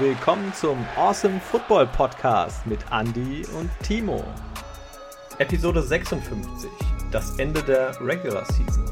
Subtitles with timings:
[0.00, 4.24] willkommen zum Awesome Football Podcast mit Andy und Timo.
[5.38, 6.70] Episode 56,
[7.12, 8.82] das Ende der Regular Season.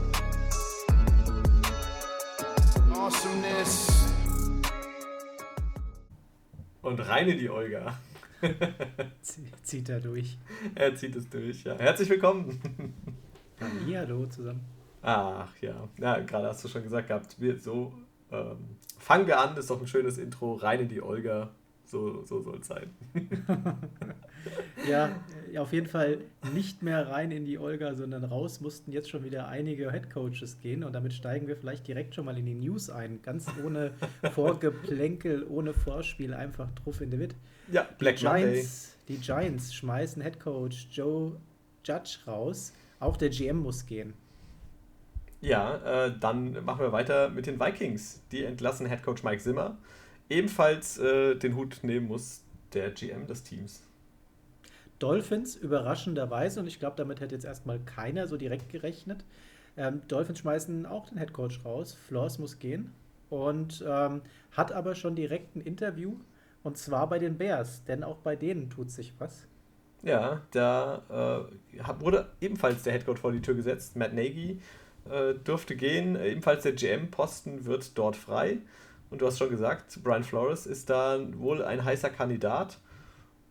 [2.93, 4.13] Awesomeness.
[6.83, 7.99] Und reine die Olga.
[9.63, 10.37] zieht er durch.
[10.75, 11.79] Er zieht es durch, ja.
[11.79, 12.61] Herzlich willkommen.
[13.87, 14.61] Ja, hallo zusammen.
[15.01, 17.95] Ach ja, ja gerade hast du schon gesagt gehabt, wir so
[18.33, 21.51] ähm, fangen wir an, ist doch ein schönes Intro, rein in die Olga.
[21.89, 22.91] So, so soll es sein.
[24.91, 25.09] ja,
[25.57, 26.19] auf jeden Fall
[26.53, 30.85] nicht mehr rein in die Olga, sondern raus mussten jetzt schon wieder einige Headcoaches gehen
[30.85, 33.23] und damit steigen wir vielleicht direkt schon mal in die News ein.
[33.23, 33.93] Ganz ohne
[34.35, 37.35] Vorgeplänkel, ohne Vorspiel, einfach drauf in der Witt.
[37.73, 41.37] Ja, Black die Giants, die Giants schmeißen Headcoach Joe
[41.85, 42.75] Judge raus.
[43.01, 44.13] Auch der GM muss gehen.
[45.41, 48.23] Ja, äh, dann machen wir weiter mit den Vikings.
[48.33, 49.79] Die entlassen Headcoach Mike Zimmer.
[50.29, 53.83] Ebenfalls äh, den Hut nehmen muss der GM des Teams.
[54.99, 59.25] Dolphins überraschenderweise, und ich glaube, damit hätte jetzt erstmal keiner so direkt gerechnet.
[59.77, 61.97] Ähm, Dolphins schmeißen auch den Headcoach raus.
[62.09, 62.93] Floss muss gehen.
[63.31, 66.17] Und ähm, hat aber schon direkt ein Interview.
[66.65, 69.47] Und zwar bei den Bears, denn auch bei denen tut sich was.
[70.03, 73.97] Ja, da äh, wurde ebenfalls der Headcoach vor die Tür gesetzt.
[73.97, 74.61] Matt Nagy
[75.11, 76.21] äh, dürfte gehen.
[76.21, 78.59] Ebenfalls der GM-Posten wird dort frei.
[79.11, 82.79] Und du hast schon gesagt, Brian Flores ist da wohl ein heißer Kandidat.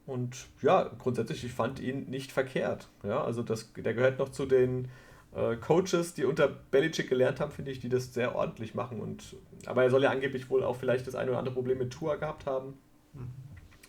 [0.05, 2.88] Und ja, grundsätzlich, ich fand ihn nicht verkehrt.
[3.03, 4.88] Ja, also das, der gehört noch zu den
[5.35, 9.02] äh, Coaches, die unter Belichick gelernt haben, finde ich, die das sehr ordentlich machen.
[9.02, 9.35] Und,
[9.66, 12.17] aber er soll ja angeblich wohl auch vielleicht das eine oder andere Problem mit Tour
[12.17, 12.75] gehabt haben.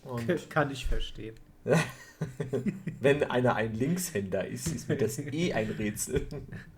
[0.03, 1.35] Und Kann ich verstehen.
[3.01, 6.27] Wenn einer ein Linkshänder ist, ist mir das eh ein Rätsel.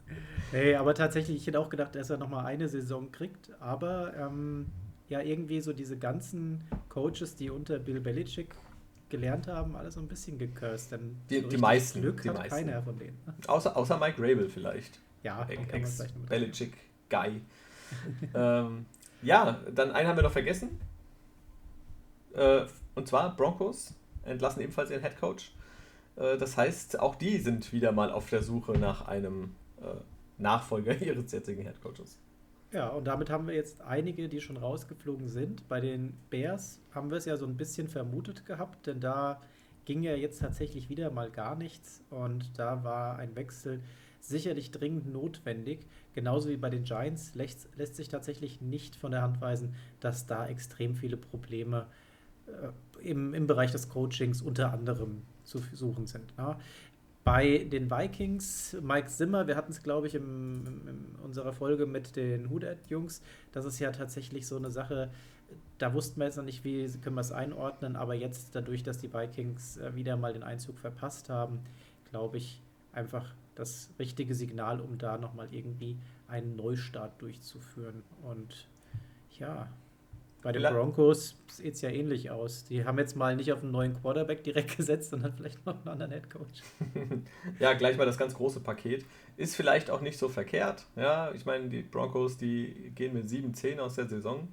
[0.53, 3.51] Nee, aber tatsächlich, ich hätte auch gedacht, dass er nochmal eine Saison kriegt.
[3.61, 4.67] Aber ähm,
[5.09, 8.55] ja, irgendwie so diese ganzen Coaches, die unter Bill Belichick
[9.09, 10.93] gelernt haben, alle so ein bisschen gecursed.
[10.93, 12.01] Denn die, so die meisten.
[12.01, 12.51] Glück die hat meisten.
[12.51, 13.19] keiner von denen.
[13.47, 14.99] Außer, außer Mike Rabel vielleicht.
[15.23, 17.43] Ja, Ex-Belichick-Guy.
[18.35, 18.87] ähm,
[19.23, 20.81] ja, dann einen haben wir noch vergessen.
[22.35, 22.63] Äh,
[22.95, 23.95] und zwar Broncos
[24.25, 25.53] entlassen ebenfalls ihren Head Coach.
[26.17, 29.95] Äh, das heißt, auch die sind wieder mal auf der Suche nach einem äh,
[30.41, 32.19] Nachfolger ihres jetzigen Head Coaches.
[32.73, 35.69] Ja, und damit haben wir jetzt einige, die schon rausgeflogen sind.
[35.69, 39.41] Bei den Bears haben wir es ja so ein bisschen vermutet gehabt, denn da
[39.85, 43.81] ging ja jetzt tatsächlich wieder mal gar nichts und da war ein Wechsel
[44.21, 45.87] sicherlich dringend notwendig.
[46.13, 50.27] Genauso wie bei den Giants lässt, lässt sich tatsächlich nicht von der Hand weisen, dass
[50.27, 51.87] da extrem viele Probleme
[52.47, 56.33] äh, im, im Bereich des Coachings unter anderem zu suchen sind.
[56.37, 56.59] Ja.
[57.23, 62.17] Bei den Vikings, Mike Zimmer, wir hatten es, glaube ich, im, in, unserer Folge mit
[62.17, 63.23] den Houdat-Jungs,
[63.53, 65.11] das ist ja tatsächlich so eine Sache,
[65.79, 68.99] da wussten wir jetzt noch nicht, wie können wir es einordnen, aber jetzt dadurch, dass
[68.99, 71.61] die Vikings äh, wieder mal den Einzug verpasst haben,
[72.11, 75.99] glaube ich, einfach das richtige Signal, um da nochmal irgendwie
[76.29, 78.03] einen Neustart durchzuführen.
[78.23, 78.69] Und
[79.39, 79.69] ja,
[80.43, 82.65] bei den Broncos sieht es ja ähnlich aus.
[82.65, 85.89] Die haben jetzt mal nicht auf einen neuen Quarterback direkt gesetzt, sondern vielleicht noch einen
[85.89, 86.63] anderen Headcoach.
[87.59, 89.05] ja, gleich mal das ganz große Paket.
[89.37, 90.87] Ist vielleicht auch nicht so verkehrt.
[90.97, 94.49] Ja, ich meine, die Broncos, die gehen mit 7-10 aus der Saison.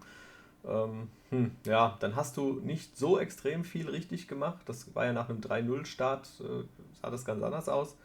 [0.65, 4.61] Ähm, hm, ja, dann hast du nicht so extrem viel richtig gemacht.
[4.65, 6.63] Das war ja nach einem 3-0-Start, äh,
[7.01, 7.97] sah das ganz anders aus.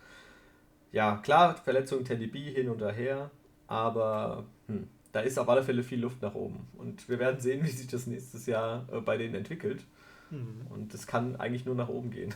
[0.93, 3.31] Ja, klar, Verletzung Teddy B hin und her,
[3.67, 6.67] aber hm, da ist auf alle Fälle viel Luft nach oben.
[6.75, 9.85] Und wir werden sehen, wie sich das nächstes Jahr äh, bei denen entwickelt.
[10.31, 10.67] Mhm.
[10.71, 12.35] Und es kann eigentlich nur nach oben gehen.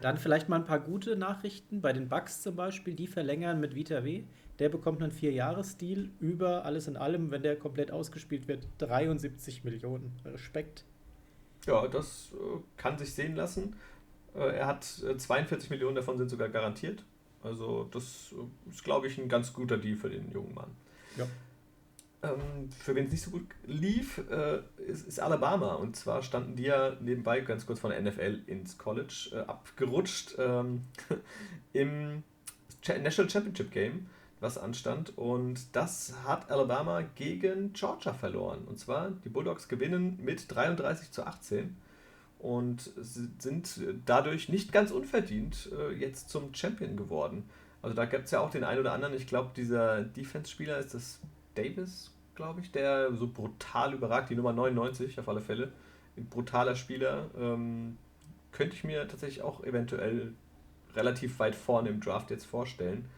[0.00, 1.80] Dann vielleicht mal ein paar gute Nachrichten.
[1.80, 4.24] Bei den Bucks zum Beispiel, die verlängern mit Vita W.
[4.58, 10.12] Der bekommt einen Vier-Jahres-Deal über alles in allem, wenn der komplett ausgespielt wird, 73 Millionen.
[10.24, 10.84] Respekt.
[11.66, 13.76] Ja, das äh, kann sich sehen lassen.
[14.34, 17.04] Äh, er hat 42 Millionen davon sind sogar garantiert.
[17.42, 18.34] Also das
[18.70, 20.70] ist, glaube ich, ein ganz guter Deal für den jungen Mann.
[21.16, 21.26] Ja.
[22.22, 25.74] Ähm, für wen es nicht so gut lief, äh, ist, ist, Alabama.
[25.74, 30.34] Und zwar standen die ja nebenbei ganz kurz von der NFL ins College äh, abgerutscht
[30.38, 30.84] ähm,
[31.72, 32.22] im
[32.86, 34.06] National Championship Game,
[34.40, 35.16] was anstand.
[35.18, 38.64] Und das hat Alabama gegen Georgia verloren.
[38.66, 41.76] Und zwar, die Bulldogs gewinnen mit 33 zu 18
[42.38, 47.48] und sind dadurch nicht ganz unverdient äh, jetzt zum Champion geworden.
[47.82, 50.94] Also da gab es ja auch den einen oder anderen, ich glaube, dieser Defense-Spieler ist
[50.94, 51.20] das
[51.56, 55.72] Davis, glaube ich, der so brutal überragt, die Nummer 99 auf alle Fälle.
[56.16, 57.30] Ein brutaler Spieler.
[57.36, 57.98] Ähm,
[58.52, 60.32] könnte ich mir tatsächlich auch eventuell
[60.94, 63.08] relativ weit vorne im Draft jetzt vorstellen.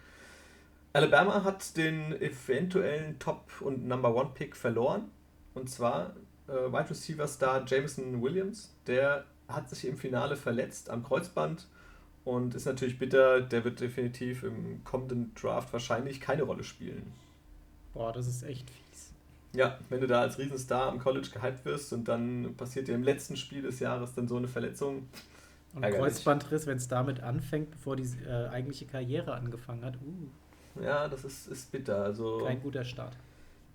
[0.92, 5.10] Alabama hat den eventuellen Top- und Number-One-Pick verloren.
[5.54, 6.16] Und zwar
[6.48, 11.66] äh, Wide Receiver Star Jameson Williams, der hat sich im Finale verletzt am Kreuzband
[12.24, 13.40] und ist natürlich bitter.
[13.40, 17.12] Der wird definitiv im kommenden Draft wahrscheinlich keine Rolle spielen.
[17.98, 19.12] Boah, das ist echt fies.
[19.54, 23.02] Ja, wenn du da als Riesenstar am College gehypt wirst und dann passiert dir im
[23.02, 25.08] letzten Spiel des Jahres dann so eine Verletzung.
[25.74, 29.96] Und Kreuzbandriss, wenn es damit anfängt, bevor die äh, eigentliche Karriere angefangen hat.
[29.96, 30.80] Uh.
[30.80, 32.04] Ja, das ist, ist bitter.
[32.04, 33.16] Also, Kein guter Start.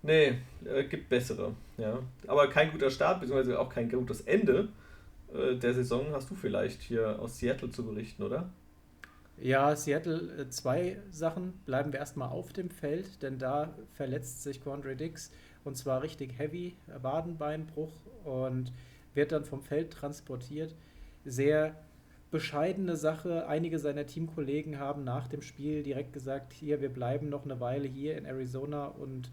[0.00, 1.52] Nee, äh, gibt bessere.
[1.76, 1.98] Ja.
[2.26, 4.68] Aber kein guter Start, beziehungsweise auch kein gutes Ende
[5.34, 8.48] äh, der Saison hast du vielleicht hier aus Seattle zu berichten, oder?
[9.40, 11.54] Ja, Seattle, äh, zwei Sachen.
[11.66, 15.30] Bleiben wir erstmal auf dem Feld, denn da verletzt sich Quandre Dix
[15.64, 17.92] und zwar richtig heavy, Wadenbeinbruch
[18.24, 18.72] und
[19.14, 20.74] wird dann vom Feld transportiert.
[21.24, 21.74] Sehr
[22.30, 23.46] bescheidene Sache.
[23.46, 27.88] Einige seiner Teamkollegen haben nach dem Spiel direkt gesagt, hier, wir bleiben noch eine Weile
[27.88, 29.30] hier in Arizona und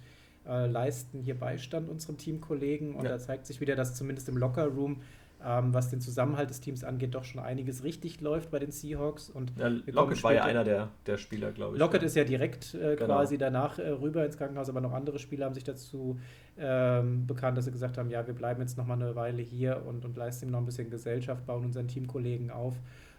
[0.47, 2.95] äh, leisten hier Beistand unseren Teamkollegen.
[2.95, 3.11] Und ja.
[3.11, 5.01] da zeigt sich wieder, dass zumindest im Lockerroom
[5.43, 9.29] ähm, was den Zusammenhalt des Teams angeht, doch schon einiges richtig läuft bei den Seahawks.
[9.29, 11.79] Und ja, Lockett war ja einer der, der Spieler, glaube ich.
[11.79, 12.07] Lockett ja.
[12.07, 13.05] ist ja direkt äh, genau.
[13.05, 16.19] quasi danach äh, rüber ins Krankenhaus, aber noch andere Spieler haben sich dazu
[16.57, 19.83] ähm, bekannt, dass sie gesagt haben, ja, wir bleiben jetzt noch mal eine Weile hier
[19.85, 22.75] und, und leisten ihm noch ein bisschen Gesellschaft, bauen unseren Teamkollegen auf.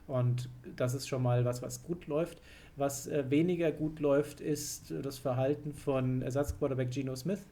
[0.06, 2.40] Und das ist schon mal was, was gut läuft.
[2.76, 7.44] Was äh, weniger gut läuft, ist das Verhalten von Ersatzquarterback Geno Smith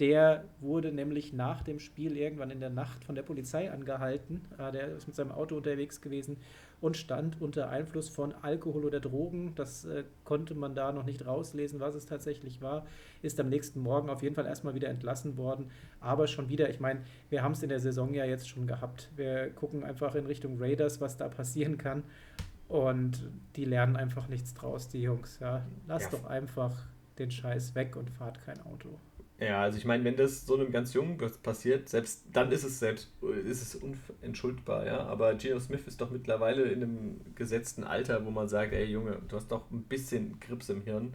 [0.00, 4.42] der wurde nämlich nach dem Spiel irgendwann in der Nacht von der Polizei angehalten.
[4.58, 6.38] Äh, der ist mit seinem Auto unterwegs gewesen
[6.80, 9.54] und stand unter Einfluss von Alkohol oder Drogen.
[9.54, 12.86] Das äh, konnte man da noch nicht rauslesen, was es tatsächlich war.
[13.22, 15.70] Ist am nächsten Morgen auf jeden Fall erstmal wieder entlassen worden.
[16.00, 17.00] Aber schon wieder, ich meine,
[17.30, 19.10] wir haben es in der Saison ja jetzt schon gehabt.
[19.14, 22.02] Wir gucken einfach in Richtung Raiders, was da passieren kann.
[22.68, 25.38] Und die lernen einfach nichts draus, die Jungs.
[25.38, 25.64] Ja.
[25.86, 26.18] Lasst ja.
[26.18, 26.74] doch einfach
[27.18, 28.88] den Scheiß weg und fahrt kein Auto.
[29.40, 32.78] Ja, also ich meine, wenn das so einem ganz Jungen passiert, selbst dann ist es
[32.78, 33.10] selbst
[33.44, 35.00] ist es unentschuldbar, ja.
[35.00, 39.18] Aber Geno Smith ist doch mittlerweile in einem gesetzten Alter, wo man sagt, ey Junge,
[39.28, 41.14] du hast doch ein bisschen Grips im Hirn.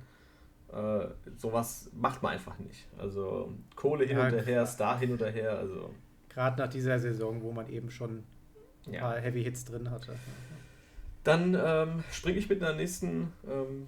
[0.71, 1.07] Äh,
[1.37, 2.87] sowas macht man einfach nicht.
[2.97, 5.93] Also Kohle hin ja, und her, Star hin und her, also.
[6.27, 8.23] Gerade nach dieser Saison, wo man eben schon
[8.85, 9.01] ein ja.
[9.01, 10.13] paar Heavy Hits drin hatte.
[11.23, 13.87] Dann ähm, springe ich mit einer nächsten, ähm,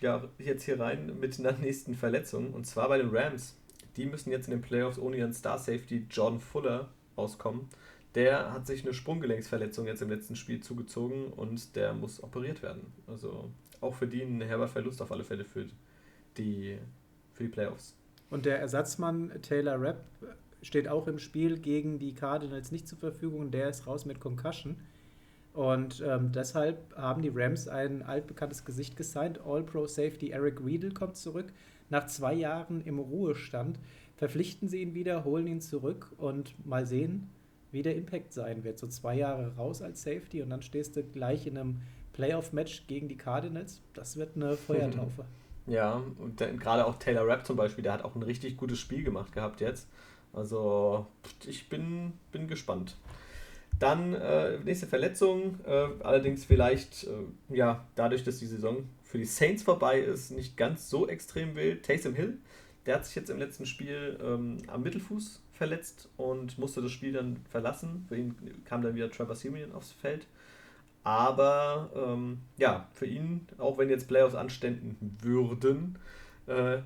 [0.00, 2.52] ja, jetzt hier rein mit einer nächsten Verletzung.
[2.52, 3.56] Und zwar bei den Rams.
[3.98, 7.68] Die müssen jetzt in den Playoffs ohne ihren Star Safety John Fuller auskommen.
[8.14, 12.92] Der hat sich eine Sprunggelenksverletzung jetzt im letzten Spiel zugezogen und der muss operiert werden.
[13.08, 13.50] Also
[13.80, 15.66] auch für die ein herber Verlust auf alle Fälle für
[16.36, 16.78] die,
[17.32, 17.96] für die Playoffs.
[18.30, 20.04] Und der Ersatzmann Taylor Rapp
[20.62, 23.50] steht auch im Spiel gegen die Cardinals nicht zur Verfügung.
[23.50, 24.76] Der ist raus mit Concussion.
[25.54, 29.40] Und ähm, deshalb haben die Rams ein altbekanntes Gesicht gesigned.
[29.44, 31.46] All-Pro Safety Eric Weedle kommt zurück
[31.90, 33.78] nach zwei Jahren im Ruhestand,
[34.16, 37.30] verpflichten sie ihn wieder, holen ihn zurück und mal sehen,
[37.70, 38.78] wie der Impact sein wird.
[38.78, 41.80] So zwei Jahre raus als Safety und dann stehst du gleich in einem
[42.12, 43.80] Playoff-Match gegen die Cardinals.
[43.94, 45.24] Das wird eine Feuertaufe.
[45.70, 49.04] Ja, und gerade auch Taylor Rapp zum Beispiel, der hat auch ein richtig gutes Spiel
[49.04, 49.86] gemacht gehabt jetzt.
[50.32, 51.06] Also
[51.46, 52.96] ich bin, bin gespannt.
[53.78, 59.24] Dann äh, nächste Verletzung, äh, allerdings vielleicht, äh, ja, dadurch, dass die Saison für die
[59.24, 61.82] Saints vorbei ist, nicht ganz so extrem wild.
[61.82, 62.36] Taysom Hill,
[62.84, 67.14] der hat sich jetzt im letzten Spiel ähm, am Mittelfuß verletzt und musste das Spiel
[67.14, 68.04] dann verlassen.
[68.06, 70.26] Für ihn kam dann wieder Trevor Simeon aufs Feld.
[71.04, 75.98] Aber ähm, ja, für ihn, auch wenn jetzt Playoffs anständen würden,
[76.46, 76.80] äh,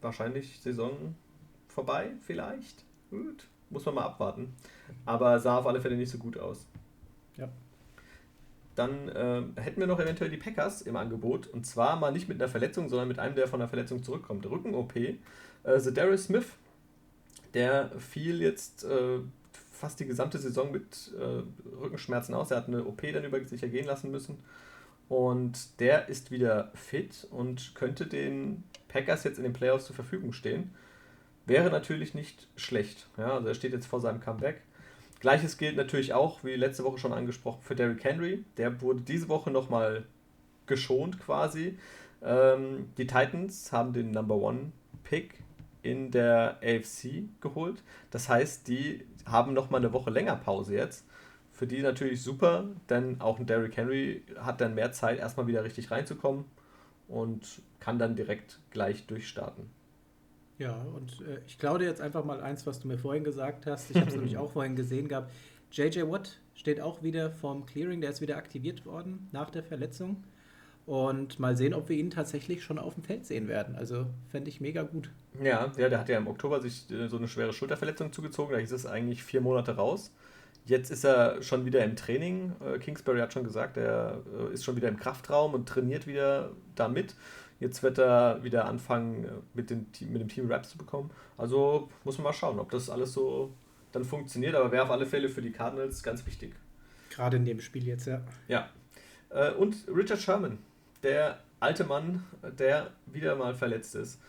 [0.00, 1.14] wahrscheinlich Saison
[1.68, 2.86] vorbei, vielleicht.
[3.10, 4.54] Gut, muss man mal abwarten.
[5.04, 6.66] Aber sah auf alle Fälle nicht so gut aus.
[8.78, 11.48] Dann äh, hätten wir noch eventuell die Packers im Angebot.
[11.48, 14.46] Und zwar mal nicht mit einer Verletzung, sondern mit einem, der von einer Verletzung zurückkommt.
[14.46, 14.94] Rücken-OP.
[14.96, 15.18] Äh,
[15.78, 16.46] The Darius Smith,
[17.54, 19.18] der fiel jetzt äh,
[19.72, 21.42] fast die gesamte Saison mit äh,
[21.76, 22.52] Rückenschmerzen aus.
[22.52, 24.38] Er hat eine OP dann über sich ergehen lassen müssen.
[25.08, 30.32] Und der ist wieder fit und könnte den Packers jetzt in den Playoffs zur Verfügung
[30.32, 30.72] stehen.
[31.46, 33.08] Wäre natürlich nicht schlecht.
[33.16, 34.62] Ja, also er steht jetzt vor seinem Comeback.
[35.20, 38.44] Gleiches gilt natürlich auch, wie letzte Woche schon angesprochen, für Derrick Henry.
[38.56, 40.04] Der wurde diese Woche nochmal
[40.66, 41.78] geschont quasi.
[42.22, 44.72] Ähm, die Titans haben den Number One
[45.02, 45.42] Pick
[45.82, 47.82] in der AFC geholt.
[48.10, 51.04] Das heißt, die haben nochmal eine Woche länger Pause jetzt.
[51.52, 55.64] Für die natürlich super, denn auch ein Derrick Henry hat dann mehr Zeit, erstmal wieder
[55.64, 56.44] richtig reinzukommen
[57.08, 59.68] und kann dann direkt gleich durchstarten.
[60.58, 63.66] Ja, und äh, ich klaue dir jetzt einfach mal eins, was du mir vorhin gesagt
[63.66, 63.90] hast.
[63.90, 65.32] Ich habe es nämlich auch vorhin gesehen gehabt.
[65.70, 70.24] JJ Watt steht auch wieder vom Clearing, der ist wieder aktiviert worden nach der Verletzung.
[70.86, 73.76] Und mal sehen, ob wir ihn tatsächlich schon auf dem Feld sehen werden.
[73.76, 75.10] Also fände ich mega gut.
[75.42, 78.52] Ja, ja, der hat ja im Oktober sich äh, so eine schwere Schulterverletzung zugezogen.
[78.52, 80.12] Da hieß es eigentlich vier Monate raus.
[80.64, 82.52] Jetzt ist er schon wieder im Training.
[82.64, 86.52] Äh, Kingsbury hat schon gesagt, er äh, ist schon wieder im Kraftraum und trainiert wieder
[86.74, 87.14] damit.
[87.60, 91.10] Jetzt wird er wieder anfangen, mit, den, mit dem Team Raps zu bekommen.
[91.36, 93.52] Also muss man mal schauen, ob das alles so
[93.92, 94.54] dann funktioniert.
[94.54, 96.54] Aber wäre auf alle Fälle für die Cardinals ganz wichtig.
[97.10, 98.20] Gerade in dem Spiel jetzt, ja.
[98.46, 98.68] Ja.
[99.58, 100.58] Und Richard Sherman,
[101.02, 102.24] der alte Mann,
[102.58, 104.20] der wieder mal verletzt ist,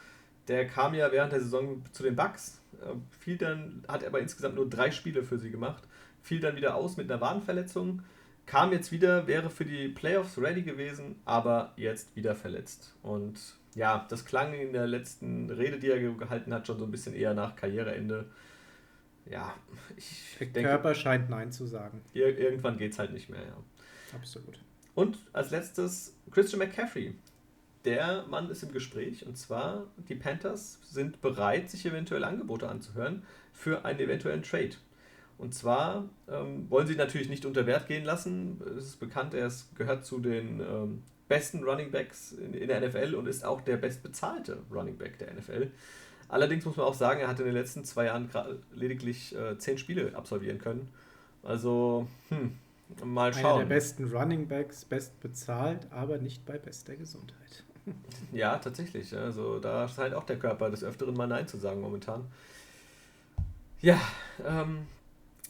[0.48, 4.56] der kam ja während der Saison zu den Bucks, äh, fiel dann, hat aber insgesamt
[4.56, 5.84] nur drei Spiele für sie gemacht,
[6.24, 8.02] fiel dann wieder aus mit einer Wadenverletzung,
[8.50, 12.96] kam jetzt wieder, wäre für die Playoffs ready gewesen, aber jetzt wieder verletzt.
[13.04, 13.38] Und
[13.76, 17.14] ja, das klang in der letzten Rede, die er gehalten hat, schon so ein bisschen
[17.14, 18.26] eher nach Karriereende.
[19.30, 19.54] Ja,
[19.96, 22.02] ich der denke, Körper scheint Nein zu sagen.
[22.14, 23.56] Irgendwann geht es halt nicht mehr, ja.
[24.16, 24.60] Absolut.
[24.96, 27.14] Und als letztes Christian McCaffrey.
[27.86, 33.24] Der Mann ist im Gespräch und zwar die Panthers sind bereit, sich eventuell Angebote anzuhören
[33.54, 34.72] für einen eventuellen Trade.
[35.40, 38.62] Und zwar ähm, wollen sie natürlich nicht unter Wert gehen lassen.
[38.78, 42.88] Es ist bekannt, er ist, gehört zu den ähm, besten Running Backs in, in, der
[42.88, 45.72] NFL und ist auch der bestbezahlte Running Back der NFL.
[46.28, 48.30] Allerdings muss man auch sagen, er hat in den letzten zwei Jahren
[48.76, 50.90] lediglich äh, zehn Spiele absolvieren können.
[51.42, 52.52] Also, hm,
[53.04, 53.46] Mal schauen.
[53.46, 57.64] Einer der besten Running Backs, best bezahlt, aber nicht bei bester Gesundheit.
[58.32, 59.16] Ja, tatsächlich.
[59.16, 62.26] Also da scheint auch der Körper des Öfteren mal Nein zu sagen momentan.
[63.82, 64.00] Ja,
[64.46, 64.88] ähm,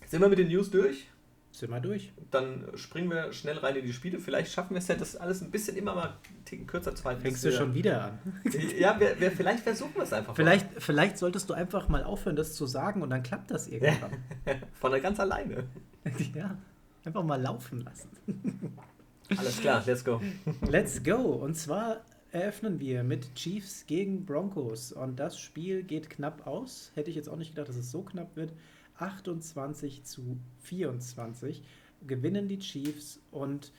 [0.09, 1.07] sind wir mit den News durch?
[1.51, 2.11] Sind wir durch.
[2.31, 4.19] Dann springen wir schnell rein in die Spiele.
[4.19, 7.03] Vielleicht schaffen wir es ja, das alles ein bisschen immer mal einen Ticken kürzer zu
[7.03, 7.21] halten.
[7.21, 8.19] Fängst du schon wieder an?
[8.79, 10.81] ja, wir, wir, vielleicht versuchen wir es einfach vielleicht, mal.
[10.81, 14.13] Vielleicht solltest du einfach mal aufhören, das zu sagen und dann klappt das irgendwann.
[14.73, 15.67] Von der ganz alleine.
[16.35, 16.57] ja.
[17.05, 18.09] Einfach mal laufen lassen.
[19.37, 20.19] Alles klar, let's go.
[20.67, 21.17] let's go.
[21.17, 22.01] Und zwar
[22.31, 24.91] eröffnen wir mit Chiefs gegen Broncos.
[24.91, 26.91] Und das Spiel geht knapp aus.
[26.95, 28.53] Hätte ich jetzt auch nicht gedacht, dass es so knapp wird.
[28.99, 31.63] 28 zu 24
[32.05, 33.71] gewinnen die Chiefs und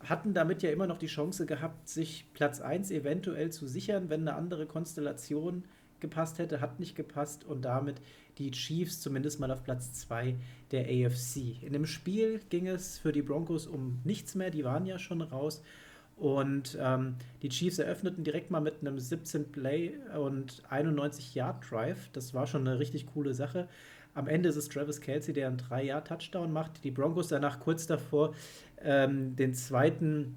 [0.00, 4.22] hatten damit ja immer noch die Chance gehabt, sich Platz 1 eventuell zu sichern, wenn
[4.22, 5.64] eine andere Konstellation
[6.00, 8.00] gepasst hätte, hat nicht gepasst und damit
[8.38, 10.36] die Chiefs zumindest mal auf Platz 2
[10.70, 11.62] der AFC.
[11.62, 15.22] In dem Spiel ging es für die Broncos um nichts mehr, die waren ja schon
[15.22, 15.62] raus.
[16.16, 22.08] Und ähm, die Chiefs eröffneten direkt mal mit einem 17 Play und 91 Yard Drive.
[22.12, 23.68] Das war schon eine richtig coole Sache.
[24.14, 26.84] Am Ende ist es Travis Kelsey, der einen 3 Yard Touchdown macht.
[26.84, 28.34] Die Broncos danach kurz davor
[28.80, 30.36] ähm, den zweiten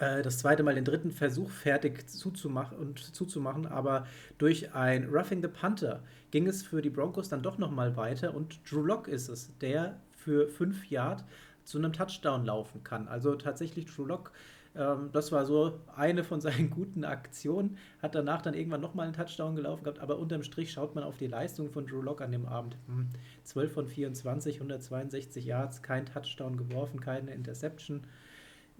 [0.00, 4.06] äh, das zweite Mal den dritten Versuch fertig zuzumachen, und zuzumachen, aber
[4.38, 8.60] durch ein Roughing the Panther ging es für die Broncos dann doch nochmal weiter und
[8.68, 11.24] Drew Lock ist es, der für fünf Yard
[11.64, 13.06] zu einem Touchdown laufen kann.
[13.08, 14.32] Also tatsächlich Drew Lock,
[14.74, 19.14] ähm, das war so eine von seinen guten Aktionen, hat danach dann irgendwann nochmal einen
[19.14, 22.32] Touchdown gelaufen gehabt, aber unterm Strich schaut man auf die Leistung von Drew Lock an
[22.32, 22.76] dem Abend.
[22.86, 23.08] Hm,
[23.44, 28.02] 12 von 24, 162 Yards, kein Touchdown geworfen, keine Interception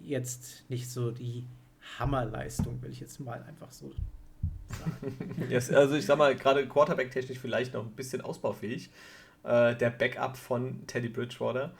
[0.03, 1.45] jetzt nicht so die
[1.99, 5.47] Hammerleistung, will ich jetzt mal einfach so sagen.
[5.51, 8.91] yes, also ich sag mal, gerade Quarterback-technisch vielleicht noch ein bisschen ausbaufähig.
[9.43, 11.73] Äh, der Backup von Teddy Bridgewater.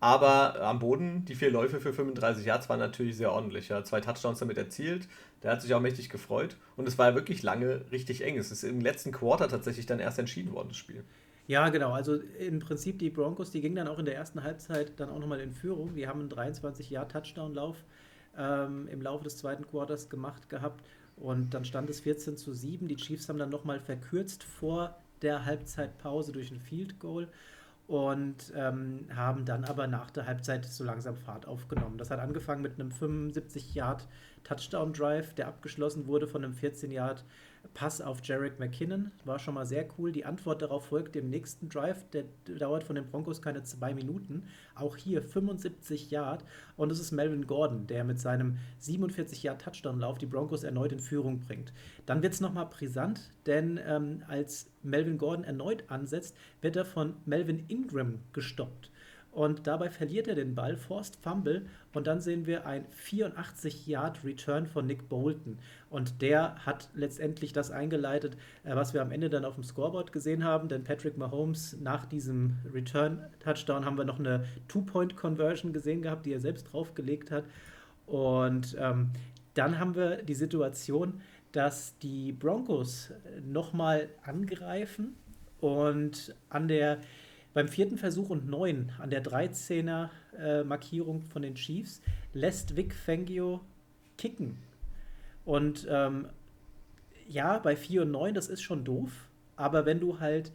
[0.00, 3.68] Aber am Boden, die vier Läufe für 35 Yards waren natürlich sehr ordentlich.
[3.68, 3.82] Ja.
[3.82, 5.08] Zwei Touchdowns damit erzielt.
[5.42, 6.56] Der hat sich auch mächtig gefreut.
[6.76, 8.38] Und es war ja wirklich lange richtig eng.
[8.38, 11.04] Es ist im letzten Quarter tatsächlich dann erst entschieden worden, das Spiel.
[11.48, 11.92] Ja, genau.
[11.92, 15.18] Also im Prinzip die Broncos, die gingen dann auch in der ersten Halbzeit dann auch
[15.18, 15.94] nochmal in Führung.
[15.94, 17.76] Die haben einen 23-Jahr-Touchdown-Lauf
[18.36, 20.84] ähm, im Laufe des zweiten Quarters gemacht gehabt.
[21.16, 22.86] Und dann stand es 14 zu 7.
[22.86, 27.26] Die Chiefs haben dann nochmal verkürzt vor der Halbzeitpause durch ein Field Goal
[27.88, 31.96] und ähm, haben dann aber nach der Halbzeit so langsam Fahrt aufgenommen.
[31.96, 34.06] Das hat angefangen mit einem 75 Yard
[34.44, 37.24] Touchdown Drive, der abgeschlossen wurde von einem 14 Yard
[37.74, 39.12] Pass auf Jarek McKinnon.
[39.24, 40.12] War schon mal sehr cool.
[40.12, 42.04] Die Antwort darauf folgt dem nächsten Drive.
[42.10, 42.24] Der
[42.58, 44.44] dauert von den Broncos keine zwei Minuten.
[44.74, 46.44] Auch hier 75 Yard.
[46.76, 51.00] Und es ist Melvin Gordon, der mit seinem 47 Yard Touchdown-Lauf die Broncos erneut in
[51.00, 51.72] Führung bringt.
[52.06, 57.14] Dann wird es nochmal brisant, denn ähm, als Melvin Gordon erneut ansetzt, wird er von
[57.26, 58.90] Melvin Ingram gestoppt
[59.38, 61.64] und dabei verliert er den Ball, Forst Fumble.
[61.94, 65.60] Und dann sehen wir ein 84-Yard-Return von Nick Bolton.
[65.90, 70.10] Und der hat letztendlich das eingeleitet, äh, was wir am Ende dann auf dem Scoreboard
[70.10, 76.26] gesehen haben, denn Patrick Mahomes nach diesem Return-Touchdown haben wir noch eine Two-Point-Conversion gesehen gehabt,
[76.26, 77.44] die er selbst draufgelegt hat.
[78.06, 79.10] Und ähm,
[79.54, 81.20] dann haben wir die Situation,
[81.52, 83.12] dass die Broncos
[83.46, 85.14] nochmal angreifen
[85.60, 86.98] und an der
[87.54, 92.00] beim vierten Versuch und neun an der 13er äh, Markierung von den Chiefs
[92.32, 93.60] lässt Vic Fangio
[94.16, 94.58] kicken.
[95.44, 96.28] Und ähm,
[97.26, 99.28] ja, bei 4 und 9, das ist schon doof.
[99.56, 100.52] Aber wenn du halt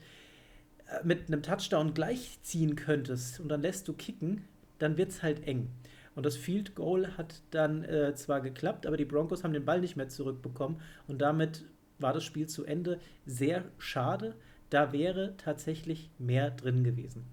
[0.88, 4.48] äh, mit einem Touchdown gleichziehen könntest und dann lässt du kicken,
[4.80, 5.70] dann wird es halt eng.
[6.16, 9.82] Und das Field Goal hat dann äh, zwar geklappt, aber die Broncos haben den Ball
[9.82, 11.66] nicht mehr zurückbekommen und damit
[12.00, 13.00] war das Spiel zu Ende.
[13.26, 14.36] Sehr schade.
[14.74, 17.27] Da wäre tatsächlich mehr drin gewesen.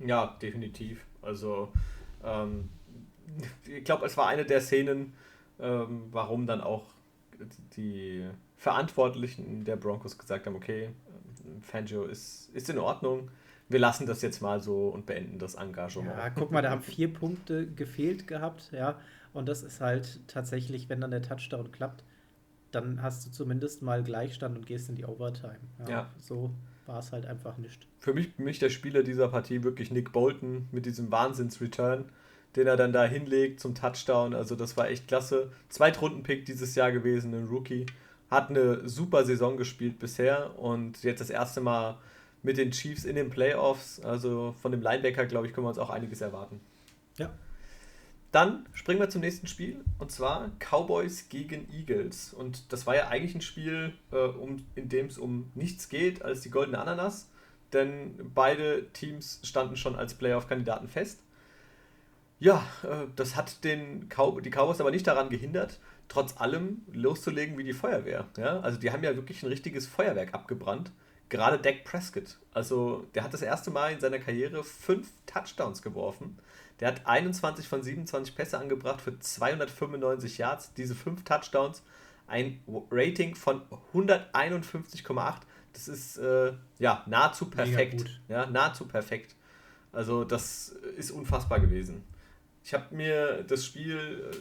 [0.00, 1.06] Ja, definitiv.
[1.22, 1.72] Also,
[2.24, 2.68] ähm,
[3.64, 5.12] ich glaube, es war eine der Szenen,
[5.60, 6.82] ähm, warum dann auch
[7.76, 10.88] die Verantwortlichen der Broncos gesagt haben, okay,
[11.60, 13.30] Fangio ist, ist in Ordnung,
[13.68, 16.10] wir lassen das jetzt mal so und beenden das Engagement.
[16.10, 18.98] Ja, guck mal, da haben vier Punkte gefehlt gehabt, ja,
[19.32, 22.02] und das ist halt tatsächlich, wenn dann der Touchdown klappt,
[22.72, 25.60] dann hast du zumindest mal Gleichstand und gehst in die Overtime.
[25.80, 26.10] Ja, ja.
[26.18, 26.50] So
[26.86, 27.86] war es halt einfach nicht.
[28.00, 32.06] Für mich, mich der Spieler dieser Partie wirklich Nick Bolton mit diesem Wahnsinns-Return,
[32.56, 34.34] den er dann da hinlegt zum Touchdown.
[34.34, 35.52] Also das war echt klasse.
[35.68, 37.86] Zweitrunden-Pick dieses Jahr gewesen, ein Rookie.
[38.30, 41.98] Hat eine super Saison gespielt bisher und jetzt das erste Mal
[42.42, 44.00] mit den Chiefs in den Playoffs.
[44.00, 46.60] Also von dem Linebacker, glaube ich, können wir uns auch einiges erwarten.
[47.18, 47.30] Ja.
[48.32, 52.32] Dann springen wir zum nächsten Spiel und zwar Cowboys gegen Eagles.
[52.32, 56.22] Und das war ja eigentlich ein Spiel, äh, um, in dem es um nichts geht
[56.22, 57.30] als die goldene Ananas,
[57.74, 61.20] denn beide Teams standen schon als Playoff-Kandidaten fest.
[62.40, 67.58] Ja, äh, das hat den Cow die Cowboys aber nicht daran gehindert, trotz allem loszulegen
[67.58, 68.28] wie die Feuerwehr.
[68.38, 68.60] Ja?
[68.60, 70.90] Also die haben ja wirklich ein richtiges Feuerwerk abgebrannt.
[71.28, 72.38] Gerade Dak Prescott.
[72.54, 76.38] Also der hat das erste Mal in seiner Karriere fünf Touchdowns geworfen.
[76.82, 81.84] Der hat 21 von 27 Pässe angebracht für 295 Yards, diese fünf Touchdowns,
[82.26, 82.60] ein
[82.90, 83.62] Rating von
[83.94, 85.34] 151,8.
[85.74, 88.20] Das ist äh, ja nahezu perfekt.
[88.26, 89.36] Ja, nahezu perfekt.
[89.92, 92.02] Also das ist unfassbar gewesen.
[92.64, 94.36] Ich habe mir das Spiel äh,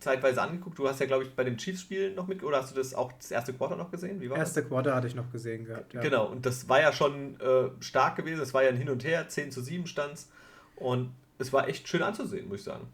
[0.00, 0.78] zeitweise angeguckt.
[0.78, 3.10] Du hast ja, glaube ich, bei dem Chiefs-Spiel noch mit, oder hast du das auch
[3.12, 4.20] das erste Quarter noch gesehen?
[4.20, 4.68] Wie war erste das?
[4.68, 6.02] Quarter hatte ich noch gesehen gehabt, ja.
[6.02, 8.42] Genau, und das war ja schon äh, stark gewesen.
[8.42, 10.26] Es war ja ein Hin und Her, 10 zu 7 stand
[10.76, 12.86] Und es war echt schön anzusehen, muss ich sagen.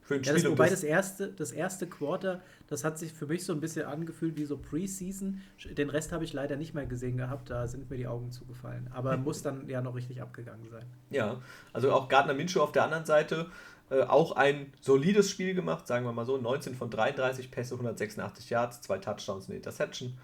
[0.00, 3.26] Für ein ja, Spiel das, wobei das erste, das erste Quarter, das hat sich für
[3.26, 5.40] mich so ein bisschen angefühlt wie so Preseason.
[5.70, 8.90] Den Rest habe ich leider nicht mehr gesehen gehabt, da sind mir die Augen zugefallen.
[8.92, 10.86] Aber muss dann ja noch richtig abgegangen sein.
[11.10, 11.40] Ja,
[11.72, 13.46] also auch Gardner Minshew auf der anderen Seite,
[13.90, 16.36] äh, auch ein solides Spiel gemacht, sagen wir mal so.
[16.36, 20.18] 19 von 33 Pässe, 186 Yards, zwei Touchdowns, eine Interception.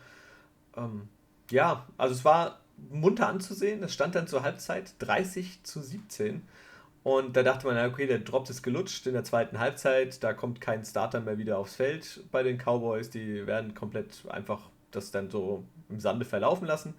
[0.76, 1.08] Ähm,
[1.50, 3.82] ja, also es war munter anzusehen.
[3.82, 6.42] Es stand dann zur Halbzeit 30 zu 17.
[7.02, 10.60] Und da dachte man, okay, der Drop ist gelutscht in der zweiten Halbzeit, da kommt
[10.60, 15.30] kein Starter mehr wieder aufs Feld bei den Cowboys, die werden komplett einfach das dann
[15.30, 16.94] so im Sande verlaufen lassen.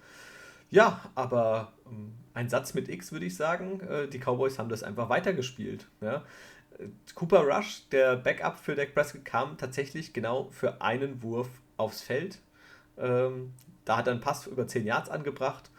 [0.72, 4.84] Ja, aber ähm, ein Satz mit X würde ich sagen, äh, die Cowboys haben das
[4.84, 5.88] einfach weitergespielt.
[6.02, 6.24] Ja.
[7.14, 12.40] Cooper Rush, der Backup für Dak Prescott, kam tatsächlich genau für einen Wurf aufs Feld.
[12.98, 15.72] Ähm, da hat er einen Pass über 10 Yards angebracht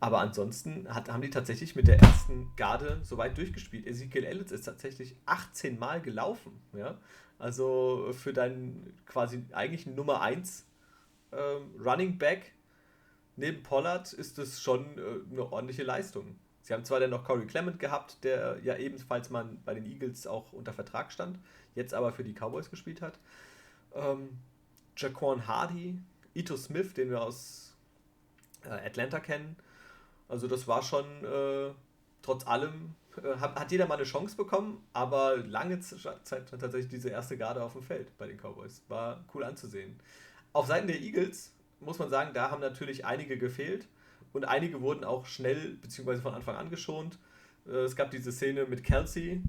[0.00, 3.86] aber ansonsten hat, haben die tatsächlich mit der ersten Garde so weit durchgespielt.
[3.86, 6.52] Ezekiel Elliott ist tatsächlich 18 Mal gelaufen.
[6.74, 6.98] Ja?
[7.38, 10.66] Also für deinen quasi eigentlichen Nummer 1
[11.32, 12.52] ähm, Running Back
[13.36, 16.36] neben Pollard ist das schon äh, eine ordentliche Leistung.
[16.62, 20.26] Sie haben zwar dann noch Corey Clement gehabt, der ja ebenfalls mal bei den Eagles
[20.26, 21.38] auch unter Vertrag stand,
[21.74, 23.18] jetzt aber für die Cowboys gespielt hat.
[23.94, 24.30] Ähm,
[24.96, 25.98] Jaquan Hardy,
[26.34, 27.76] Ito Smith, den wir aus
[28.64, 29.56] äh, Atlanta kennen,
[30.28, 31.70] also das war schon äh,
[32.22, 37.10] trotz allem, äh, hat, hat jeder mal eine Chance bekommen, aber lange Zeit tatsächlich diese
[37.10, 38.82] erste Garde auf dem Feld bei den Cowboys.
[38.88, 39.98] War cool anzusehen.
[40.52, 43.86] Auf Seiten der Eagles muss man sagen, da haben natürlich einige gefehlt
[44.32, 46.16] und einige wurden auch schnell bzw.
[46.16, 47.18] von Anfang an geschont.
[47.66, 49.42] Äh, es gab diese Szene mit Kelsey,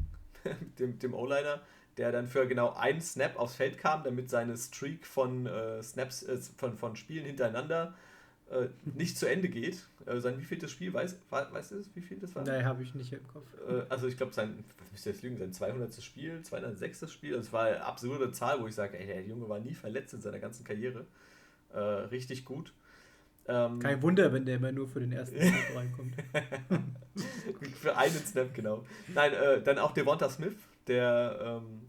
[0.79, 1.61] dem, dem O-Liner,
[1.97, 6.23] der dann für genau einen Snap aufs Feld kam, damit seine Streak von äh, Snaps,
[6.23, 7.95] äh, von, von Spielen hintereinander
[8.49, 9.86] äh, nicht zu Ende geht.
[10.05, 12.43] Äh, sein wievieltes Spiel, weiß, weißt du, wie viel das war?
[12.43, 13.47] Nein, habe ich nicht im Kopf.
[13.67, 15.93] Äh, also ich glaube, sein, was müsste jetzt lügen, sein 200.
[16.01, 17.12] Spiel, 206.
[17.12, 20.13] Spiel, das war eine absurde Zahl, wo ich sage, ey, der Junge war nie verletzt
[20.13, 21.05] in seiner ganzen Karriere.
[21.73, 22.73] Äh, richtig gut.
[23.49, 26.15] Ähm, Kein Wunder, wenn der immer nur für den ersten Snap reinkommt.
[27.81, 28.86] für einen Snap, genau.
[29.13, 30.55] Nein, äh, dann auch Devonta Smith,
[30.88, 31.81] der ähm,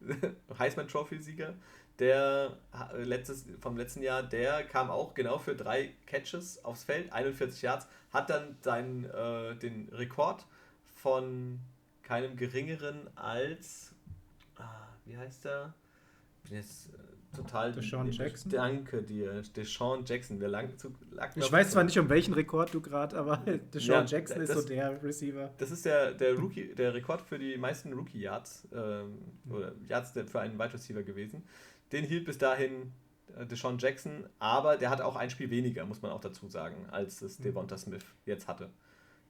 [0.58, 1.54] Heisman Trophy-Sieger,
[2.00, 2.56] der
[2.96, 7.86] letztes, vom letzten Jahr, der kam auch genau für drei Catches aufs Feld, 41 Yards,
[8.10, 10.46] hat dann seinen, äh, den Rekord
[10.96, 11.60] von
[12.02, 13.94] keinem geringeren als,
[14.56, 15.74] ah, wie heißt der?
[16.44, 16.90] Bin jetzt,
[17.34, 17.72] total.
[17.72, 18.50] Deshaun Jackson.
[18.50, 20.40] Danke dir, Deshaun Jackson.
[20.40, 23.36] Wir lang, zu, lag ich weiß zwar nicht, um welchen Rekord du gerade, aber
[23.74, 25.52] Deshaun ja, Jackson ist so der Receiver.
[25.58, 30.40] Das ist der, der, Rookie, der Rekord für die meisten Rookie-Yards ähm, oder Yards für
[30.40, 31.44] einen Wide Receiver gewesen.
[31.92, 32.92] Den hielt bis dahin
[33.36, 36.86] äh, Deshaun Jackson, aber der hat auch ein Spiel weniger, muss man auch dazu sagen,
[36.90, 38.70] als es Devonta Smith jetzt hatte.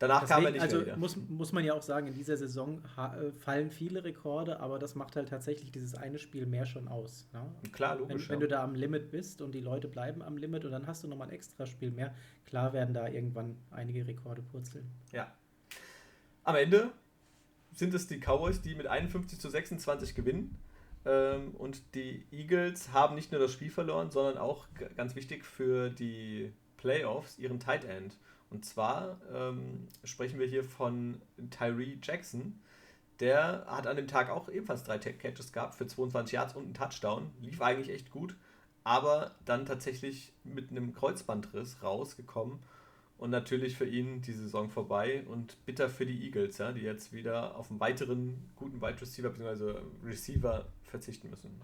[0.01, 0.97] Danach Deswegen, kam er nicht also mehr wieder.
[0.97, 4.95] Muss, muss man ja auch sagen, in dieser Saison äh, fallen viele Rekorde, aber das
[4.95, 7.29] macht halt tatsächlich dieses eine Spiel mehr schon aus.
[7.35, 7.43] Ne?
[7.73, 8.31] Klar, logisch.
[8.31, 10.87] Wenn, wenn, du da am Limit bist und die Leute bleiben am Limit und dann
[10.87, 12.15] hast du nochmal ein extra Spiel mehr,
[12.47, 14.91] klar werden da irgendwann einige Rekorde purzeln.
[15.13, 15.31] Ja.
[16.45, 16.93] Am Ende
[17.73, 20.57] sind es die Cowboys, die mit 51 zu 26 gewinnen.
[21.07, 25.91] Ähm, und die Eagles haben nicht nur das Spiel verloren, sondern auch ganz wichtig für
[25.91, 28.17] die Playoffs ihren Tight End.
[28.51, 32.61] Und zwar ähm, sprechen wir hier von Tyree Jackson.
[33.21, 36.75] Der hat an dem Tag auch ebenfalls drei Catches gehabt für 22 Yards und einen
[36.75, 37.31] Touchdown.
[37.41, 38.35] Lief eigentlich echt gut,
[38.83, 42.59] aber dann tatsächlich mit einem Kreuzbandriss rausgekommen.
[43.21, 47.13] Und natürlich für ihn die Saison vorbei und bitter für die Eagles, ja, die jetzt
[47.13, 49.75] wieder auf einen weiteren guten Wide Receiver bzw.
[50.03, 51.61] Receiver verzichten müssen.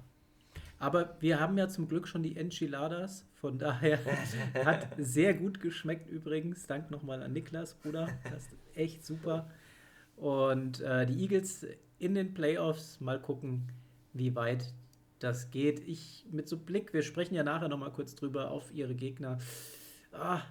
[0.79, 3.99] Aber wir haben ja zum Glück schon die Enchiladas, von daher
[4.67, 6.67] hat sehr gut geschmeckt übrigens.
[6.67, 8.11] Dank nochmal an Niklas, Bruder.
[8.31, 9.51] Das ist echt super.
[10.17, 11.67] Und äh, die Eagles
[11.99, 13.73] in den Playoffs, mal gucken,
[14.13, 14.75] wie weit
[15.21, 15.81] das geht.
[15.89, 19.39] Ich mit so Blick, wir sprechen ja nachher nochmal kurz drüber auf ihre Gegner.
[20.13, 20.43] Ah,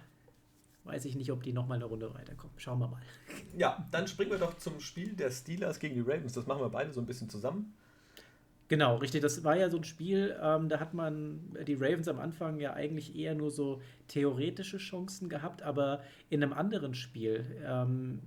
[0.86, 2.54] weiß ich nicht, ob die nochmal eine Runde weiterkommen.
[2.58, 3.00] Schauen wir mal.
[3.56, 6.34] Ja, dann springen wir doch zum Spiel der Steelers gegen die Ravens.
[6.34, 7.74] Das machen wir beide so ein bisschen zusammen.
[8.68, 9.22] Genau, richtig.
[9.22, 12.74] Das war ja so ein Spiel, ähm, da hat man die Ravens am Anfang ja
[12.74, 18.20] eigentlich eher nur so theoretische Chancen gehabt, aber in einem anderen Spiel, ähm,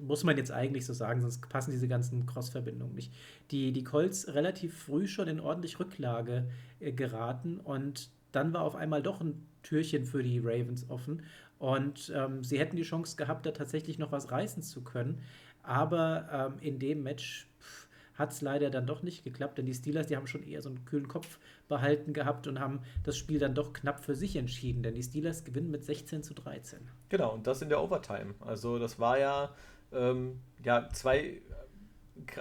[0.00, 3.12] muss man jetzt eigentlich so sagen, sonst passen diese ganzen Cross-Verbindungen nicht.
[3.50, 8.76] Die, die Colts relativ früh schon in ordentlich Rücklage äh, geraten und dann war auf
[8.76, 11.22] einmal doch ein Türchen für die Ravens offen
[11.60, 15.22] und ähm, sie hätten die Chance gehabt, da tatsächlich noch was reißen zu können.
[15.62, 17.46] Aber ähm, in dem Match
[18.14, 20.70] hat es leider dann doch nicht geklappt, denn die Steelers, die haben schon eher so
[20.70, 24.82] einen kühlen Kopf behalten gehabt und haben das Spiel dann doch knapp für sich entschieden,
[24.82, 26.80] denn die Steelers gewinnen mit 16 zu 13.
[27.10, 28.34] Genau, und das in der Overtime.
[28.40, 29.54] Also das war ja,
[29.92, 31.42] ähm, ja zwei,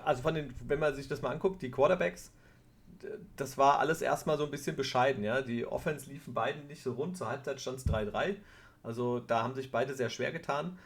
[0.06, 2.32] also von den, wenn man sich das mal anguckt, die Quarterbacks,
[3.36, 5.42] das war alles erstmal so ein bisschen bescheiden, ja.
[5.42, 8.38] Die Offense liefen beiden nicht so rund, zur Halbzeit stand es 3-3.
[8.84, 10.78] Also da haben sich beide sehr schwer getan.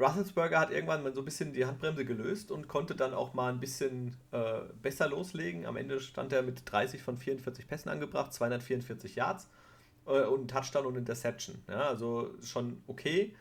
[0.00, 3.52] Russelsberger hat irgendwann mal so ein bisschen die Handbremse gelöst und konnte dann auch mal
[3.52, 5.66] ein bisschen äh, besser loslegen.
[5.66, 9.48] Am Ende stand er mit 30 von 44 Pässen angebracht, 244 Yards
[10.06, 11.62] äh, und Touchdown und Interception.
[11.68, 13.34] Ja, also schon okay.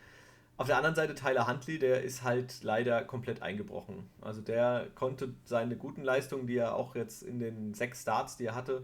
[0.58, 4.10] Auf der anderen Seite Tyler Huntley, der ist halt leider komplett eingebrochen.
[4.21, 8.45] Also der konnte seine guten Leistungen, die er auch jetzt in den sechs Starts, die
[8.45, 8.84] er hatte,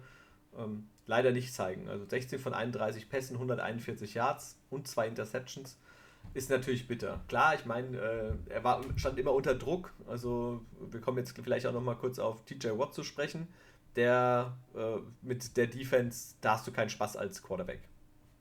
[0.57, 1.89] ähm, leider nicht zeigen.
[1.89, 5.77] Also 16 von 31 Pässen, 141 Yards und zwei Interceptions
[6.33, 7.21] ist natürlich bitter.
[7.27, 9.93] Klar, ich meine, äh, er war, stand immer unter Druck.
[10.07, 13.47] Also wir kommen jetzt vielleicht auch noch mal kurz auf TJ Watt zu sprechen.
[13.95, 17.81] Der äh, mit der Defense, da hast du keinen Spaß als Quarterback.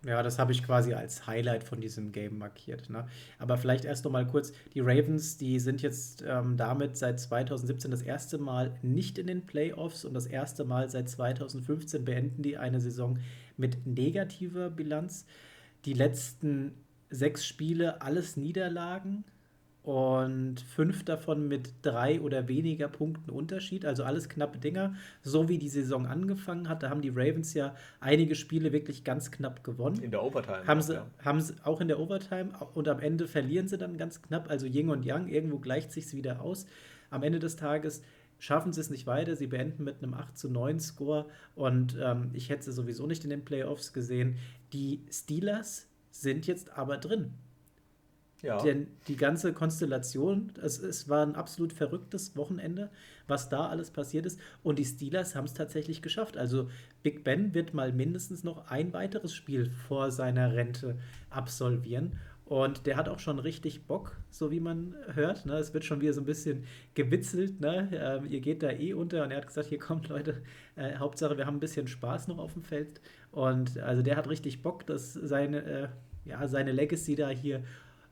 [0.05, 2.91] Ja, das habe ich quasi als Highlight von diesem Game markiert.
[2.91, 3.07] Ne?
[3.39, 7.91] Aber vielleicht erst noch mal kurz, die Ravens, die sind jetzt ähm, damit seit 2017
[7.91, 12.57] das erste Mal nicht in den Playoffs und das erste Mal seit 2015 beenden die
[12.57, 13.19] eine Saison
[13.57, 15.25] mit negativer Bilanz.
[15.85, 16.73] Die letzten
[17.11, 19.25] sechs Spiele, alles Niederlagen
[19.83, 25.59] und fünf davon mit drei oder weniger Punkten Unterschied, also alles knappe Dinger, so wie
[25.59, 26.83] die Saison angefangen hat.
[26.83, 30.01] Da haben die Ravens ja einige Spiele wirklich ganz knapp gewonnen.
[30.01, 30.67] In der Overtime.
[30.67, 31.07] Haben sie, ja.
[31.25, 34.67] haben sie auch in der Overtime und am Ende verlieren sie dann ganz knapp, also
[34.67, 36.67] Ying und Yang, irgendwo gleicht sich wieder aus.
[37.11, 38.03] Am Ende des Tages
[38.39, 39.35] schaffen sie es nicht weiter.
[39.37, 43.25] Sie beenden mit einem 8 zu 9 Score und ähm, ich hätte sie sowieso nicht
[43.25, 44.37] in den Playoffs gesehen.
[44.73, 47.35] Die Steelers sind jetzt aber drin.
[48.43, 48.61] Ja.
[48.61, 52.91] Denn die ganze Konstellation, es, es war ein absolut verrücktes Wochenende,
[53.29, 54.41] was da alles passiert ist.
[54.65, 56.37] Und die Steelers haben es tatsächlich geschafft.
[56.37, 56.69] Also
[57.05, 60.99] Big Ben wird mal mindestens noch ein weiteres Spiel vor seiner Rente
[61.31, 62.19] absolvieren.
[62.45, 65.47] Und der hat auch schon richtig Bock, so wie man hört.
[65.47, 65.55] Ne?
[65.55, 67.61] Es wird schon wieder so ein bisschen gewitzelt.
[67.61, 67.89] Ne?
[67.95, 69.23] Ähm, ihr geht da eh unter.
[69.23, 70.43] Und er hat gesagt, hier kommt Leute,
[70.77, 73.01] äh, Hauptsache wir haben ein bisschen Spaß noch auf dem Feld.
[73.31, 75.89] Und also der hat richtig Bock, dass seine, äh,
[76.25, 77.63] ja, seine Legacy da hier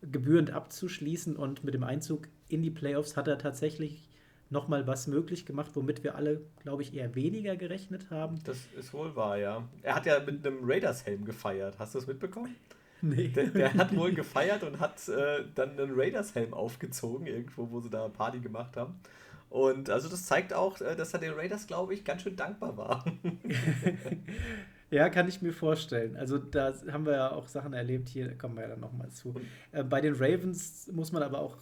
[0.03, 1.37] gebührend abzuschließen.
[1.37, 4.09] Und mit dem Einzug in die Playoffs hat er tatsächlich
[4.51, 8.41] nochmal was möglich gemacht, womit wir alle, glaube ich, eher weniger gerechnet haben.
[8.45, 9.69] Das ist wohl wahr, ja.
[9.83, 11.79] Er hat ja mit einem Raiders-Helm gefeiert.
[11.79, 12.55] Hast du das mitbekommen?
[13.03, 13.29] Nee.
[13.29, 17.89] Der, der hat wohl gefeiert und hat äh, dann einen Raiders-Helm aufgezogen, irgendwo, wo sie
[17.89, 19.01] da Party gemacht haben.
[19.49, 22.77] Und also das zeigt auch, äh, dass er den Raiders, glaube ich, ganz schön dankbar
[22.77, 23.05] war.
[24.91, 26.17] ja, kann ich mir vorstellen.
[26.17, 29.35] Also da haben wir ja auch Sachen erlebt, hier kommen wir ja dann nochmal zu.
[29.73, 31.59] Äh, bei den Ravens muss man aber auch,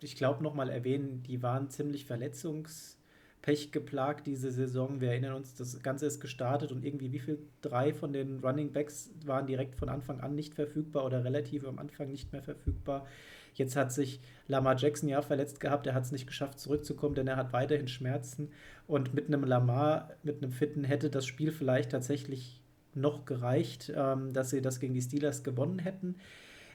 [0.00, 5.00] ich glaube, nochmal erwähnen, die waren ziemlich verletzungspech geplagt diese Saison.
[5.00, 7.38] Wir erinnern uns, das Ganze ist gestartet und irgendwie wie viel?
[7.62, 11.78] Drei von den Running Backs waren direkt von Anfang an nicht verfügbar oder relativ am
[11.80, 13.06] Anfang nicht mehr verfügbar.
[13.56, 17.26] Jetzt hat sich Lamar Jackson ja verletzt gehabt, er hat es nicht geschafft zurückzukommen, denn
[17.26, 18.50] er hat weiterhin Schmerzen.
[18.86, 22.60] Und mit einem Lamar, mit einem Fitten hätte das Spiel vielleicht tatsächlich
[22.94, 26.16] noch gereicht, ähm, dass sie das gegen die Steelers gewonnen hätten.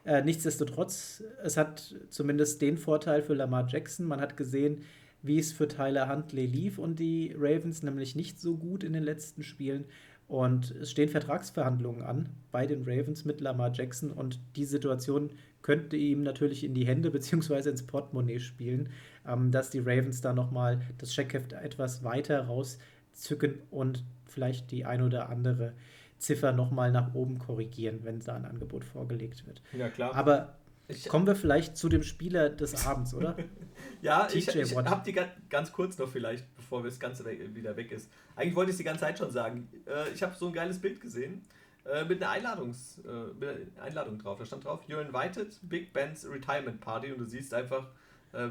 [0.05, 4.07] Äh, nichtsdestotrotz, es hat zumindest den Vorteil für Lamar Jackson.
[4.07, 4.81] Man hat gesehen,
[5.21, 9.03] wie es für Tyler Huntley lief und die Ravens nämlich nicht so gut in den
[9.03, 9.85] letzten Spielen.
[10.27, 15.95] Und es stehen Vertragsverhandlungen an bei den Ravens mit Lamar Jackson und die Situation könnte
[15.95, 17.69] ihm natürlich in die Hände bzw.
[17.69, 18.89] ins Portemonnaie spielen,
[19.27, 25.01] ähm, dass die Ravens da nochmal das Checkheft etwas weiter rauszücken und vielleicht die ein
[25.01, 25.73] oder andere
[26.17, 29.61] Ziffer nochmal nach oben korrigieren, wenn da ein Angebot vorgelegt wird.
[29.73, 30.13] Ja, klar.
[30.15, 30.55] Aber
[30.87, 33.35] ich, kommen wir vielleicht zu dem Spieler des Abends, oder?
[34.01, 35.19] ja, TJ ich, ich habe die
[35.49, 38.11] ganz kurz noch vielleicht, bevor das Ganze wieder weg ist.
[38.35, 39.67] Eigentlich wollte ich es die ganze Zeit schon sagen.
[39.87, 41.45] Äh, ich habe so ein geiles Bild gesehen
[41.85, 44.37] äh, mit, einer Einladungs, äh, mit einer Einladung drauf.
[44.37, 47.11] Da stand drauf, You're invited, Big Ben's Retirement Party.
[47.11, 47.87] Und du siehst einfach
[48.33, 48.49] äh,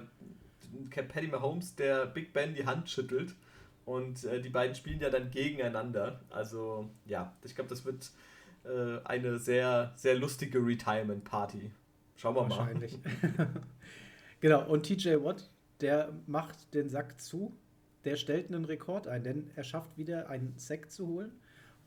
[0.90, 3.34] Paddy Mahomes, der Big Ben die Hand schüttelt.
[3.84, 6.20] Und äh, die beiden spielen ja dann gegeneinander.
[6.30, 8.10] Also ja, ich glaube, das wird
[8.64, 11.70] äh, eine sehr, sehr lustige Retirement Party.
[12.16, 12.98] Schauen wir Wahrscheinlich.
[13.02, 13.12] mal.
[13.22, 13.62] Wahrscheinlich.
[14.40, 15.48] genau, und TJ Watt,
[15.80, 17.56] der macht den Sack zu.
[18.04, 21.32] Der stellt einen Rekord ein, denn er schafft wieder einen Sack zu holen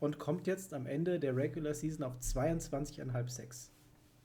[0.00, 3.72] und kommt jetzt am Ende der Regular Season auf 22,5 Sacks.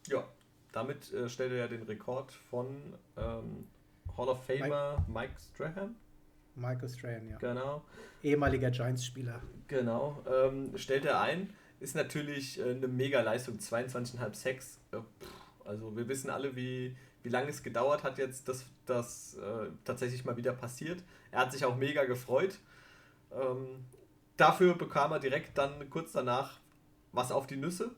[0.08, 0.27] Ja,
[0.71, 2.67] damit äh, stellt er ja den Rekord von
[3.17, 3.67] ähm,
[4.17, 5.95] Hall of Famer Mike, Mike Strahan.
[6.55, 7.38] Michael Strahan, ja.
[7.38, 7.84] Genau.
[8.23, 9.41] Ehemaliger Giants-Spieler.
[9.67, 10.23] Genau.
[10.29, 11.53] Ähm, stellt er ein.
[11.79, 13.58] Ist natürlich äh, eine mega Leistung.
[13.58, 14.79] 22,5 Sacks.
[14.91, 14.97] Äh,
[15.63, 20.25] also wir wissen alle, wie, wie lange es gedauert hat jetzt, dass das äh, tatsächlich
[20.25, 21.03] mal wieder passiert.
[21.32, 22.60] Er hat sich auch mega gefreut.
[23.32, 23.86] Ähm,
[24.39, 26.60] Dafür bekam er direkt dann kurz danach
[27.12, 27.91] was auf die Nüsse.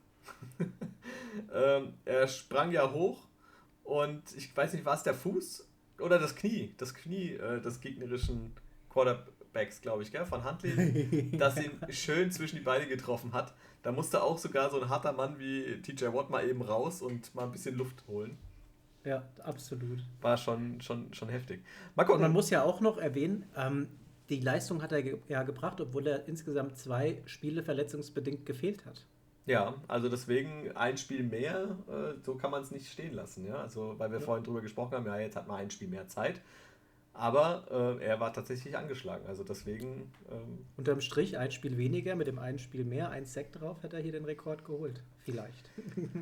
[1.53, 3.27] ähm, er sprang ja hoch
[3.83, 5.67] und ich weiß nicht, war es der Fuß
[5.99, 6.73] oder das Knie?
[6.77, 8.55] Das Knie äh, des gegnerischen
[8.89, 13.53] Quarterbacks, glaube ich, gell, von Huntley, das ihn schön zwischen die Beine getroffen hat.
[13.83, 17.35] Da musste auch sogar so ein harter Mann wie TJ Watt mal eben raus und
[17.35, 18.39] mal ein bisschen Luft holen.
[19.03, 19.99] Ja, absolut.
[20.21, 21.63] War schon, schon, schon heftig.
[21.95, 22.15] Gucken.
[22.15, 23.87] Und man muss ja auch noch erwähnen, ähm,
[24.29, 29.05] die Leistung hat er ge ja gebracht, obwohl er insgesamt zwei Spiele verletzungsbedingt gefehlt hat.
[29.45, 33.45] Ja, also deswegen ein Spiel mehr, äh, so kann man es nicht stehen lassen.
[33.45, 33.55] Ja?
[33.55, 34.25] Also, weil wir ja.
[34.25, 36.41] vorhin drüber gesprochen haben, ja, jetzt hat man ein Spiel mehr Zeit.
[37.13, 39.25] Aber äh, er war tatsächlich angeschlagen.
[39.27, 40.11] Also deswegen.
[40.31, 43.93] Ähm Unterm Strich ein Spiel weniger, mit dem einen Spiel mehr, ein Sack drauf, hat
[43.93, 45.03] er hier den Rekord geholt.
[45.25, 45.69] Vielleicht.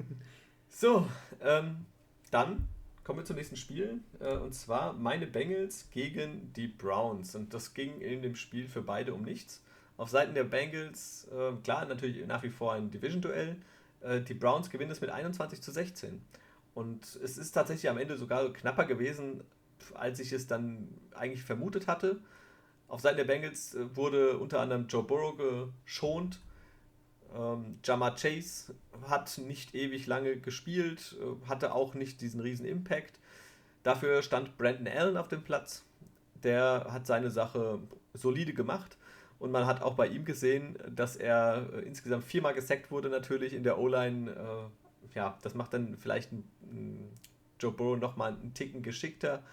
[0.70, 1.08] so,
[1.42, 1.86] ähm,
[2.32, 2.68] dann
[3.10, 4.02] Kommen wir zum nächsten Spiel.
[4.20, 7.34] Äh, und zwar meine Bengals gegen die Browns.
[7.34, 9.64] Und das ging in dem Spiel für beide um nichts.
[9.98, 13.56] Auf Seiten der Bengals, äh, klar, natürlich nach wie vor ein Division-Duell.
[14.02, 16.22] Äh, die Browns gewinnen es mit 21 zu 16.
[16.76, 19.44] Und es ist tatsächlich am Ende sogar knapper gewesen,
[19.96, 22.20] als ich es dann eigentlich vermutet hatte.
[22.88, 25.36] Auf Seiten der Bengals wurde unter anderem Joe Burrow
[25.84, 26.42] geschont
[27.36, 28.76] ähm, Jama Chase
[29.08, 33.20] hat nicht ewig lange gespielt, äh, hatte auch nicht diesen riesen Impact.
[33.84, 35.84] Dafür stand Brandon Allen auf dem Platz.
[36.44, 37.80] Der hat seine Sache
[38.14, 38.98] solide gemacht.
[39.40, 43.54] Und man hat auch bei ihm gesehen, dass er äh, insgesamt viermal gesackt wurde, natürlich
[43.54, 44.32] in der O-Line.
[44.32, 47.10] Äh, ja, das macht dann vielleicht ein, ein
[47.60, 49.44] Joe Burrow nochmal einen Ticken geschickter.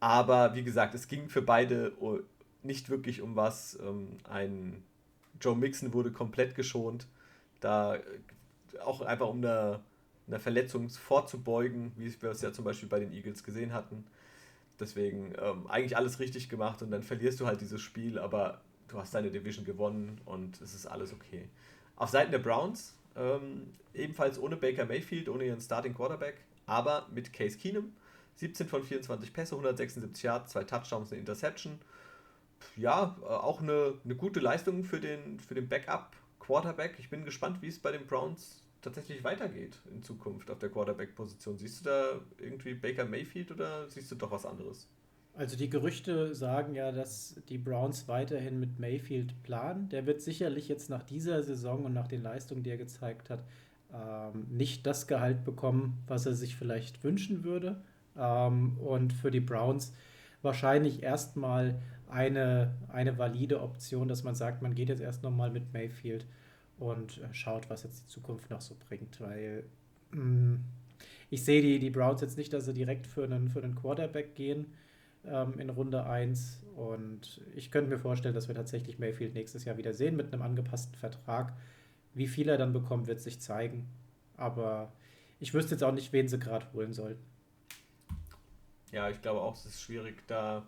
[0.00, 2.20] Aber wie gesagt, es ging für beide oh,
[2.62, 3.78] nicht wirklich um was.
[3.82, 4.82] Ähm, ein
[5.40, 7.06] Joe Mixon wurde komplett geschont.
[7.60, 7.98] Da
[8.84, 9.80] auch einfach um einer,
[10.26, 14.04] einer Verletzung vorzubeugen, wie wir es ja zum Beispiel bei den Eagles gesehen hatten.
[14.78, 18.98] Deswegen ähm, eigentlich alles richtig gemacht und dann verlierst du halt dieses Spiel, aber du
[18.98, 21.48] hast deine Division gewonnen und es ist alles okay.
[21.96, 27.32] Auf Seiten der Browns, ähm, ebenfalls ohne Baker Mayfield, ohne ihren Starting Quarterback, aber mit
[27.32, 27.92] Case Keenum.
[28.34, 31.78] 17 von 24 Pässe, 176 Yards, zwei Touchdowns, eine Interception
[32.76, 36.96] ja, äh, auch eine, eine gute Leistung für den, für den Backup-Quarterback.
[36.98, 41.58] Ich bin gespannt, wie es bei den Browns tatsächlich weitergeht in Zukunft auf der Quarterback-Position.
[41.58, 44.88] Siehst du da irgendwie Baker Mayfield oder siehst du doch was anderes?
[45.34, 49.88] Also die Gerüchte sagen ja, dass die Browns weiterhin mit Mayfield planen.
[49.90, 53.44] Der wird sicherlich jetzt nach dieser Saison und nach den Leistungen, die er gezeigt hat,
[53.92, 57.82] ähm, nicht das Gehalt bekommen, was er sich vielleicht wünschen würde.
[58.16, 59.92] Ähm, und für die Browns
[60.42, 65.72] wahrscheinlich erstmal eine, eine valide Option, dass man sagt, man geht jetzt erst nochmal mit
[65.72, 66.26] Mayfield
[66.78, 69.64] und äh, schaut, was jetzt die Zukunft noch so bringt, weil
[70.10, 70.56] mm,
[71.30, 74.34] ich sehe die, die Browns jetzt nicht, dass sie direkt für einen, für einen Quarterback
[74.34, 74.66] gehen
[75.24, 79.76] ähm, in Runde 1 und ich könnte mir vorstellen, dass wir tatsächlich Mayfield nächstes Jahr
[79.76, 81.54] wieder sehen mit einem angepassten Vertrag.
[82.14, 83.88] Wie viel er dann bekommt, wird sich zeigen,
[84.36, 84.92] aber
[85.40, 87.22] ich wüsste jetzt auch nicht, wen sie gerade holen sollten.
[88.92, 90.64] Ja, ich glaube auch, es ist schwierig, da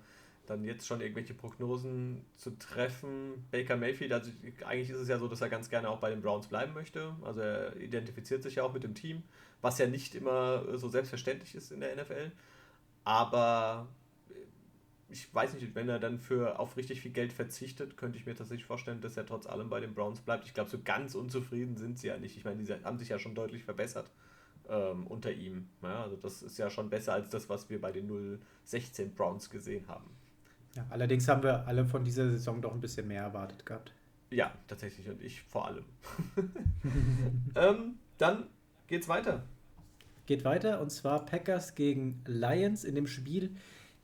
[0.48, 3.44] dann jetzt schon irgendwelche Prognosen zu treffen.
[3.50, 4.30] Baker Mayfield, also
[4.66, 7.14] eigentlich ist es ja so, dass er ganz gerne auch bei den Browns bleiben möchte.
[7.22, 9.22] Also er identifiziert sich ja auch mit dem Team,
[9.60, 12.32] was ja nicht immer so selbstverständlich ist in der NFL.
[13.04, 13.88] Aber
[15.10, 18.34] ich weiß nicht, wenn er dann für auf richtig viel Geld verzichtet, könnte ich mir
[18.34, 20.46] tatsächlich vorstellen, dass er trotz allem bei den Browns bleibt.
[20.46, 22.36] Ich glaube, so ganz unzufrieden sind sie ja nicht.
[22.36, 24.10] Ich meine, die haben sich ja schon deutlich verbessert
[24.68, 25.68] ähm, unter ihm.
[25.82, 29.50] Ja, also das ist ja schon besser als das, was wir bei den 016 Browns
[29.50, 30.10] gesehen haben.
[30.74, 33.92] Ja, allerdings haben wir alle von dieser Saison doch ein bisschen mehr erwartet gehabt.
[34.30, 35.84] Ja, tatsächlich und ich vor allem.
[37.54, 38.46] ähm, dann
[38.86, 39.44] geht's weiter.
[40.26, 42.84] Geht weiter und zwar Packers gegen Lions.
[42.84, 43.56] In dem Spiel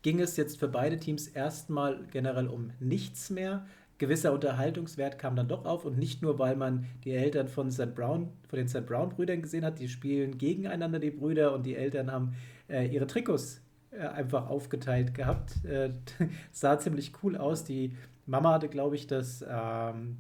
[0.03, 3.67] ging es jetzt für beide Teams erstmal generell um nichts mehr
[3.99, 7.95] gewisser Unterhaltungswert kam dann doch auf und nicht nur, weil man die Eltern von St.
[7.95, 8.87] Brown, von den St.
[8.87, 12.35] Brown Brüdern gesehen hat, die spielen gegeneinander die Brüder und die Eltern haben
[12.69, 13.61] äh, ihre Trikots
[13.99, 15.65] einfach aufgeteilt gehabt.
[15.65, 15.93] Äh,
[16.53, 17.65] sah ziemlich cool aus.
[17.65, 20.19] Die Mama hatte, glaube ich, das ähm,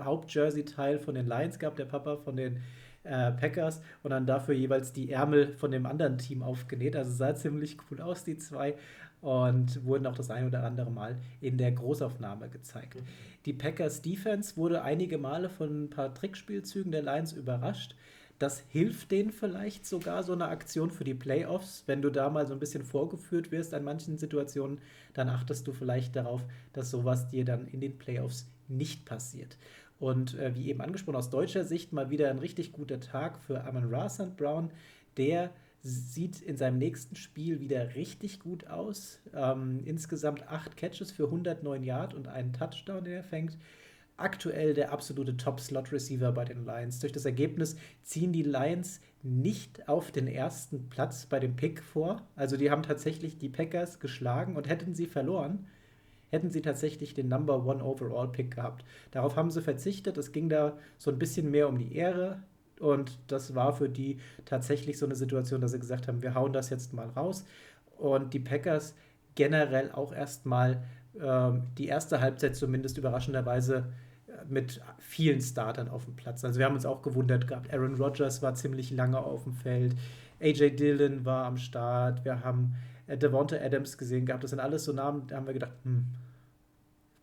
[0.00, 2.58] Hauptjersey-Teil von den Lions gehabt, der Papa von den
[3.04, 6.96] äh, Packers und dann dafür jeweils die Ärmel von dem anderen Team aufgenäht.
[6.96, 8.74] Also sah ziemlich cool aus, die zwei
[9.20, 12.96] und wurden auch das ein oder andere Mal in der Großaufnahme gezeigt.
[12.96, 13.06] Mhm.
[13.46, 17.94] Die Packers Defense wurde einige Male von ein paar Trickspielzügen der Lions überrascht.
[18.42, 21.84] Das hilft denen vielleicht sogar so eine Aktion für die Playoffs.
[21.86, 24.80] Wenn du da mal so ein bisschen vorgeführt wirst an manchen Situationen,
[25.14, 29.58] dann achtest du vielleicht darauf, dass sowas dir dann in den Playoffs nicht passiert.
[30.00, 33.62] Und äh, wie eben angesprochen, aus deutscher Sicht mal wieder ein richtig guter Tag für
[33.62, 34.36] Amon Ra St.
[34.36, 34.72] Brown,
[35.16, 35.50] der
[35.84, 39.20] sieht in seinem nächsten Spiel wieder richtig gut aus.
[39.32, 43.56] Ähm, insgesamt acht Catches für 109 Yard und einen Touchdown, den er fängt.
[44.16, 47.00] Aktuell der absolute Top-Slot-Receiver bei den Lions.
[47.00, 52.22] Durch das Ergebnis ziehen die Lions nicht auf den ersten Platz bei dem Pick vor.
[52.36, 55.66] Also die haben tatsächlich die Packers geschlagen und hätten sie verloren,
[56.30, 58.84] hätten sie tatsächlich den Number One Overall Pick gehabt.
[59.10, 60.18] Darauf haben sie verzichtet.
[60.18, 62.42] Es ging da so ein bisschen mehr um die Ehre
[62.82, 66.52] und das war für die tatsächlich so eine Situation, dass sie gesagt haben, wir hauen
[66.52, 67.44] das jetzt mal raus.
[67.96, 68.94] Und die Packers
[69.36, 70.82] generell auch erstmal
[71.14, 73.92] die erste Halbzeit zumindest überraschenderweise
[74.26, 76.44] äh, mit vielen Startern auf dem Platz.
[76.44, 77.72] Also wir haben uns auch gewundert gehabt.
[77.72, 79.94] Aaron Rodgers war ziemlich lange auf dem Feld.
[80.40, 82.24] AJ Dillon war am Start.
[82.24, 82.74] Wir haben
[83.06, 84.42] äh, Devonta Adams gesehen gehabt.
[84.42, 86.06] Das sind alles so Namen, da haben wir gedacht, hm,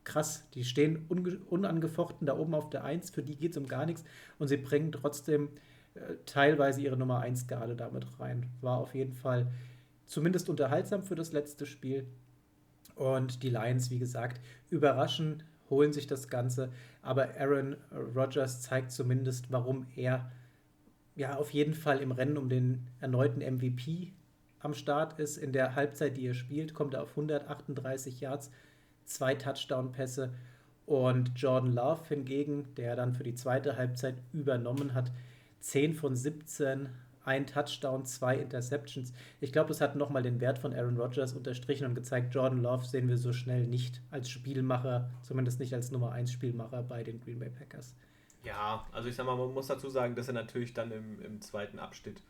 [0.03, 1.05] krass, die stehen
[1.49, 4.03] unangefochten da oben auf der 1, für die geht es um gar nichts
[4.39, 5.49] und sie bringen trotzdem
[5.93, 8.47] äh, teilweise ihre Nummer 1 Garde damit rein.
[8.61, 9.51] War auf jeden Fall
[10.05, 12.07] zumindest unterhaltsam für das letzte Spiel.
[12.99, 16.69] Und die Lions, wie gesagt, überraschen, holen sich das Ganze.
[17.01, 17.77] Aber Aaron
[18.13, 20.29] Rodgers zeigt zumindest, warum er
[21.15, 24.11] ja auf jeden Fall im Rennen um den erneuten MVP
[24.59, 25.37] am Start ist.
[25.37, 28.51] In der Halbzeit, die er spielt, kommt er auf 138 Yards
[29.05, 30.33] zwei Touchdown-Pässe.
[30.85, 35.09] Und Jordan Love hingegen, der dann für die zweite Halbzeit übernommen hat,
[35.61, 36.89] 10 von 17,
[37.29, 39.13] ein Touchdown, zwei Interceptions.
[39.39, 42.83] Ich glaube, das hat nochmal den Wert von Aaron Rodgers unterstrichen und gezeigt, Jordan Love
[42.85, 47.21] sehen wir so schnell nicht als Spielmacher, zumindest nicht als Nummer 1 Spielmacher bei den
[47.21, 47.95] Green Bay Packers.
[48.43, 51.39] Ja, also ich sag mal, man muss dazu sagen, dass er natürlich dann im, im
[51.39, 52.23] zweiten Abschnitt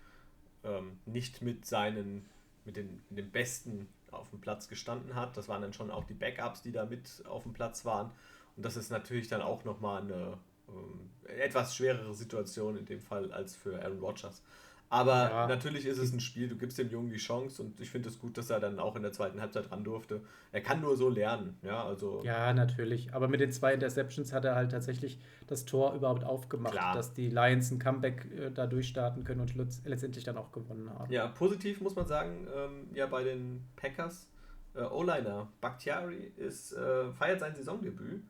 [0.66, 2.26] ähm, nicht mit seinen,
[2.66, 5.38] mit den, mit den besten auf dem Platz gestanden hat.
[5.38, 8.12] Das waren dann schon auch die Backups, die da mit auf dem Platz waren.
[8.58, 13.32] Und das ist natürlich dann auch nochmal eine ähm, etwas schwerere Situation in dem Fall
[13.32, 14.42] als für Aaron Rodgers.
[14.92, 15.48] Aber ja.
[15.48, 18.18] natürlich ist es ein Spiel, du gibst dem Jungen die Chance und ich finde es
[18.18, 20.22] gut, dass er dann auch in der zweiten Halbzeit ran durfte.
[20.52, 22.24] Er kann nur so lernen, ja, also.
[22.24, 23.14] Ja, natürlich.
[23.14, 26.96] Aber mit den zwei Interceptions hat er halt tatsächlich das Tor überhaupt aufgemacht, Klar.
[26.96, 29.54] dass die Lions ein Comeback äh, da durchstarten können und
[29.86, 31.12] letztendlich dann auch gewonnen haben.
[31.12, 34.28] Ja, positiv muss man sagen, ähm, ja, bei den Packers,
[34.74, 38.24] äh, O-Liner Bakhtiari ist, äh, feiert sein Saisondebüt.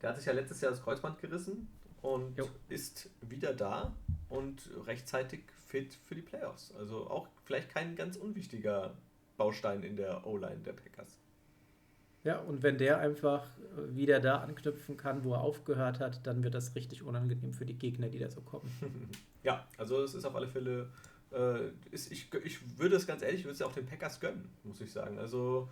[0.00, 1.66] Der hat sich ja letztes Jahr das Kreuzband gerissen
[2.02, 2.46] und jo.
[2.68, 3.96] ist wieder da
[4.28, 5.40] und rechtzeitig
[5.74, 6.72] fit für die Playoffs.
[6.78, 8.94] Also auch vielleicht kein ganz unwichtiger
[9.36, 11.18] Baustein in der O-Line der Packers.
[12.22, 13.50] Ja, und wenn der einfach
[13.88, 17.78] wieder da anknüpfen kann, wo er aufgehört hat, dann wird das richtig unangenehm für die
[17.78, 18.70] Gegner, die da so kommen.
[19.42, 20.88] ja, also es ist auf alle Fälle,
[21.32, 24.20] äh, ist, ich, ich würde es ganz ehrlich, ich würde es ja auch den Packers
[24.20, 25.18] gönnen, muss ich sagen.
[25.18, 25.68] Also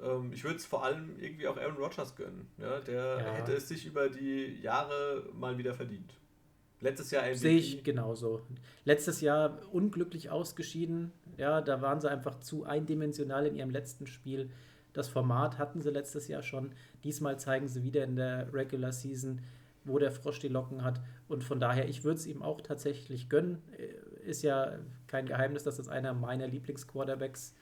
[0.00, 2.48] Ähm, ich würde es vor allem irgendwie auch Aaron Rodgers gönnen.
[2.58, 2.80] Ja?
[2.80, 3.32] Der ja.
[3.32, 6.14] hätte es sich über die Jahre mal wieder verdient.
[6.86, 7.36] Letztes Jahr MVP.
[7.36, 8.42] Sehe ich genauso.
[8.84, 11.10] Letztes Jahr unglücklich ausgeschieden.
[11.36, 14.50] Ja, da waren sie einfach zu eindimensional in ihrem letzten Spiel.
[14.92, 16.70] Das Format hatten sie letztes Jahr schon.
[17.02, 19.40] Diesmal zeigen sie wieder in der Regular Season,
[19.84, 21.00] wo der Frosch die Locken hat.
[21.26, 23.64] Und von daher, ich würde es ihm auch tatsächlich gönnen.
[23.76, 24.78] Äh, ist ja
[25.08, 27.52] kein Geheimnis, dass das einer meiner Lieblingsquarterbacks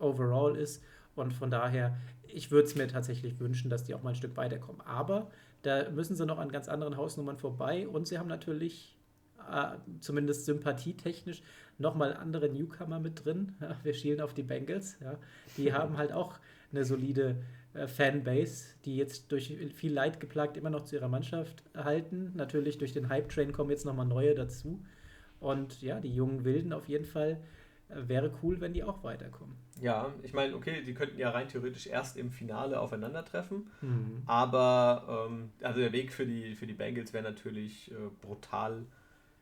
[0.00, 0.82] overall ist.
[1.14, 4.36] Und von daher, ich würde es mir tatsächlich wünschen, dass die auch mal ein Stück
[4.36, 4.80] weiterkommen.
[4.80, 5.30] Aber
[5.62, 8.96] da müssen sie noch an ganz anderen Hausnummern vorbei und sie haben natürlich
[9.50, 11.42] äh, zumindest sympathietechnisch
[11.78, 13.54] nochmal andere Newcomer mit drin.
[13.60, 14.96] Ja, wir schielen auf die Bengals.
[15.00, 15.18] Ja.
[15.56, 16.38] Die haben halt auch
[16.70, 17.36] eine solide
[17.74, 22.32] äh, Fanbase, die jetzt durch viel Leid geplagt immer noch zu ihrer Mannschaft halten.
[22.34, 24.82] Natürlich durch den Hype-Train kommen jetzt nochmal neue dazu.
[25.40, 27.40] Und ja, die jungen Wilden auf jeden Fall
[27.94, 29.56] wäre cool, wenn die auch weiterkommen.
[29.80, 34.22] Ja, ich meine, okay, die könnten ja rein theoretisch erst im Finale aufeinandertreffen, mhm.
[34.26, 38.84] aber ähm, also der Weg für die, für die Bengals wäre natürlich äh, brutal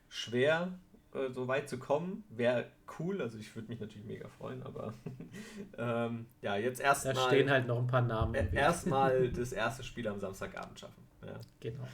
[0.07, 0.73] schwer,
[1.13, 2.23] äh, so weit zu kommen.
[2.29, 2.67] Wäre
[2.99, 4.93] cool, also ich würde mich natürlich mega freuen, aber
[5.77, 7.13] ähm, ja, jetzt erstmal.
[7.13, 8.33] Da stehen halt noch ein paar Namen.
[8.35, 11.03] Äh, erstmal das erste Spiel am Samstagabend schaffen.
[11.25, 11.39] Ja.
[11.59, 11.87] Genau.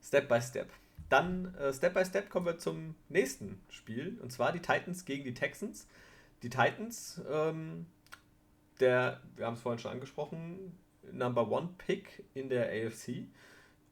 [0.00, 0.70] Step by Step.
[1.14, 5.22] Dann äh, Step by Step kommen wir zum nächsten Spiel und zwar die Titans gegen
[5.22, 5.86] die Texans.
[6.42, 7.86] Die Titans, ähm,
[8.80, 10.76] der, wir haben es vorhin schon angesprochen,
[11.12, 13.28] Number One Pick in der AFC.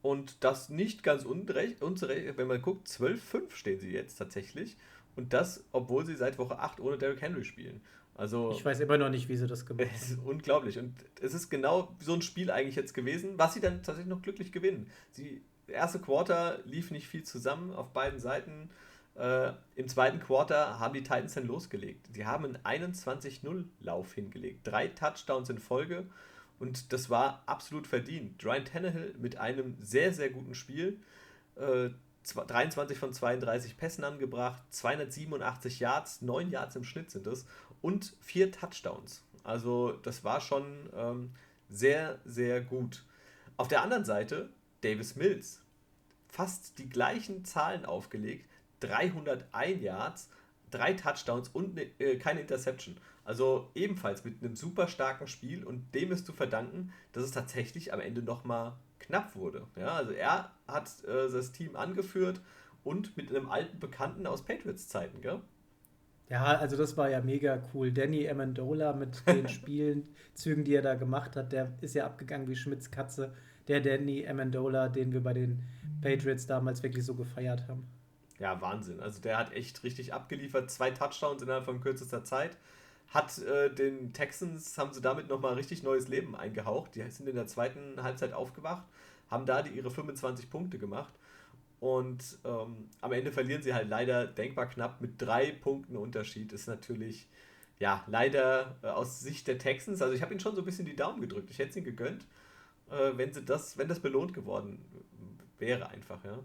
[0.02, 4.76] Und das nicht ganz unrecht, unzurecht, wenn man guckt, 12-5 stehen sie jetzt tatsächlich.
[5.14, 7.82] Und das, obwohl sie seit Woche 8 ohne Derrick Henry spielen.
[8.16, 9.94] Also, ich weiß immer noch nicht, wie sie das gemacht haben.
[9.96, 10.76] Es ist unglaublich.
[10.76, 14.22] Und es ist genau so ein Spiel eigentlich jetzt gewesen, was sie dann tatsächlich noch
[14.22, 14.88] glücklich gewinnen.
[15.12, 18.70] Sie erste Quarter lief nicht viel zusammen auf beiden Seiten.
[19.14, 22.08] Äh, Im zweiten Quarter haben die Titans dann losgelegt.
[22.12, 24.66] Sie haben einen 21-0-Lauf hingelegt.
[24.66, 26.06] Drei Touchdowns in Folge.
[26.58, 28.44] Und das war absolut verdient.
[28.44, 31.00] Ryan Tannehill mit einem sehr, sehr guten Spiel.
[31.56, 31.90] Äh,
[32.22, 37.46] 23 von 32 Pässen angebracht, 287 Yards, 9 Yards im Schnitt sind es
[37.80, 39.24] und 4 Touchdowns.
[39.42, 41.30] Also das war schon ähm,
[41.68, 43.04] sehr, sehr gut.
[43.56, 44.50] Auf der anderen Seite
[44.82, 45.62] Davis Mills.
[46.28, 48.48] Fast die gleichen Zahlen aufgelegt.
[48.80, 50.30] 301 Yards,
[50.70, 52.96] drei Touchdowns und ne, äh, keine Interception.
[53.24, 57.92] Also ebenfalls mit einem super starken Spiel und dem ist zu verdanken, dass es tatsächlich
[57.92, 59.66] am Ende nochmal knapp wurde.
[59.76, 62.40] Ja, also er hat äh, das Team angeführt
[62.82, 65.40] und mit einem alten Bekannten aus Patriots-Zeiten, gell?
[66.28, 67.92] Ja, also das war ja mega cool.
[67.92, 72.56] Danny Amendola mit den Spielzügen, die er da gemacht hat, der ist ja abgegangen wie
[72.56, 73.34] Schmitz Katze
[73.68, 75.62] der Danny Amendola, den wir bei den
[76.00, 77.86] Patriots damals wirklich so gefeiert haben.
[78.38, 79.00] Ja, Wahnsinn.
[79.00, 80.70] Also der hat echt richtig abgeliefert.
[80.70, 82.56] Zwei Touchdowns innerhalb von kürzester Zeit.
[83.08, 86.94] Hat äh, den Texans, haben sie damit nochmal richtig neues Leben eingehaucht.
[86.94, 88.84] Die sind in der zweiten Halbzeit aufgewacht,
[89.30, 91.12] haben da die, ihre 25 Punkte gemacht.
[91.78, 96.52] Und ähm, am Ende verlieren sie halt leider denkbar knapp mit drei Punkten Unterschied.
[96.52, 97.28] Ist natürlich,
[97.80, 100.00] ja, leider äh, aus Sicht der Texans.
[100.00, 101.50] Also ich habe ihnen schon so ein bisschen die Daumen gedrückt.
[101.50, 102.24] Ich hätte es ihnen gegönnt
[102.92, 104.84] äh, wenn sie das, wenn das belohnt geworden
[105.58, 106.38] wäre einfach, ja.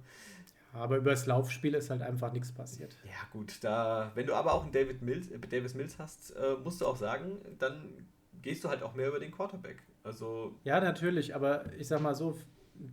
[0.74, 2.96] Aber über das Laufspiel ist halt einfach nichts passiert.
[3.04, 6.56] Ja, gut, da, wenn du aber auch einen David Mills, äh, Davis Mills hast, äh,
[6.64, 8.08] musst du auch sagen, dann
[8.42, 9.84] gehst du halt auch mehr über den Quarterback.
[10.04, 10.56] Also.
[10.64, 12.38] Ja, natürlich, aber ich sag mal so,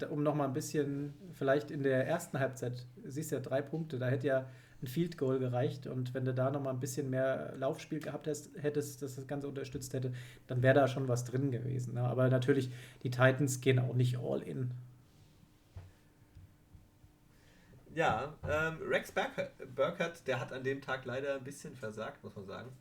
[0.08, 4.08] um nochmal ein bisschen, vielleicht in der ersten Halbzeit, siehst du ja drei Punkte, da
[4.08, 4.50] hätte ja
[4.82, 5.86] ein Field Goal gereicht.
[5.86, 9.48] Und wenn du da nochmal ein bisschen mehr Laufspiel gehabt hast, hättest, das das Ganze
[9.48, 10.12] unterstützt hätte,
[10.46, 11.94] dann wäre da schon was drin gewesen.
[11.94, 12.02] Ne?
[12.02, 12.70] Aber natürlich,
[13.02, 14.70] die Titans gehen auch nicht all in.
[17.94, 19.12] Ja, ähm, Rex
[19.74, 22.72] Burkhardt, der hat an dem Tag leider ein bisschen versagt, muss man sagen.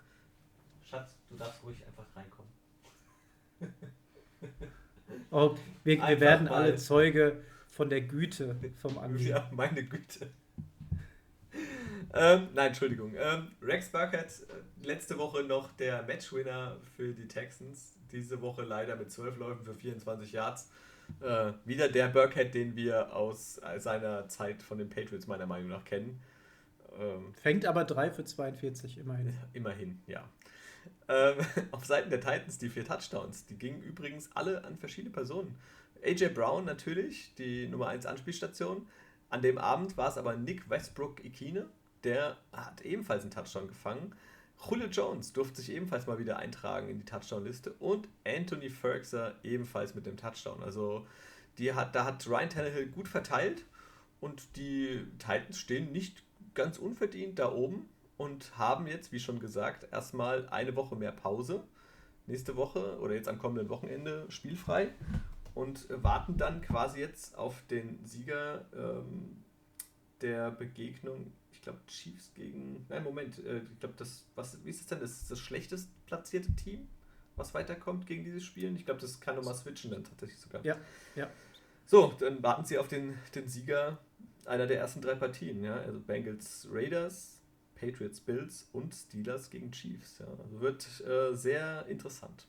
[0.82, 2.52] Schatz, du darfst ruhig einfach reinkommen.
[5.30, 9.30] Oh, wir, wir werden alle Zeuge von der Güte vom Andi.
[9.30, 10.32] Ja, meine Güte
[12.14, 13.14] ähm, nein, Entschuldigung.
[13.18, 17.94] Ähm, Rex Burkhead, äh, letzte Woche noch der Matchwinner für die Texans.
[18.12, 20.70] Diese Woche leider mit 12 Läufen für 24 Yards.
[21.22, 25.84] Äh, wieder der Burkhead, den wir aus seiner Zeit von den Patriots meiner Meinung nach
[25.84, 26.22] kennen.
[27.00, 29.34] Ähm, Fängt aber 3 für 42, immerhin.
[29.54, 30.24] Immerhin, ja.
[31.08, 31.36] Ähm,
[31.72, 33.46] auf Seiten der Titans die vier Touchdowns.
[33.46, 35.58] Die gingen übrigens alle an verschiedene Personen.
[36.04, 38.88] AJ Brown natürlich, die Nummer 1 Anspielstation.
[39.30, 41.68] An dem Abend war es aber Nick Westbrook Ikine,
[42.04, 44.16] der hat ebenfalls einen Touchdown gefangen.
[44.70, 49.96] Julio Jones durfte sich ebenfalls mal wieder eintragen in die Touchdown-Liste und Anthony Ferguson ebenfalls
[49.96, 50.64] mit dem Touchdown.
[50.64, 51.06] Also
[51.58, 53.66] die hat, da hat Ryan Tannehill gut verteilt
[54.22, 56.24] und die Titans stehen nicht
[56.54, 61.64] ganz unverdient da oben und haben jetzt, wie schon gesagt, erstmal eine Woche mehr Pause.
[62.26, 64.94] nächste Woche oder jetzt am kommenden Wochenende spielfrei
[65.54, 69.44] und warten dann quasi jetzt auf den Sieger ähm,
[70.22, 71.34] der Begegnung.
[71.64, 72.86] Ich glaube, Chiefs gegen.
[72.90, 73.40] Nein, Moment.
[73.40, 74.26] Äh, ich glaube, das.
[74.36, 75.00] Was, wie ist es denn?
[75.00, 76.90] Das ist das schlechtest platzierte Team,
[77.38, 78.76] was weiterkommt gegen dieses Spielen.
[78.76, 80.62] Ich glaube, das kann nochmal switchen dann tatsächlich sogar.
[80.66, 80.76] Ja,
[81.16, 81.30] ja.
[81.86, 83.98] So, dann warten sie auf den, den Sieger
[84.46, 85.64] einer der ersten drei Partien.
[85.64, 85.76] Ja?
[85.78, 87.42] Also Bengals Raiders,
[87.76, 90.20] Patriots Bills und Steelers gegen Chiefs.
[90.20, 90.28] Ja?
[90.28, 92.46] Also wird äh, sehr interessant.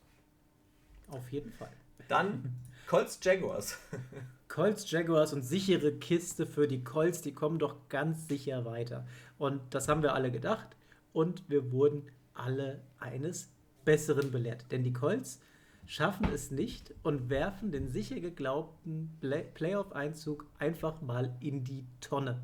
[1.06, 1.72] Auf jeden Fall.
[2.08, 2.56] Dann
[2.88, 3.78] Colts Jaguars.
[4.54, 9.04] Colts Jaguars und sichere Kiste für die Colts, die kommen doch ganz sicher weiter.
[9.36, 10.76] Und das haben wir alle gedacht
[11.12, 13.50] und wir wurden alle eines
[13.84, 14.66] Besseren belehrt.
[14.70, 15.40] Denn die Colts
[15.86, 19.18] schaffen es nicht und werfen den sicher geglaubten
[19.54, 22.40] Playoff-Einzug einfach mal in die Tonne.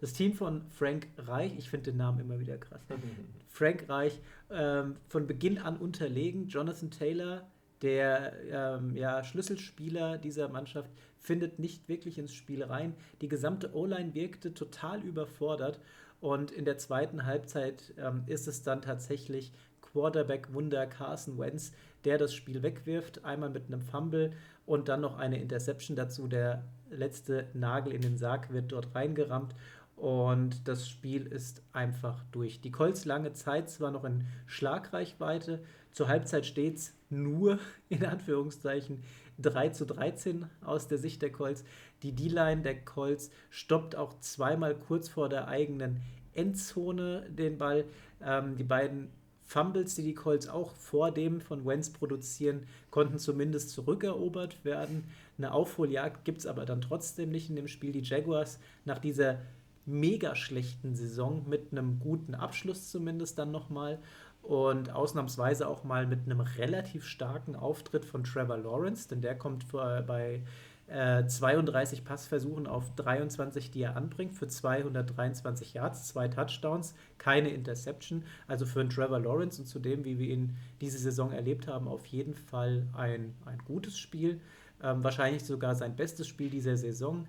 [0.00, 2.82] Das Team von Frank Reich, ich finde den Namen immer wieder krass.
[3.46, 4.18] Frank Reich,
[4.50, 6.48] ähm, von Beginn an unterlegen.
[6.48, 7.46] Jonathan Taylor,
[7.82, 12.94] der ähm, ja, Schlüsselspieler dieser Mannschaft, findet nicht wirklich ins Spiel rein.
[13.20, 15.80] Die gesamte O-Line wirkte total überfordert.
[16.20, 21.72] Und in der zweiten Halbzeit ähm, ist es dann tatsächlich Quarterback-Wunder Carson Wentz,
[22.04, 24.32] der das Spiel wegwirft, einmal mit einem Fumble
[24.66, 26.28] und dann noch eine Interception dazu.
[26.28, 29.54] Der letzte Nagel in den Sarg wird dort reingerammt
[29.96, 32.60] und das Spiel ist einfach durch.
[32.60, 35.60] Die Colts lange Zeit zwar noch in Schlagreichweite,
[35.92, 37.58] zur Halbzeit steht es nur
[37.88, 39.02] in Anführungszeichen
[39.38, 41.64] 3 zu 13 aus der Sicht der Colts.
[42.02, 46.00] Die D-Line der Colts stoppt auch zweimal kurz vor der eigenen
[46.34, 47.84] Endzone den Ball.
[48.20, 49.10] Ähm, die beiden
[49.44, 55.04] Fumbles, die die Colts auch vor dem von Wentz produzieren, konnten zumindest zurückerobert werden.
[55.36, 57.92] Eine Aufholjagd gibt es aber dann trotzdem nicht in dem Spiel.
[57.92, 59.38] Die Jaguars nach dieser
[59.84, 63.98] mega schlechten Saison mit einem guten Abschluss zumindest dann nochmal
[64.42, 69.70] und ausnahmsweise auch mal mit einem relativ starken Auftritt von Trevor Lawrence, denn der kommt
[69.70, 70.42] bei
[70.88, 78.24] 32 äh, Passversuchen auf 23, die er anbringt, für 223 Yards, zwei Touchdowns, keine Interception.
[78.46, 82.04] Also für einen Trevor Lawrence und zudem, wie wir ihn diese Saison erlebt haben, auf
[82.06, 84.40] jeden Fall ein, ein gutes Spiel.
[84.82, 87.26] Ähm, wahrscheinlich sogar sein bestes Spiel dieser Saison.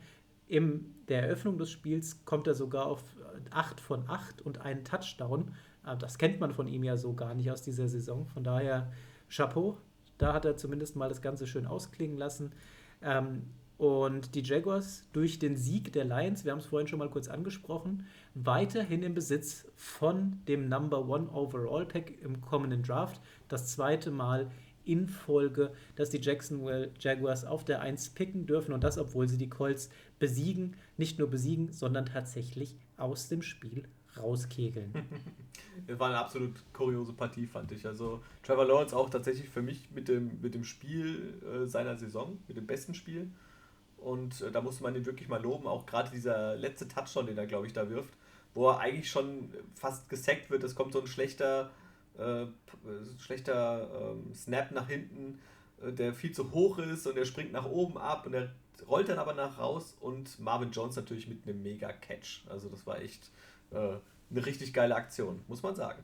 [0.48, 3.04] In der Eröffnung des Spiels kommt er sogar auf
[3.52, 5.54] 8 von 8 und einen Touchdown.
[5.86, 8.26] Äh, das kennt man von ihm ja so gar nicht aus dieser Saison.
[8.28, 8.92] Von daher
[9.30, 9.78] Chapeau.
[10.18, 12.52] Da hat er zumindest mal das Ganze schön ausklingen lassen.
[13.02, 13.44] Ähm,
[13.78, 17.28] und die Jaguars durch den Sieg der Lions, wir haben es vorhin schon mal kurz
[17.28, 18.06] angesprochen,
[18.36, 23.20] weiterhin im Besitz von dem Number One Overall Pack im kommenden Draft.
[23.48, 24.50] Das zweite Mal
[24.86, 29.38] in Folge, dass die Jacksonville Jaguars auf der 1 picken dürfen und das, obwohl sie
[29.38, 33.84] die Colts besiegen, nicht nur besiegen, sondern tatsächlich aus dem Spiel
[34.18, 34.94] rauskegeln.
[35.88, 37.86] Es war eine absolut kuriose Partie, fand ich.
[37.86, 42.40] Also Trevor Lawrence auch tatsächlich für mich mit dem, mit dem Spiel äh, seiner Saison,
[42.48, 43.32] mit dem besten Spiel.
[43.98, 45.68] Und äh, da musste man ihn wirklich mal loben.
[45.68, 48.14] Auch gerade dieser letzte Touchdown, den er, glaube ich, da wirft,
[48.54, 50.64] wo er eigentlich schon fast gesackt wird.
[50.64, 51.72] Es kommt so ein schlechter,
[52.18, 52.46] äh,
[53.20, 55.40] schlechter ähm, Snap nach hinten,
[55.82, 58.52] äh, der viel zu hoch ist und er springt nach oben ab und er
[58.88, 62.44] rollt dann aber nach raus und Marvin Jones natürlich mit einem mega Catch.
[62.50, 63.30] Also das war echt äh,
[63.74, 66.04] eine richtig geile Aktion, muss man sagen.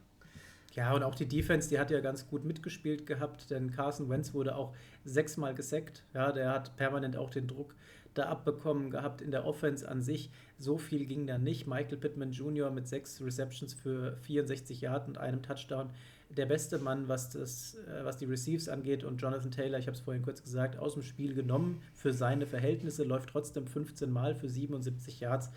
[0.76, 4.34] Ja, und auch die Defense, die hat ja ganz gut mitgespielt gehabt, denn Carson Wentz
[4.34, 6.04] wurde auch sechsmal gesackt.
[6.14, 7.74] Ja, der hat permanent auch den Druck
[8.14, 10.30] da abbekommen gehabt in der Offense an sich.
[10.58, 11.68] So viel ging da nicht.
[11.68, 12.70] Michael Pittman Jr.
[12.72, 15.90] mit sechs Receptions für 64 Yards und einem Touchdown.
[16.30, 19.04] Der beste Mann, was, das, äh, was die Receives angeht.
[19.04, 22.46] Und Jonathan Taylor, ich habe es vorhin kurz gesagt, aus dem Spiel genommen für seine
[22.46, 25.50] Verhältnnisse, läuft trotzdem 15 Mal für 77 Yards.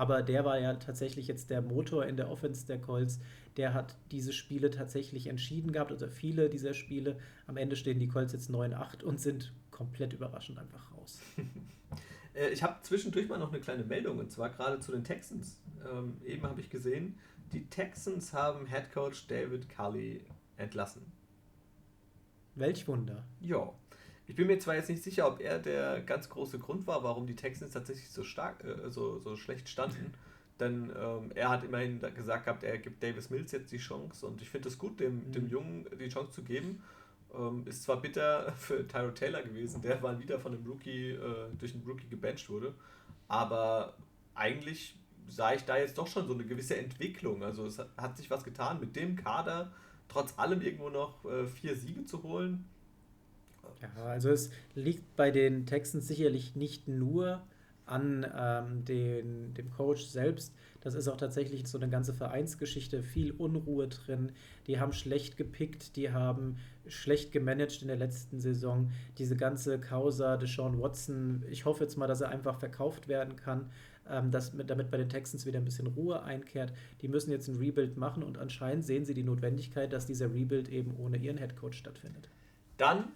[0.00, 3.20] Aber der war ja tatsächlich jetzt der Motor in der Offense der Colts.
[3.58, 7.18] Der hat diese Spiele tatsächlich entschieden gehabt, oder viele dieser Spiele.
[7.46, 11.20] Am Ende stehen die Colts jetzt 9-8 und sind komplett überraschend einfach raus.
[12.32, 15.60] Äh, ich habe zwischendurch mal noch eine kleine Meldung, und zwar gerade zu den Texans.
[15.84, 17.18] Ähm, eben habe ich gesehen,
[17.52, 20.22] die Texans haben Head Coach David Cully
[20.56, 21.02] entlassen.
[22.54, 23.24] Welch Wunder.
[23.40, 23.74] Ja,
[24.30, 27.26] ich bin mir zwar jetzt nicht sicher, ob er der ganz große Grund war, warum
[27.26, 30.14] die Texans tatsächlich so stark, äh, so, so schlecht standen.
[30.60, 34.40] Denn ähm, er hat immerhin gesagt gehabt, er gibt Davis Mills jetzt die Chance und
[34.40, 35.32] ich finde es gut, dem, mhm.
[35.32, 36.80] dem Jungen die Chance zu geben.
[37.34, 41.48] Ähm, ist zwar bitter für Tyro Taylor gewesen, der mal wieder von einem Rookie, äh,
[41.58, 42.72] durch einen Rookie gebencht wurde,
[43.26, 43.96] aber
[44.36, 47.42] eigentlich sah ich da jetzt doch schon so eine gewisse Entwicklung.
[47.42, 49.72] Also es hat sich was getan mit dem Kader,
[50.06, 52.69] trotz allem irgendwo noch äh, vier Siege zu holen
[53.82, 57.42] ja, also es liegt bei den Texans sicherlich nicht nur
[57.90, 60.54] an ähm, den, dem Coach selbst.
[60.80, 64.32] Das ist auch tatsächlich so eine ganze Vereinsgeschichte, viel Unruhe drin.
[64.66, 66.56] Die haben schlecht gepickt, die haben
[66.86, 68.90] schlecht gemanagt in der letzten Saison.
[69.18, 73.36] Diese ganze Causa de Sean Watson, ich hoffe jetzt mal, dass er einfach verkauft werden
[73.36, 73.70] kann,
[74.08, 76.72] ähm, dass mit, damit bei den Texans wieder ein bisschen Ruhe einkehrt.
[77.02, 80.68] Die müssen jetzt ein Rebuild machen und anscheinend sehen sie die Notwendigkeit, dass dieser Rebuild
[80.68, 82.30] eben ohne ihren Headcoach stattfindet.
[82.78, 83.08] Dann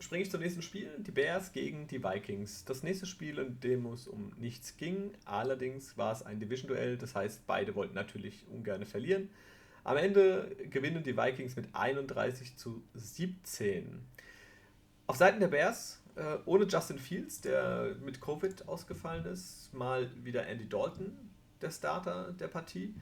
[0.00, 0.90] springe ich zum nächsten Spiel.
[0.98, 2.64] Die Bears gegen die Vikings.
[2.64, 5.12] Das nächste Spiel, in dem es um nichts ging.
[5.26, 6.96] Allerdings war es ein Division-Duell.
[6.96, 9.30] Das heißt, beide wollten natürlich ungern verlieren.
[9.84, 14.00] Am Ende gewinnen die Vikings mit 31 zu 17.
[15.06, 20.46] Auf Seiten der Bears, äh, ohne Justin Fields, der mit Covid ausgefallen ist, mal wieder
[20.46, 21.12] Andy Dalton,
[21.60, 22.94] der Starter der Partie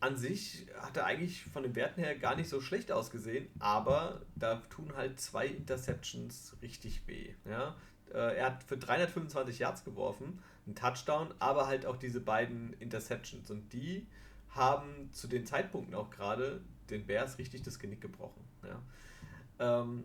[0.00, 4.22] an sich hat er eigentlich von den Werten her gar nicht so schlecht ausgesehen, aber
[4.34, 7.34] da tun halt zwei Interceptions richtig weh.
[7.44, 7.76] Ja?
[8.12, 13.50] Äh, er hat für 325 Yards geworfen, einen Touchdown, aber halt auch diese beiden Interceptions
[13.50, 14.06] und die
[14.50, 18.44] haben zu den Zeitpunkten auch gerade den Bears richtig das Genick gebrochen.
[18.62, 19.80] Ja?
[19.80, 20.04] Ähm,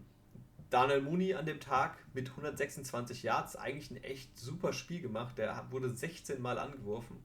[0.70, 5.38] Daniel Mooney an dem Tag mit 126 Yards eigentlich ein echt super Spiel gemacht.
[5.38, 7.18] Der wurde 16 Mal angeworfen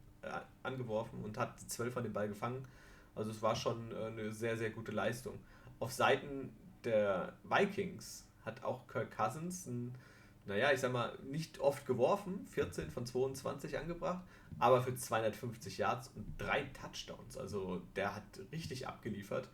[0.63, 2.67] angeworfen und hat zwölf von den Ball gefangen.
[3.15, 5.39] Also es war schon äh, eine sehr, sehr gute Leistung.
[5.81, 6.53] Auf Seiten
[6.85, 9.95] der Vikings hat auch Kirk Cousins ein,
[10.47, 14.23] naja, ich sag mal, nicht oft geworfen, 14 von 22 angebracht,
[14.59, 17.37] aber für 250 Yards und drei Touchdowns.
[17.37, 18.23] Also der hat
[18.53, 19.49] richtig abgeliefert.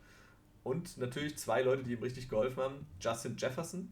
[0.63, 2.87] Und natürlich zwei Leute, die ihm richtig geholfen haben.
[2.99, 3.91] Justin Jefferson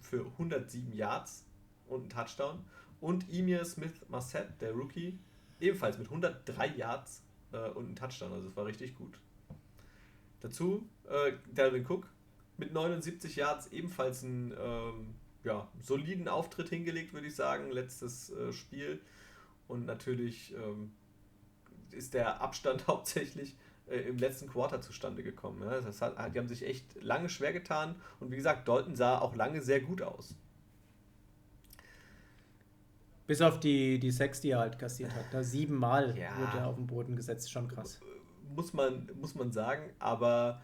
[0.00, 1.46] für 107 Yards
[1.86, 2.64] und einen Touchdown.
[3.00, 5.18] Und Emir Smith Marset, der Rookie,
[5.60, 8.32] ebenfalls mit 103 Yards äh, und einem Touchdown.
[8.32, 9.18] Also es war richtig gut.
[10.40, 12.06] Dazu äh, Dalvin Cook
[12.56, 17.70] mit 79 Yards ebenfalls einen ähm, ja, soliden Auftritt hingelegt, würde ich sagen.
[17.70, 19.00] Letztes äh, Spiel.
[19.68, 20.92] Und natürlich ähm,
[21.90, 25.62] ist der Abstand hauptsächlich äh, im letzten Quarter zustande gekommen.
[25.62, 25.80] Ja.
[25.80, 27.96] Das hat, die haben sich echt lange schwer getan.
[28.20, 30.34] Und wie gesagt, Dalton sah auch lange sehr gut aus.
[33.26, 35.24] Bis auf die, die Sex, die er halt kassiert hat.
[35.32, 36.36] Da siebenmal ja.
[36.38, 38.00] wurde er auf den Boden gesetzt, schon krass.
[38.54, 40.60] Muss man, muss man sagen, aber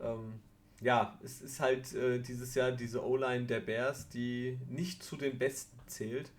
[0.00, 0.40] ähm,
[0.80, 5.38] ja, es ist halt äh, dieses Jahr diese O-Line der Bears, die nicht zu den
[5.38, 6.30] Besten zählt.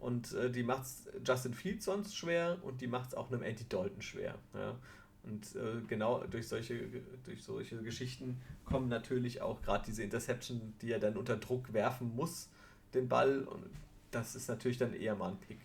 [0.00, 3.42] Und äh, die macht es Justin Fields sonst schwer und die macht es auch einem
[3.42, 4.36] Andy Dalton schwer.
[4.54, 4.76] Ja.
[5.24, 6.86] Und äh, genau durch solche,
[7.24, 12.14] durch solche Geschichten kommen natürlich auch gerade diese Interception, die er dann unter Druck werfen
[12.14, 12.48] muss,
[12.94, 13.40] den Ball.
[13.42, 13.64] Und
[14.10, 15.58] das ist natürlich dann eher mal ein Pick.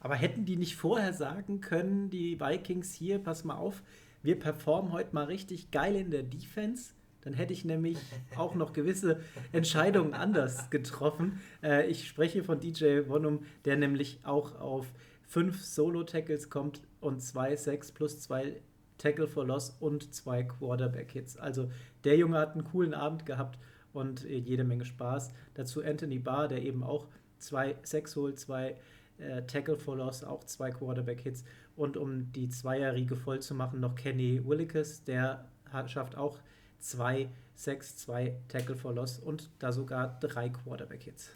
[0.00, 3.82] Aber hätten die nicht vorher sagen können, die Vikings hier, pass mal auf,
[4.22, 6.92] wir performen heute mal richtig geil in der Defense?
[7.22, 7.98] Dann hätte ich nämlich
[8.36, 9.20] auch noch gewisse
[9.52, 11.40] Entscheidungen anders getroffen.
[11.62, 14.86] Äh, ich spreche von DJ Wonum, der nämlich auch auf
[15.26, 18.60] fünf Solo-Tackles kommt und zwei Sacks plus zwei
[18.98, 21.36] Tackle for Loss und zwei Quarterback-Hits.
[21.36, 21.70] Also
[22.04, 23.58] der Junge hat einen coolen Abend gehabt
[23.92, 25.32] und jede Menge Spaß.
[25.54, 27.06] Dazu Anthony Barr, der eben auch
[27.38, 28.76] zwei Sacks holt, zwei
[29.18, 31.44] äh, Tackle for Loss, auch zwei Quarterback-Hits.
[31.76, 36.38] Und um die Zweierriege voll zu machen, noch Kenny Willikes, der hat, schafft auch
[36.78, 41.30] zwei Sacks, zwei Tackle for Loss und da sogar drei Quarterback-Hits.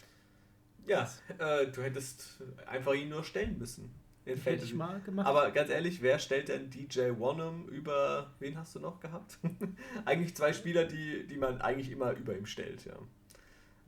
[0.87, 3.93] Ja, äh, du hättest einfach ihn nur stellen müssen.
[4.25, 5.27] Hätte ich mal gemacht.
[5.27, 9.37] Aber ganz ehrlich, wer stellt denn DJ Wonnum über, wen hast du noch gehabt?
[10.05, 12.97] eigentlich zwei Spieler, die, die man eigentlich immer über ihm stellt, ja.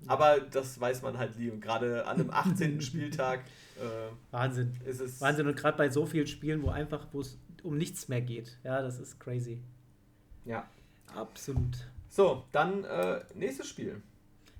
[0.08, 1.50] Aber das weiß man halt nie.
[1.50, 2.82] Und gerade an einem 18.
[2.82, 3.42] Spieltag.
[3.78, 4.76] Äh, Wahnsinn.
[4.86, 5.48] Ist es Wahnsinn.
[5.48, 8.58] Und gerade bei so vielen Spielen, wo einfach, wo es um nichts mehr geht.
[8.64, 9.62] Ja, das ist crazy.
[10.46, 10.68] Ja.
[11.14, 11.88] Absolut.
[12.10, 14.02] So, dann äh, nächstes Spiel.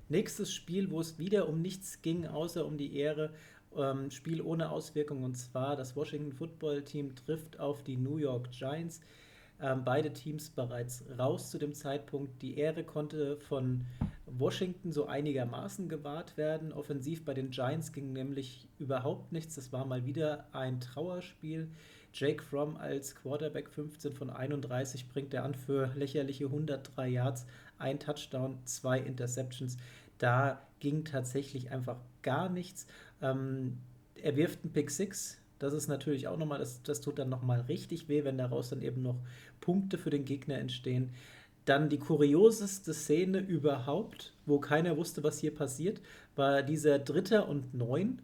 [0.08, 3.32] Nächstes Spiel, wo es wieder um nichts ging, außer um die Ehre.
[3.76, 5.22] Ähm, Spiel ohne Auswirkung.
[5.22, 9.00] Und zwar das Washington Football Team trifft auf die New York Giants.
[9.60, 12.42] Ähm, beide Teams bereits raus zu dem Zeitpunkt.
[12.42, 13.86] Die Ehre konnte von
[14.26, 16.72] Washington so einigermaßen gewahrt werden.
[16.72, 19.54] Offensiv bei den Giants ging nämlich überhaupt nichts.
[19.54, 21.68] Das war mal wieder ein Trauerspiel.
[22.12, 27.46] Jake Fromm als Quarterback 15 von 31 bringt er an für lächerliche 103 Yards,
[27.78, 29.76] ein Touchdown, zwei Interceptions.
[30.18, 32.86] Da ging tatsächlich einfach gar nichts.
[33.20, 33.78] Ähm,
[34.14, 35.38] er wirft einen Pick 6.
[35.58, 38.82] Das ist natürlich auch nochmal, das, das tut dann nochmal richtig weh, wenn daraus dann
[38.82, 39.16] eben noch
[39.60, 41.10] Punkte für den Gegner entstehen.
[41.64, 46.00] Dann die kurioseste Szene überhaupt, wo keiner wusste, was hier passiert,
[46.36, 48.22] war dieser Dritter und Neun,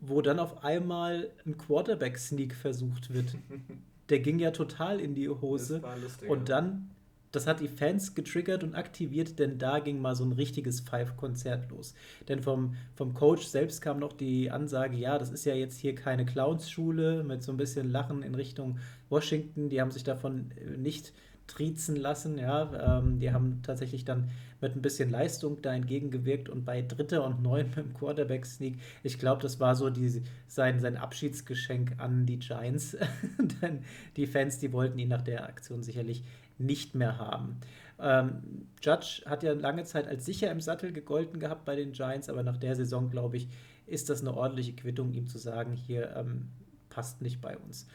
[0.00, 3.34] wo dann auf einmal ein Quarterback-Sneak versucht wird.
[4.08, 5.82] Der ging ja total in die Hose.
[6.02, 6.90] Lustig, und dann
[7.32, 11.70] das hat die Fans getriggert und aktiviert, denn da ging mal so ein richtiges Five-Konzert
[11.70, 11.94] los.
[12.28, 15.94] Denn vom, vom Coach selbst kam noch die Ansage, ja, das ist ja jetzt hier
[15.94, 19.68] keine Clowns-Schule mit so ein bisschen Lachen in Richtung Washington.
[19.68, 21.12] Die haben sich davon äh, nicht
[21.46, 22.38] triezen lassen.
[22.38, 27.24] Ja, ähm, die haben tatsächlich dann mit ein bisschen Leistung da entgegengewirkt und bei Dritter
[27.24, 32.26] und Neun mit dem Quarterback-Sneak, ich glaube, das war so die, sein, sein Abschiedsgeschenk an
[32.26, 32.96] die Giants.
[33.62, 33.80] Denn
[34.16, 36.22] die Fans, die wollten ihn nach der Aktion sicherlich
[36.58, 37.60] nicht mehr haben.
[38.00, 42.28] Ähm, Judge hat ja lange Zeit als sicher im Sattel gegolten gehabt bei den Giants,
[42.28, 43.48] aber nach der Saison, glaube ich,
[43.86, 46.48] ist das eine ordentliche Quittung, ihm zu sagen, hier ähm,
[46.90, 47.86] passt nicht bei uns.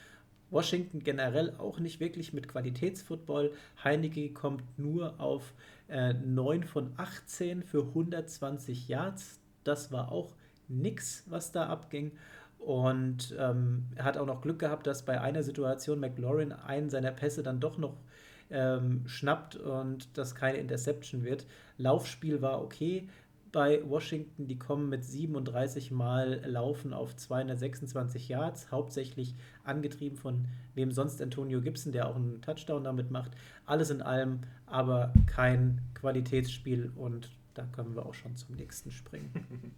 [0.50, 3.52] Washington generell auch nicht wirklich mit Qualitätsfootball.
[3.84, 5.54] Heineke kommt nur auf
[5.90, 9.40] äh, 9 von 18 für 120 Yards.
[9.64, 10.36] Das war auch
[10.68, 12.12] nix, was da abging.
[12.60, 17.12] Und ähm, er hat auch noch Glück gehabt, dass bei einer Situation McLaurin einen seiner
[17.12, 17.98] Pässe dann doch noch
[18.54, 21.46] ähm, schnappt und das keine Interception wird.
[21.78, 23.10] Laufspiel war okay,
[23.54, 30.92] bei Washington, die kommen mit 37 Mal Laufen auf 226 Yards, hauptsächlich angetrieben von wem
[30.92, 33.32] sonst Antonio Gibson, der auch einen Touchdown damit macht.
[33.68, 39.32] Alles in allem aber kein Qualitätsspiel und da können wir auch schon zum nächsten springen.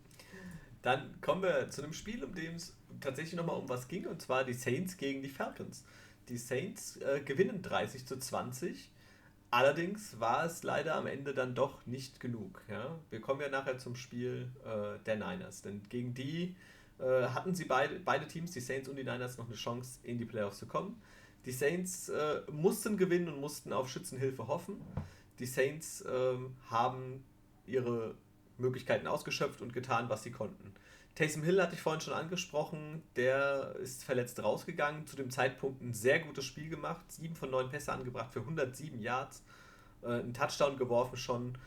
[0.81, 4.21] Dann kommen wir zu einem Spiel, um dem es tatsächlich nochmal um was ging, und
[4.21, 5.83] zwar die Saints gegen die Falcons.
[6.29, 8.91] Die Saints äh, gewinnen 30 zu 20
[9.55, 12.61] Allerdings war es leider am Ende dann doch nicht genug.
[12.69, 12.99] Ja?
[13.09, 16.57] Wir kommen ja nachher zum Spiel äh, der Niners, denn gegen die
[16.99, 20.17] äh, hatten sie beide, beide Teams, die Saints und die Niners, noch eine Chance, in
[20.17, 21.01] die Playoffs zu kommen.
[21.45, 24.81] Die Saints äh, mussten gewinnen und mussten auf Schützenhilfe hoffen.
[25.39, 27.23] Die Saints ähm, haben
[27.65, 28.15] ihre
[28.57, 30.73] Möglichkeiten ausgeschöpft und getan, was sie konnten.
[31.15, 35.93] Taysom Hill hatte ich vorhin schon angesprochen, der ist verletzt rausgegangen, zu dem Zeitpunkt ein
[35.93, 39.41] sehr gutes Spiel gemacht, 7 von 9 Pässe angebracht für 107 Yards,
[40.03, 41.57] äh, einen Touchdown geworfen schon,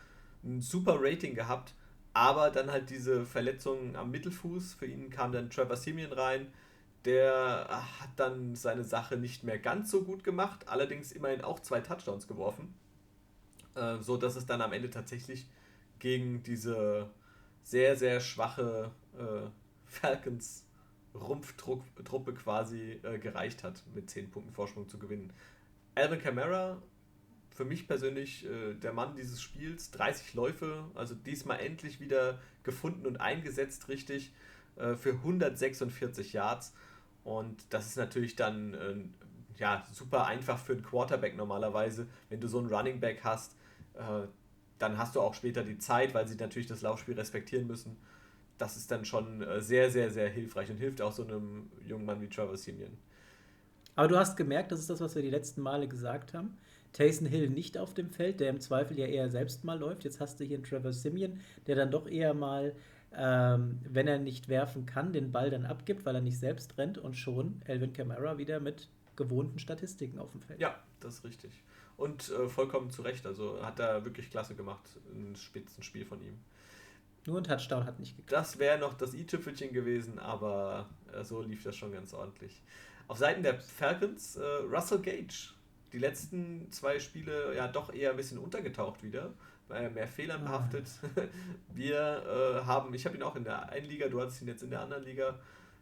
[0.44, 1.72] ein super Rating gehabt,
[2.12, 6.52] aber dann halt diese Verletzung am Mittelfuß, für ihn kam dann Trevor Simeon rein,
[7.06, 11.80] der hat dann seine Sache nicht mehr ganz so gut gemacht, allerdings immerhin auch zwei
[11.80, 12.74] Touchdowns geworfen,
[13.76, 15.46] äh, so dass es dann am Ende tatsächlich
[16.00, 17.08] gegen diese
[17.62, 19.50] sehr, sehr schwache äh,
[19.84, 20.64] Falcons
[21.14, 25.32] Rumpftruppe quasi äh, gereicht hat, mit 10 Punkten Vorsprung zu gewinnen.
[25.94, 26.80] Alvin Kamara,
[27.50, 33.06] für mich persönlich äh, der Mann dieses Spiels, 30 Läufe, also diesmal endlich wieder gefunden
[33.06, 34.32] und eingesetzt richtig
[34.76, 36.74] äh, für 146 Yards.
[37.24, 38.94] Und das ist natürlich dann äh,
[39.58, 43.56] ja, super einfach für einen Quarterback normalerweise, wenn du so einen Running Back hast.
[43.94, 44.28] Äh,
[44.78, 47.96] dann hast du auch später die Zeit, weil sie natürlich das Laufspiel respektieren müssen
[48.58, 52.04] das ist dann schon äh, sehr, sehr, sehr hilfreich und hilft auch so einem jungen
[52.04, 52.98] Mann wie Trevor Simeon.
[53.94, 56.56] Aber du hast gemerkt, das ist das, was wir die letzten Male gesagt haben.
[56.92, 60.04] Taysom Hill nicht auf dem Feld, der im Zweifel ja eher selbst mal läuft.
[60.04, 62.74] Jetzt hast du hier einen Trevor Simeon, der dann doch eher mal,
[63.12, 66.98] ähm, wenn er nicht werfen kann, den Ball dann abgibt, weil er nicht selbst rennt
[66.98, 70.60] und schon Elvin Kamara wieder mit gewohnten Statistiken auf dem Feld.
[70.60, 71.50] Ja, das ist richtig.
[71.96, 73.26] Und äh, vollkommen zu Recht.
[73.26, 74.84] Also hat er wirklich klasse gemacht.
[75.12, 76.38] Ein Spitzenspiel von ihm.
[77.26, 78.32] Nur ein Touchdown hat nicht geklappt.
[78.32, 82.62] Das wäre noch das i-Tüpfelchen gewesen, aber äh, so lief das schon ganz ordentlich.
[83.06, 85.50] Auf Seiten der Falcons, äh, Russell Gage.
[85.92, 89.32] Die letzten zwei Spiele ja doch eher ein bisschen untergetaucht wieder,
[89.68, 90.58] weil mehr Fehlern ah.
[90.58, 90.86] behaftet.
[91.74, 94.62] Wir äh, haben, ich habe ihn auch in der einen Liga, du hattest ihn jetzt
[94.62, 95.38] in der anderen Liga.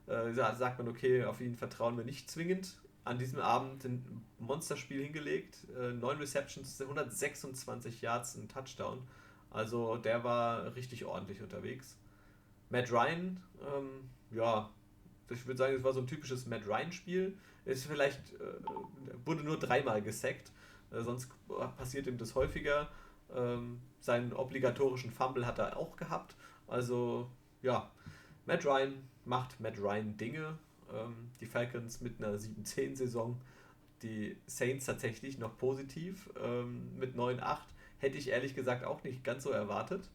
[0.06, 2.76] Äh, sagt man, okay, auf ihn vertrauen wir nicht zwingend.
[3.04, 9.02] An diesem Abend ein Monsterspiel hingelegt, äh, 9 Receptions, 126 Yards, ein Touchdown.
[9.50, 11.98] Also der war richtig ordentlich unterwegs.
[12.68, 14.70] Matt Ryan, ähm, ja,
[15.30, 17.36] ich würde sagen, es war so ein typisches Matt Ryan-Spiel.
[17.64, 20.52] Ist vielleicht, äh, wurde nur dreimal gesackt,
[20.90, 21.30] äh, sonst
[21.76, 22.88] passiert ihm das häufiger.
[23.34, 26.36] Ähm, seinen obligatorischen Fumble hat er auch gehabt.
[26.68, 27.28] Also,
[27.62, 27.90] ja,
[28.44, 28.94] Matt Ryan
[29.24, 30.58] macht Matt Ryan Dinge.
[30.92, 33.40] Ähm, die Falcons mit einer 7-10-Saison.
[34.02, 37.58] Die Saints tatsächlich noch positiv ähm, mit 9-8
[37.98, 40.08] hätte ich ehrlich gesagt auch nicht ganz so erwartet.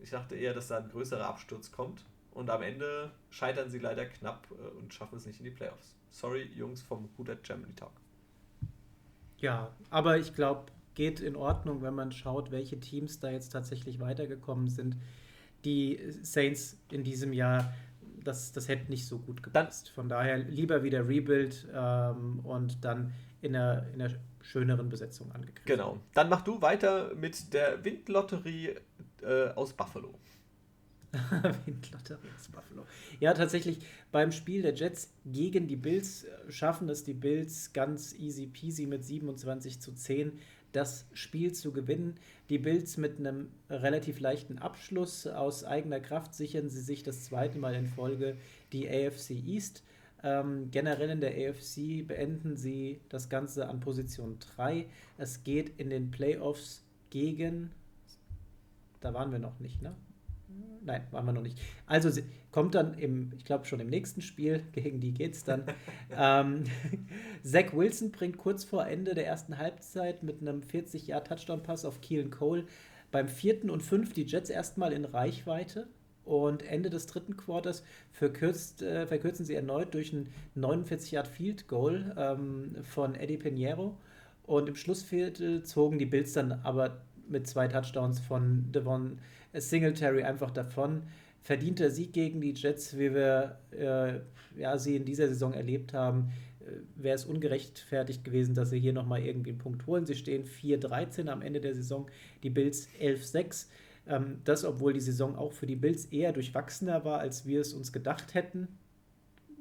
[0.00, 2.04] Ich dachte eher, dass da ein größerer Absturz kommt.
[2.32, 5.94] Und am Ende scheitern sie leider knapp äh, und schaffen es nicht in die Playoffs.
[6.10, 7.92] Sorry, Jungs vom Hudet Germany Talk.
[9.38, 14.00] Ja, aber ich glaube, geht in Ordnung, wenn man schaut, welche Teams da jetzt tatsächlich
[14.00, 14.96] weitergekommen sind.
[15.64, 17.72] Die Saints in diesem Jahr,
[18.22, 19.90] das, das hätte nicht so gut gepasst.
[19.90, 25.66] Von daher lieber wieder Rebuild ähm, und dann in einer, in einer schöneren Besetzung angegriffen.
[25.66, 26.00] Genau.
[26.14, 28.74] Dann mach du weiter mit der Windlotterie
[29.22, 30.14] äh, aus Buffalo.
[31.64, 32.86] Windlotterie aus Buffalo.
[33.20, 33.78] Ja, tatsächlich
[34.10, 38.86] beim Spiel der Jets gegen die Bills äh, schaffen es die Bills ganz easy peasy
[38.86, 40.38] mit 27 zu 10
[40.72, 42.16] das Spiel zu gewinnen.
[42.48, 47.58] Die Bills mit einem relativ leichten Abschluss aus eigener Kraft sichern sie sich das zweite
[47.58, 48.36] Mal in Folge
[48.72, 49.82] die AFC East.
[50.24, 54.86] Ähm, generell in der AFC beenden sie das Ganze an Position 3.
[55.18, 57.72] Es geht in den Playoffs gegen.
[59.00, 59.94] Da waren wir noch nicht, ne?
[60.84, 61.60] Nein, waren wir noch nicht.
[61.86, 65.64] Also sie, kommt dann im, ich glaube schon im nächsten Spiel, gegen die geht's dann.
[66.16, 66.64] ähm,
[67.42, 72.66] Zach Wilson bringt kurz vor Ende der ersten Halbzeit mit einem 40-Jahr-Touchdown-Pass auf Keelan Cole
[73.10, 75.88] beim vierten und fünf die Jets erstmal in Reichweite.
[76.24, 83.14] Und Ende des dritten Quarters verkürzt, äh, verkürzen sie erneut durch ein 49-Yard-Field-Goal ähm, von
[83.14, 83.96] Eddie Pinheiro.
[84.44, 89.18] Und im Schlussviertel zogen die Bills dann aber mit zwei Touchdowns von Devon
[89.52, 91.02] Singletary einfach davon.
[91.42, 94.20] Verdienter Sieg gegen die Jets, wie wir äh,
[94.60, 98.92] ja, sie in dieser Saison erlebt haben, äh, wäre es ungerechtfertigt gewesen, dass sie hier
[98.92, 100.06] nochmal irgendwie einen Punkt holen.
[100.06, 102.06] Sie stehen 4-13 am Ende der Saison,
[102.42, 103.66] die Bills 11-6.
[104.06, 107.72] Ähm, das, obwohl die Saison auch für die Bills eher durchwachsener war, als wir es
[107.72, 108.68] uns gedacht hätten.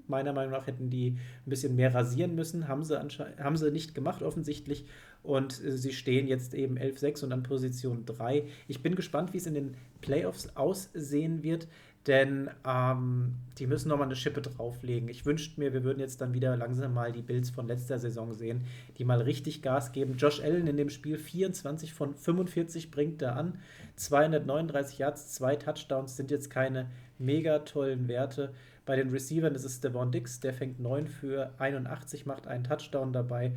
[0.07, 3.95] Meiner Meinung nach hätten die ein bisschen mehr rasieren müssen, haben sie, haben sie nicht
[3.95, 4.85] gemacht offensichtlich.
[5.23, 8.45] Und äh, sie stehen jetzt eben 11-6 und an Position 3.
[8.67, 11.67] Ich bin gespannt, wie es in den Playoffs aussehen wird,
[12.07, 15.07] denn ähm, die müssen nochmal eine Schippe drauflegen.
[15.07, 18.33] Ich wünschte mir, wir würden jetzt dann wieder langsam mal die Bills von letzter Saison
[18.33, 18.65] sehen,
[18.97, 20.17] die mal richtig Gas geben.
[20.17, 23.59] Josh Allen in dem Spiel 24 von 45 bringt er an.
[23.97, 26.89] 239 Yards, zwei Touchdowns sind jetzt keine
[27.19, 28.51] mega tollen Werte.
[28.85, 33.13] Bei den Receivern ist es Devon Dix, der fängt 9 für 81, macht einen Touchdown
[33.13, 33.53] dabei.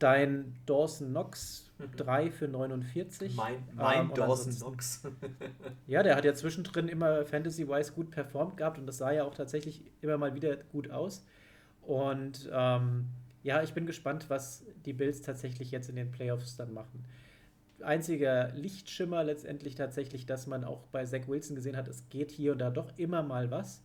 [0.00, 3.34] Dein Dawson Knox 3 für 49.
[3.36, 5.02] Mein, mein ähm, Dawson Knox.
[5.86, 9.34] ja, der hat ja zwischendrin immer Fantasy-wise gut performt gehabt und das sah ja auch
[9.34, 11.24] tatsächlich immer mal wieder gut aus.
[11.82, 13.08] Und ähm,
[13.42, 17.04] ja, ich bin gespannt, was die Bills tatsächlich jetzt in den Playoffs dann machen.
[17.80, 22.52] Einziger Lichtschimmer letztendlich tatsächlich, dass man auch bei Zach Wilson gesehen hat, es geht hier
[22.52, 23.82] und da doch immer mal was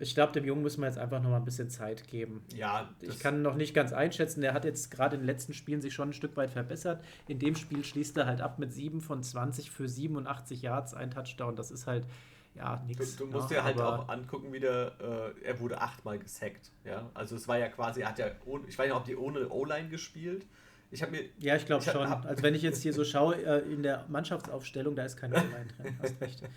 [0.00, 2.44] ich glaube, dem Jungen müssen wir jetzt einfach noch mal ein bisschen Zeit geben.
[2.54, 2.88] Ja.
[3.00, 4.40] Ich kann noch nicht ganz einschätzen.
[4.40, 7.04] Der hat jetzt gerade in den letzten Spielen sich schon ein Stück weit verbessert.
[7.26, 11.10] In dem Spiel schließt er halt ab mit 7 von 20 für 87 Yards, ein
[11.10, 11.56] Touchdown.
[11.56, 12.06] Das ist halt,
[12.54, 13.16] ja, nichts.
[13.16, 16.70] Du, du, musst ja, dir halt auch angucken, wie der, äh, er wurde achtmal gesackt.
[16.84, 17.10] Ja?
[17.14, 18.28] Also es war ja quasi, er hat ja,
[18.68, 20.46] ich weiß nicht, ob die ohne O-Line gespielt
[20.90, 21.24] ich habe mir.
[21.38, 22.08] Ja, ich glaube schon.
[22.08, 25.32] Hab, also wenn ich jetzt hier so schaue äh, in der Mannschaftsaufstellung, da ist kein
[25.34, 25.98] Online drin.
[26.00, 26.42] Hast recht.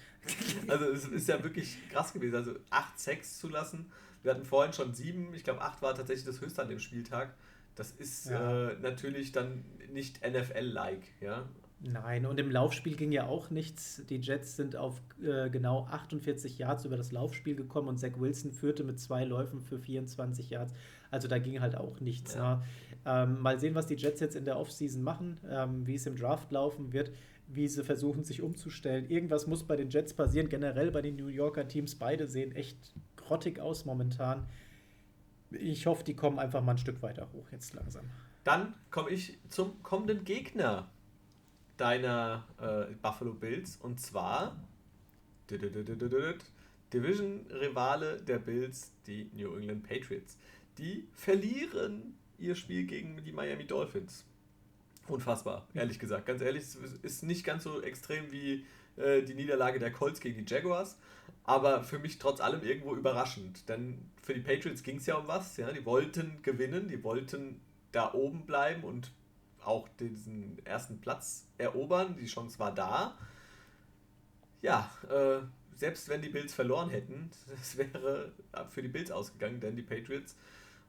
[0.68, 2.36] Also es ist ja wirklich krass gewesen.
[2.36, 3.92] Also 8 Sex zu lassen.
[4.22, 5.34] Wir hatten vorhin schon 7.
[5.34, 7.34] Ich glaube 8 war tatsächlich das höchste an dem Spieltag.
[7.76, 8.70] Das ist ja.
[8.70, 11.50] äh, natürlich dann nicht NFL-like, ja.
[11.84, 14.04] Nein, und im Laufspiel ging ja auch nichts.
[14.08, 18.52] Die Jets sind auf äh, genau 48 Yards über das Laufspiel gekommen und Zach Wilson
[18.52, 20.74] führte mit zwei Läufen für 24 Yards.
[21.10, 22.36] Also da ging halt auch nichts.
[22.36, 22.58] Ja.
[22.58, 22.64] Ne?
[23.06, 26.16] Ähm, mal sehen, was die Jets jetzt in der Offseason machen, ähm, wie es im
[26.16, 27.12] Draft laufen wird,
[27.48, 29.10] wie sie versuchen, sich umzustellen.
[29.10, 30.50] Irgendwas muss bei den Jets passieren.
[30.50, 32.78] Generell bei den New Yorker Teams, beide sehen echt
[33.18, 34.48] grottig aus momentan.
[35.52, 38.06] Ich hoffe, die kommen einfach mal ein Stück weiter hoch jetzt langsam.
[38.44, 40.90] Dann komme ich zum kommenden Gegner
[41.78, 44.56] deiner äh, Buffalo Bills und zwar
[46.94, 50.38] Division-Rivale der Bills, die New England Patriots.
[50.78, 54.26] Die verlieren ihr Spiel gegen die Miami Dolphins.
[55.08, 56.26] Unfassbar, ehrlich gesagt.
[56.26, 58.66] Ganz ehrlich, es ist nicht ganz so extrem wie
[58.98, 60.98] äh, die Niederlage der Colts gegen die Jaguars,
[61.44, 63.68] aber für mich trotz allem irgendwo überraschend.
[63.68, 65.58] Denn für die Patriots ging es ja um was.
[65.58, 65.72] Ja?
[65.72, 67.62] Die wollten gewinnen, die wollten
[67.92, 69.12] da oben bleiben und
[69.64, 72.16] auch diesen ersten Platz erobern.
[72.20, 73.18] Die Chance war da.
[74.62, 77.32] Ja, äh, selbst wenn die Bills verloren hätten,
[77.62, 78.32] es wäre
[78.70, 80.36] für die Bills ausgegangen, denn die Patriots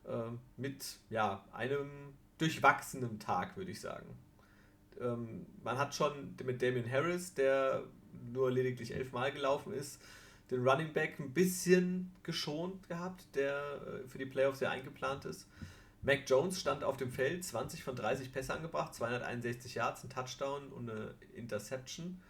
[0.05, 1.91] äh, mit ja, einem
[2.39, 4.17] durchwachsenen Tag, würde ich sagen.
[5.01, 7.85] Ähm, man hat schon mit Damien Harris, der
[8.33, 10.01] nur lediglich elfmal gelaufen ist,
[10.51, 15.47] den Running Back ein bisschen geschont gehabt, der äh, für die Playoffs ja eingeplant ist.
[16.03, 20.69] Mac Jones stand auf dem Feld, 20 von 30 Pässe angebracht, 261 Yards, ein Touchdown
[20.73, 22.21] und eine Interception.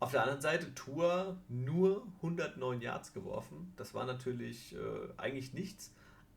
[0.00, 3.72] Auf der anderen Seite Tour nur 109 Yards geworfen.
[3.76, 4.78] Das war natürlich äh,
[5.16, 5.94] eigentlich nichts.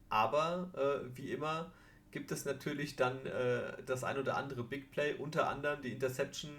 [0.10, 1.72] Aber äh, wie immer
[2.12, 6.52] gibt es natürlich dann äh, das ein oder andere Big Play, unter anderem die Interception,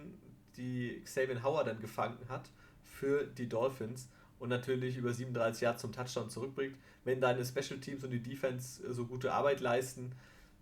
[0.56, 2.50] die Xavier Howard dann gefangen hat
[2.84, 6.76] für die Dolphins und natürlich über 37 Yards zum Touchdown zurückbringt.
[7.04, 10.12] Wenn deine Special Teams und die Defense äh, so gute Arbeit leisten,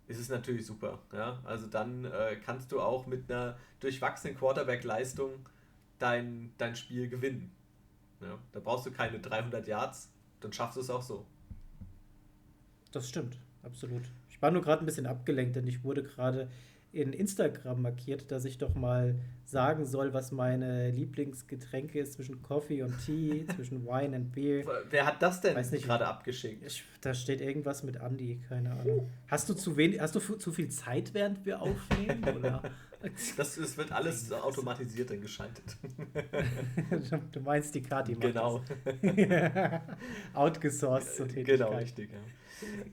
[0.07, 0.99] ist es natürlich super.
[1.13, 1.41] Ja?
[1.45, 5.49] Also dann äh, kannst du auch mit einer durchwachsenen Quarterback-Leistung
[5.99, 7.55] dein, dein Spiel gewinnen.
[8.21, 8.39] Ja?
[8.53, 10.11] Da brauchst du keine 300 Yards,
[10.41, 11.27] dann schaffst du es auch so.
[12.93, 14.03] Das stimmt, absolut.
[14.29, 16.49] Ich war nur gerade ein bisschen abgelenkt, denn ich wurde gerade
[16.91, 22.83] in Instagram markiert, dass ich doch mal sagen soll, was meine Lieblingsgetränke ist zwischen Coffee
[22.83, 24.65] und Tea, zwischen Wine und Beer.
[24.91, 26.65] Wer hat das denn gerade abgeschickt?
[26.67, 29.11] Ich, da steht irgendwas mit Andy, keine Ahnung.
[29.27, 32.25] Hast du zu wenig, hast du zu viel Zeit, während wir aufnehmen?
[32.37, 32.63] Oder?
[33.37, 35.77] Das, das wird alles automatisiert dann geschaltet.
[37.33, 38.65] du meinst die Kati Genau.
[40.35, 41.59] Outgesourced zur Tätigkeit.
[41.59, 42.11] Genau, richtig.
[42.11, 42.19] Ja.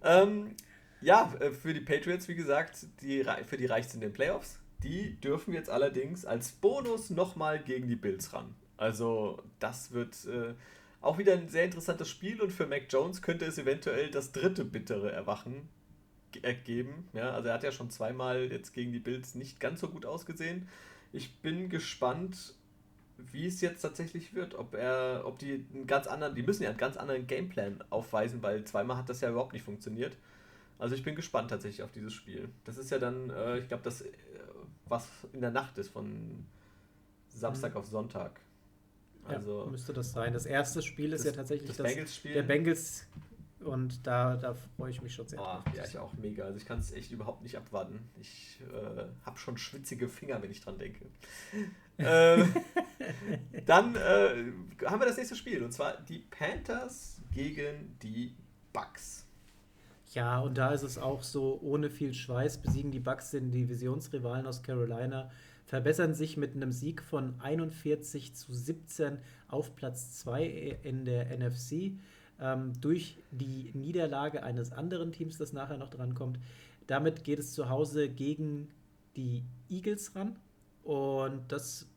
[0.04, 0.56] Ähm,
[1.02, 4.60] ja, äh, für die Patriots, wie gesagt, die, für die reicht es in den Playoffs.
[4.84, 8.56] Die dürfen jetzt allerdings als Bonus nochmal gegen die Bills ran.
[8.78, 10.54] Also das wird äh,
[11.02, 14.66] auch wieder ein sehr interessantes Spiel und für Mac Jones könnte es eventuell das dritte
[14.66, 15.70] bittere Erwachen
[16.64, 17.08] geben.
[17.14, 20.06] Ja, also er hat ja schon zweimal jetzt gegen die Bills nicht ganz so gut
[20.06, 20.68] ausgesehen.
[21.14, 22.55] Ich bin gespannt,
[23.18, 26.70] wie es jetzt tatsächlich wird, ob er, ob die einen ganz anderen, die müssen ja
[26.70, 30.18] einen ganz anderen Gameplan aufweisen, weil zweimal hat das ja überhaupt nicht funktioniert.
[30.78, 32.50] Also ich bin gespannt tatsächlich auf dieses Spiel.
[32.66, 34.12] Das ist ja dann, äh, ich glaube, das, äh,
[34.88, 36.46] was in der Nacht ist von
[37.30, 37.78] Samstag mhm.
[37.78, 38.40] auf Sonntag.
[39.24, 40.34] Also ja, müsste das sein.
[40.34, 43.08] Das erste Spiel ist das, ja tatsächlich das, das Bengals der Bengals
[43.66, 45.40] und da, da freue ich mich schon sehr.
[45.40, 46.46] Oh, ja, ich auch mega.
[46.46, 48.00] Also ich kann es echt überhaupt nicht abwarten.
[48.22, 51.06] Ich äh, habe schon schwitzige Finger, wenn ich dran denke.
[51.98, 52.54] ähm,
[53.66, 54.52] dann äh,
[54.86, 58.36] haben wir das nächste Spiel und zwar die Panthers gegen die
[58.72, 59.26] Bucks.
[60.14, 64.46] Ja, und da ist es auch so, ohne viel Schweiß besiegen die Bucks den Divisionsrivalen
[64.46, 65.30] aus Carolina,
[65.66, 70.46] verbessern sich mit einem Sieg von 41 zu 17 auf Platz 2
[70.84, 71.98] in der NFC
[72.40, 76.40] ähm, durch die Niederlage eines anderen Teams, das nachher noch drankommt.
[76.88, 78.68] Damit geht es zu Hause gegen
[79.16, 80.36] die Eagles ran.
[80.84, 81.88] Und das,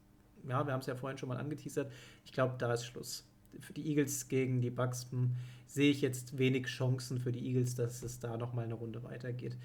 [0.49, 1.91] ja, wir haben es ja vorhin schon mal angeteasert.
[2.25, 3.25] Ich glaube, da ist Schluss.
[3.61, 5.33] Für die Eagles gegen die Bucks hm,
[5.67, 9.57] sehe ich jetzt wenig Chancen für die Eagles, dass es da nochmal eine Runde weitergeht.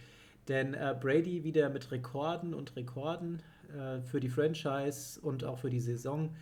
[0.47, 3.41] Denn äh, Brady wieder mit Rekorden und Rekorden
[3.73, 6.35] äh, für die Franchise und auch für die Saison.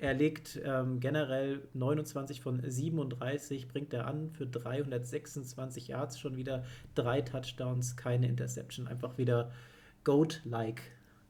[0.00, 6.64] Er legt ähm, generell 29 von 37, bringt er an für 326 Yards, schon wieder
[6.94, 8.88] drei Touchdowns, keine Interception.
[8.88, 9.52] Einfach wieder
[10.04, 10.82] Goat-like,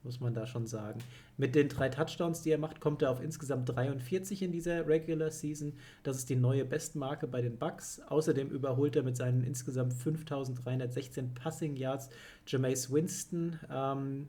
[0.03, 0.99] muss man da schon sagen.
[1.37, 5.31] Mit den drei Touchdowns, die er macht, kommt er auf insgesamt 43 in dieser Regular
[5.31, 5.73] Season.
[6.03, 8.01] Das ist die neue Bestmarke bei den Bucks.
[8.09, 12.09] Außerdem überholt er mit seinen insgesamt 5316 Passing Yards
[12.45, 13.59] Jameis Winston.
[13.71, 14.27] Ähm,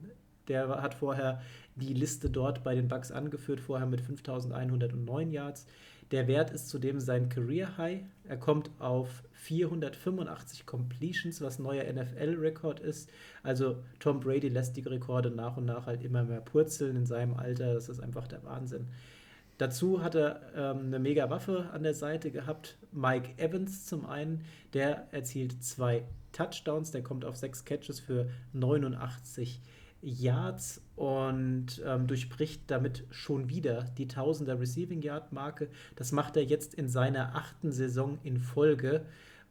[0.49, 1.43] der hat vorher
[1.79, 5.67] die Liste dort bei den Bucks angeführt, vorher mit 5109 Yards.
[6.11, 8.01] Der Wert ist zudem sein Career High.
[8.25, 13.11] Er kommt auf 485 Completions, was neuer NFL-Rekord ist.
[13.43, 17.35] Also Tom Brady lässt die Rekorde nach und nach halt immer mehr purzeln in seinem
[17.35, 17.75] Alter.
[17.75, 18.89] Das ist einfach der Wahnsinn.
[19.59, 22.79] Dazu hat er ähm, eine mega Waffe an der Seite gehabt.
[22.93, 29.61] Mike Evans zum einen, der erzielt zwei Touchdowns, der kommt auf sechs Catches für 89
[29.61, 29.78] Yards
[30.97, 35.69] und ähm, durchbricht damit schon wieder die Tausender Receiving Yard Marke.
[35.97, 39.05] Das macht er jetzt in seiner achten Saison in Folge.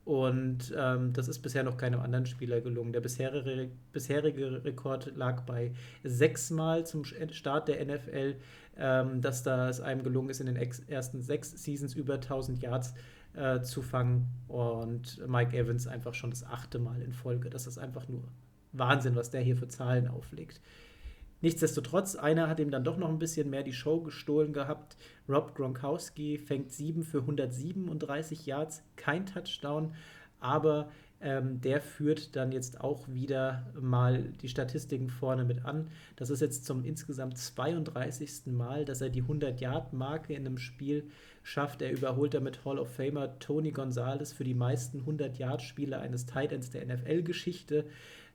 [0.05, 2.93] Und ähm, das ist bisher noch keinem anderen Spieler gelungen.
[2.93, 8.35] Der bisherige, bisherige Rekord lag bei sechsmal zum Start der NFL,
[8.77, 12.93] ähm, dass das einem gelungen ist, in den ersten sechs Seasons über 1000 Yards
[13.33, 14.27] äh, zu fangen.
[14.47, 17.49] Und Mike Evans einfach schon das achte Mal in Folge.
[17.49, 18.23] Das ist einfach nur
[18.79, 20.61] Wahnsinn, was der hier für Zahlen auflegt.
[21.41, 24.97] Nichtsdestotrotz, einer hat ihm dann doch noch ein bisschen mehr die Show gestohlen gehabt.
[25.29, 29.93] Rob Gronkowski fängt 7 für 137 Yards, kein Touchdown,
[30.39, 35.87] aber ähm, der führt dann jetzt auch wieder mal die Statistiken vorne mit an.
[36.15, 38.47] Das ist jetzt zum insgesamt 32.
[38.47, 41.09] Mal, dass er die 100-Yard-Marke in einem Spiel
[41.41, 41.81] schafft.
[41.81, 46.69] Er überholt damit Hall of Famer Tony Gonzalez für die meisten 100-Yard-Spiele eines Tight Ends
[46.69, 47.85] der NFL-Geschichte.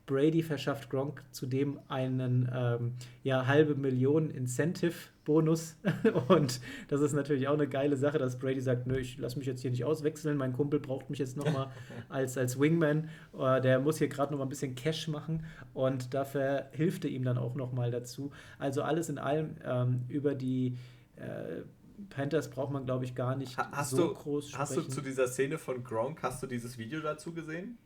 [0.05, 2.93] Brady verschafft Gronk zudem einen ähm,
[3.23, 5.77] ja, halbe Million Incentive-Bonus.
[6.27, 9.47] Und das ist natürlich auch eine geile Sache, dass Brady sagt, nö, ich lasse mich
[9.47, 11.71] jetzt hier nicht auswechseln, mein Kumpel braucht mich jetzt nochmal
[12.09, 13.09] als, als Wingman.
[13.33, 17.23] Uh, der muss hier gerade nochmal ein bisschen Cash machen und dafür hilft er ihm
[17.23, 18.31] dann auch nochmal dazu.
[18.59, 20.77] Also alles in allem ähm, über die
[21.15, 21.61] äh,
[22.09, 24.59] Panthers braucht man, glaube ich, gar nicht hast so du, groß sprechen.
[24.59, 27.77] Hast du zu dieser Szene von Gronk, hast du dieses Video dazu gesehen?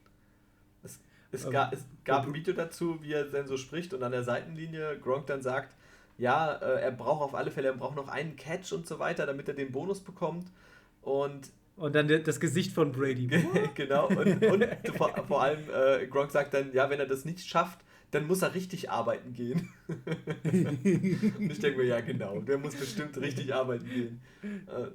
[1.32, 4.12] Es, ähm, ga, es gab ein Video dazu, wie er dann so spricht und an
[4.12, 5.76] der Seitenlinie Gronk dann sagt,
[6.18, 9.26] ja, äh, er braucht auf alle Fälle, er braucht noch einen Catch und so weiter,
[9.26, 10.48] damit er den Bonus bekommt.
[11.02, 13.28] Und und dann das Gesicht von Brady.
[13.76, 14.08] genau.
[14.08, 14.66] Und, und
[14.96, 17.78] vor, vor, allem äh, Gronk sagt dann, ja, wenn er das nicht schafft,
[18.12, 19.70] dann muss er richtig arbeiten gehen.
[19.88, 24.22] und ich denke mir, ja genau, der muss bestimmt richtig arbeiten gehen.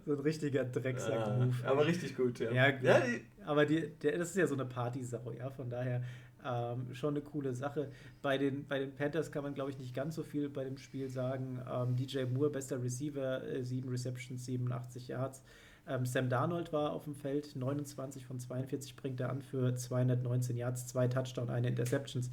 [0.07, 1.55] So ein richtiger Drecksack-Move.
[1.65, 2.51] Ah, aber richtig gut, ja.
[2.53, 6.03] Ja, ja die, aber die, der, das ist ja so eine Partysau, ja, von daher
[6.45, 7.91] ähm, schon eine coole Sache.
[8.21, 10.77] Bei den, bei den Panthers kann man, glaube ich, nicht ganz so viel bei dem
[10.77, 11.61] Spiel sagen.
[11.71, 15.43] Ähm, DJ Moore, bester Receiver, äh, 7 Receptions, 87 Yards.
[15.87, 20.57] Ähm, Sam Darnold war auf dem Feld, 29 von 42 bringt er an für 219
[20.57, 22.31] Yards, zwei Touchdown, eine Interceptions.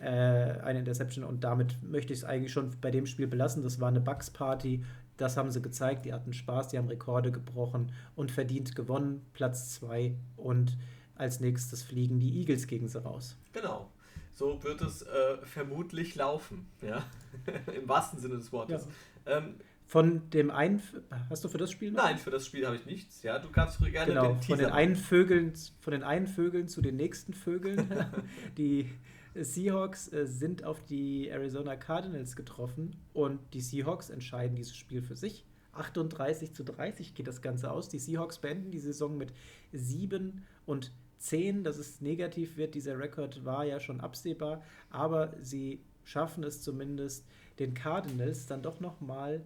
[0.00, 3.64] Äh, eine Interception und damit möchte ich es eigentlich schon bei dem Spiel belassen.
[3.64, 4.84] Das war eine Bucks-Party,
[5.16, 9.70] das haben sie gezeigt, die hatten Spaß, die haben Rekorde gebrochen und verdient gewonnen, Platz
[9.74, 10.78] 2 und
[11.16, 13.36] als nächstes fliegen die Eagles gegen sie raus.
[13.52, 13.90] Genau.
[14.34, 17.02] So wird es äh, vermutlich laufen, ja.
[17.76, 18.86] Im wahrsten Sinne des Wortes.
[19.26, 19.38] Ja.
[19.38, 20.80] Ähm, von dem einen,
[21.28, 22.04] hast du für das Spiel noch?
[22.04, 23.24] Nein, für das Spiel habe ich nichts.
[23.24, 26.68] Ja, du kannst gerne genau, den Teaser von den einen Vögeln, von den einen Vögeln
[26.68, 27.90] zu den nächsten Vögeln.
[28.58, 28.92] die
[29.44, 35.16] Seahawks äh, sind auf die Arizona Cardinals getroffen und die Seahawks entscheiden dieses Spiel für
[35.16, 35.44] sich.
[35.72, 37.88] 38 zu 30 geht das Ganze aus.
[37.88, 39.32] Die Seahawks beenden die Saison mit
[39.72, 41.64] 7 und 10.
[41.64, 47.26] Dass es negativ wird, dieser Rekord war ja schon absehbar, aber sie schaffen es zumindest,
[47.58, 49.44] den Cardinals dann doch nochmal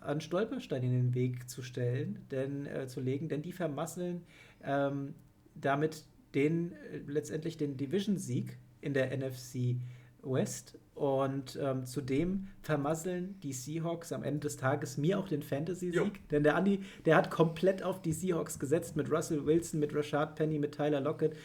[0.00, 4.22] einen Stolperstein in den Weg zu stellen, denn äh, zu legen, denn die vermasseln
[4.62, 5.14] ähm,
[5.54, 9.76] damit den äh, letztendlich den Division-Sieg in der NFC
[10.22, 16.28] West und ähm, zudem vermasseln die Seahawks am Ende des Tages mir auch den Fantasy-Sieg.
[16.30, 20.36] Denn der Andi, der hat komplett auf die Seahawks gesetzt mit Russell Wilson, mit Rashad
[20.36, 21.36] Penny, mit Tyler Lockett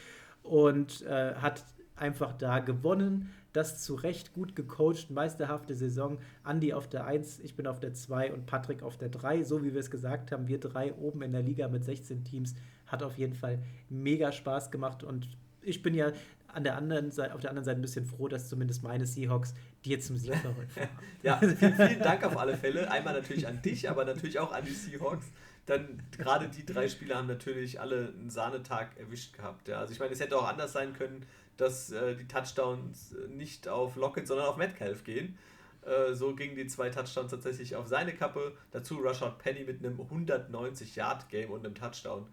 [0.44, 1.66] und äh, hat
[1.96, 3.32] einfach da gewonnen.
[3.52, 6.20] Das zu Recht gut gecoacht, meisterhafte Saison.
[6.44, 9.44] Andi auf der 1, ich bin auf der 2 und Patrick auf der 3.
[9.44, 12.54] So wie wir es gesagt haben, wir drei oben in der Liga mit 16 Teams.
[12.86, 13.60] Hat auf jeden Fall
[13.90, 15.28] mega Spaß gemacht und
[15.62, 16.12] ich bin ja
[16.54, 19.54] an der anderen Seite, auf der anderen Seite ein bisschen froh, dass zumindest meine Seahawks
[19.86, 20.89] dir zum Sieg verholfen haben.
[21.24, 22.89] ja, vielen, vielen Dank auf alle Fälle.
[22.91, 25.26] Einmal natürlich an dich, aber natürlich auch an die Seahawks.
[25.66, 29.68] Dann gerade die drei Spieler haben natürlich alle einen Sahnetag erwischt gehabt.
[29.68, 29.80] Ja.
[29.80, 31.26] Also ich meine, es hätte auch anders sein können,
[31.58, 35.38] dass äh, die Touchdowns nicht auf Lockett, sondern auf Metcalf gehen.
[35.86, 38.54] Äh, so gingen die zwei Touchdowns tatsächlich auf seine Kappe.
[38.72, 42.26] Dazu Rashad Penny mit einem 190-Yard-Game und einem Touchdown.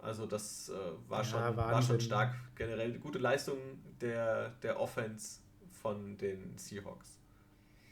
[0.00, 0.72] Also das äh,
[1.08, 2.34] war, ja, schon, war schon stark.
[2.54, 3.58] Generell eine gute Leistung
[4.00, 5.40] der, der Offense
[5.70, 7.18] von den Seahawks.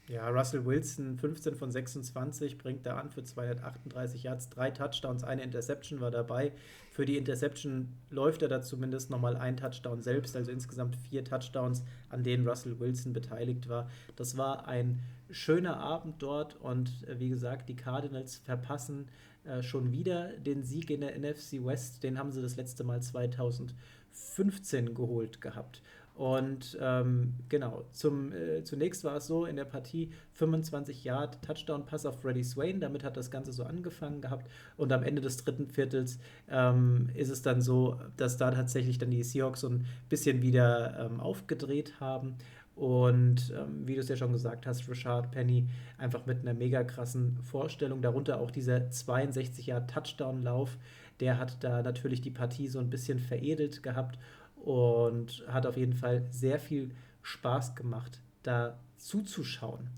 [0.07, 5.42] Ja, Russell Wilson, 15 von 26, bringt da an für 238 Yards, drei Touchdowns, eine
[5.42, 6.52] Interception war dabei.
[6.90, 11.84] Für die Interception läuft er da zumindest nochmal ein Touchdown selbst, also insgesamt vier Touchdowns,
[12.11, 13.88] an denen Russell Wilson beteiligt war.
[14.14, 15.00] Das war ein
[15.31, 19.09] schöner Abend dort und äh, wie gesagt, die Cardinals verpassen
[19.45, 22.03] äh, schon wieder den Sieg in der NFC West.
[22.03, 25.83] Den haben sie das letzte Mal 2015 geholt gehabt.
[26.14, 31.87] Und ähm, genau, zum, äh, zunächst war es so in der Partie 25 Yard Touchdown
[31.87, 35.39] Pass auf Freddy Swain, damit hat das Ganze so angefangen gehabt und am Ende des
[35.39, 39.87] dritten Viertels ähm, ist es dann so, dass da tatsächlich dann die Seahawks so ein
[40.09, 42.37] bisschen wieder ähm, aufgedreht haben
[42.77, 46.83] und ähm, wie du es ja schon gesagt hast, Richard Penny einfach mit einer mega
[46.83, 50.77] krassen Vorstellung, darunter auch dieser 62 Jahr Touchdown-Lauf,
[51.20, 54.18] der hat da natürlich die Partie so ein bisschen veredelt gehabt
[54.57, 56.91] und hat auf jeden Fall sehr viel
[57.22, 59.89] Spaß gemacht, da zuzuschauen.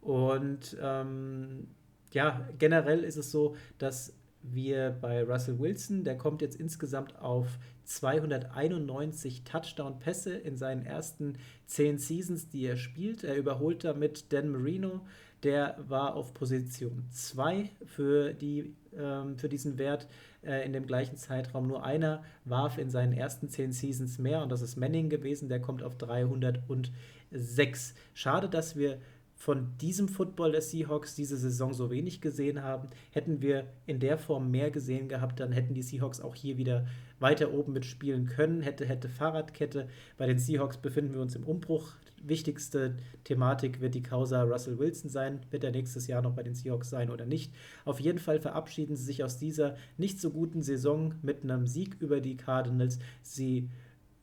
[0.00, 1.68] Und ähm,
[2.12, 7.58] ja, generell ist es so, dass wir bei Russell Wilson, der kommt jetzt insgesamt auf
[7.84, 13.24] 291 Touchdown-Pässe in seinen ersten 10 Seasons, die er spielt.
[13.24, 15.00] Er überholt damit Dan Marino,
[15.42, 20.06] der war auf Position 2 für, die, ähm, für diesen Wert
[20.44, 21.66] äh, in dem gleichen Zeitraum.
[21.66, 25.60] Nur einer warf in seinen ersten 10 Seasons mehr und das ist Manning gewesen, der
[25.60, 27.94] kommt auf 306.
[28.14, 28.98] Schade, dass wir
[29.42, 32.86] von diesem Football der Seahawks diese Saison so wenig gesehen haben.
[33.10, 36.86] Hätten wir in der Form mehr gesehen gehabt, dann hätten die Seahawks auch hier wieder
[37.18, 38.62] weiter oben mitspielen können.
[38.62, 39.88] Hätte, hätte Fahrradkette.
[40.16, 41.94] Bei den Seahawks befinden wir uns im Umbruch.
[42.22, 42.94] Wichtigste
[43.24, 45.40] Thematik wird die Causa Russell Wilson sein.
[45.50, 47.52] Wird er nächstes Jahr noch bei den Seahawks sein oder nicht?
[47.84, 51.96] Auf jeden Fall verabschieden sie sich aus dieser nicht so guten Saison mit einem Sieg
[51.98, 53.00] über die Cardinals.
[53.22, 53.68] Sie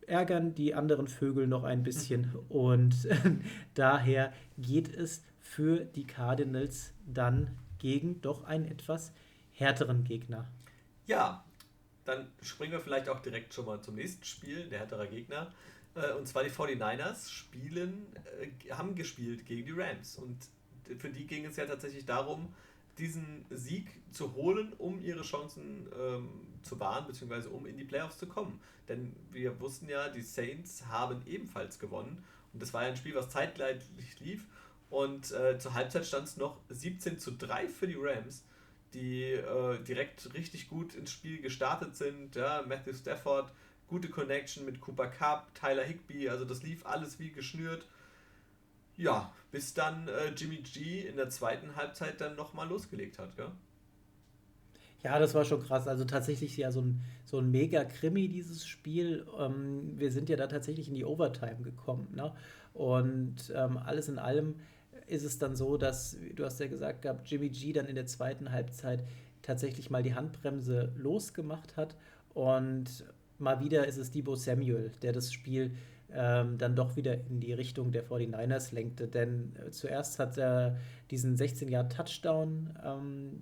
[0.10, 2.95] ärgern die anderen Vögel noch ein bisschen und
[3.73, 9.11] daher geht es für die Cardinals dann gegen doch einen etwas
[9.53, 10.48] härteren Gegner.
[11.06, 11.44] Ja,
[12.06, 15.52] dann springen wir vielleicht auch direkt schon mal zum nächsten Spiel, der härtere Gegner.
[15.95, 18.06] Äh, und zwar die 49ers spielen,
[18.40, 20.18] äh, haben gespielt gegen die Rams.
[20.18, 20.38] Und
[20.98, 22.53] für die ging es ja tatsächlich darum,
[22.98, 26.30] diesen Sieg zu holen, um ihre Chancen ähm,
[26.64, 28.60] zu wahren, beziehungsweise um in die Playoffs zu kommen.
[28.88, 32.23] Denn wir wussten ja, die Saints haben ebenfalls gewonnen.
[32.53, 33.81] Und das war ja ein Spiel, was zeitgleich
[34.19, 34.45] lief.
[34.90, 38.44] Und äh, zur Halbzeit stand es noch 17 zu 3 für die Rams,
[38.94, 42.36] die äh, direkt richtig gut ins Spiel gestartet sind.
[42.36, 43.52] Ja, Matthew Stafford,
[43.88, 47.86] gute Connection mit Cooper Cup, Tyler Higby, also das lief alles wie geschnürt.
[48.98, 53.45] Ja, bis dann äh, Jimmy G in der zweiten Halbzeit dann nochmal losgelegt hat, gell?
[53.45, 53.52] Ja,
[55.04, 55.88] das war schon krass.
[55.88, 59.26] Also tatsächlich ja so ein, so ein mega Krimi, dieses Spiel.
[59.40, 62.10] Ähm, wir sind ja da tatsächlich in die Overtime gekommen.
[62.16, 62.34] Ne?
[62.74, 64.56] Und ähm, alles in allem
[65.08, 68.06] ist es dann so, dass, du hast ja gesagt gehabt, Jimmy G dann in der
[68.06, 69.04] zweiten Halbzeit
[69.42, 71.96] tatsächlich mal die Handbremse losgemacht hat.
[72.34, 73.06] Und
[73.38, 75.76] mal wieder ist es Debo Samuel, der das Spiel
[76.12, 79.08] ähm, dann doch wieder in die Richtung der 49ers lenkte.
[79.08, 80.78] Denn äh, zuerst hat er
[81.12, 83.40] diesen 16-Jahr-Touchdown ähm,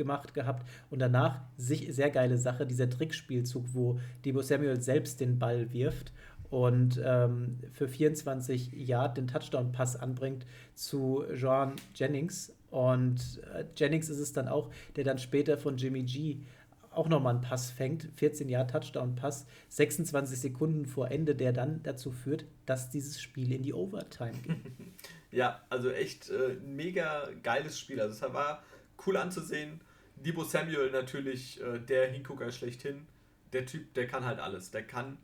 [0.00, 5.38] gemacht gehabt und danach sich sehr geile Sache, dieser Trickspielzug, wo Debo Samuel selbst den
[5.38, 6.12] Ball wirft
[6.48, 12.52] und ähm, für 24 Yard den Touchdown-Pass anbringt zu Joan Jennings.
[12.70, 16.38] Und äh, Jennings ist es dann auch, der dann später von Jimmy G
[16.92, 22.10] auch nochmal einen Pass fängt, 14 Yard Touchdown-Pass, 26 Sekunden vor Ende, der dann dazu
[22.10, 24.56] führt, dass dieses Spiel in die Overtime geht.
[25.30, 28.00] ja, also echt äh, mega geiles Spiel.
[28.00, 28.64] Also es war
[29.06, 29.80] cool anzusehen.
[30.20, 33.06] Debo Samuel natürlich äh, der Hingucker schlechthin.
[33.52, 34.70] Der Typ, der kann halt alles.
[34.70, 35.18] Der kann,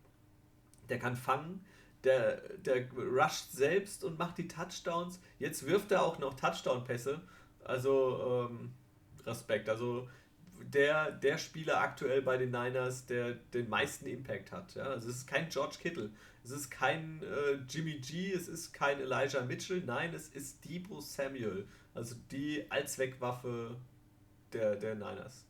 [0.88, 1.64] der kann fangen,
[2.04, 5.20] der, der rusht selbst und macht die Touchdowns.
[5.38, 7.20] Jetzt wirft er auch noch Touchdown-Pässe.
[7.62, 8.72] Also ähm,
[9.26, 9.68] Respekt.
[9.68, 10.08] Also
[10.62, 14.74] der, der Spieler aktuell bei den Niners, der den meisten Impact hat.
[14.74, 14.84] Ja?
[14.84, 16.10] Also es ist kein George Kittle,
[16.44, 21.00] es ist kein äh, Jimmy G, es ist kein Elijah Mitchell, nein, es ist Debo
[21.00, 21.66] Samuel.
[21.94, 23.76] Also die Allzweckwaffe
[24.52, 25.44] der, der Niners.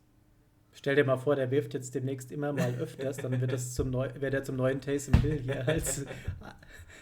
[0.73, 3.90] Stell dir mal vor, der wirft jetzt demnächst immer mal öfters, dann wird das zum
[3.90, 6.05] Neu wird er zum neuen Taysom Hill hier als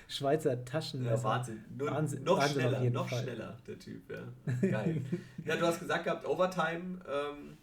[0.09, 1.17] Schweizer Taschenmesser.
[1.17, 1.65] Ja, Wahnsinn.
[1.77, 2.23] Nur, Wahnsinn.
[2.23, 3.23] Noch Wahnsinn schneller, noch Fall.
[3.23, 4.69] schneller, der Typ, ja.
[4.69, 5.03] Geil.
[5.45, 7.59] ja, du hast gesagt gehabt, Overtime, ähm,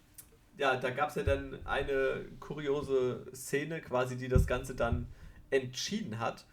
[0.58, 5.06] ja, da gab es ja dann eine kuriose Szene, quasi, die das Ganze dann
[5.50, 6.44] entschieden hat.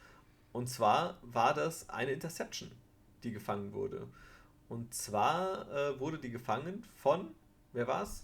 [0.51, 2.71] Und zwar war das eine Interception,
[3.23, 4.07] die gefangen wurde.
[4.69, 7.35] Und zwar äh, wurde die gefangen von
[7.73, 8.23] Wer war's?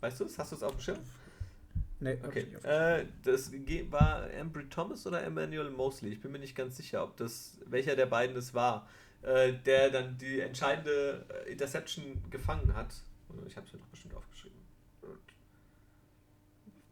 [0.00, 0.38] Weißt du es?
[0.38, 0.98] Hast du es auf dem Schirm?
[1.98, 2.46] Nee, okay.
[2.62, 3.50] Äh, das
[3.90, 6.12] war Embry Thomas oder Emmanuel Mosley.
[6.12, 8.88] Ich bin mir nicht ganz sicher, ob das welcher der beiden es war,
[9.22, 12.94] äh, der dann die entscheidende äh, Interception gefangen hat.
[13.46, 14.58] Ich habe es mir doch bestimmt aufgeschrieben.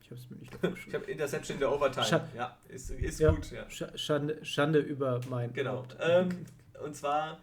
[0.01, 0.89] Ich habe es mir nicht aufgeschrieben.
[0.89, 2.07] ich habe Interception in der Overtime.
[2.07, 3.51] Sch ja, ist, ist ja, gut.
[3.51, 3.67] Ja.
[3.97, 5.53] Schande, Schande über mein.
[5.53, 5.87] Genau.
[6.01, 6.47] Ähm,
[6.83, 7.41] und zwar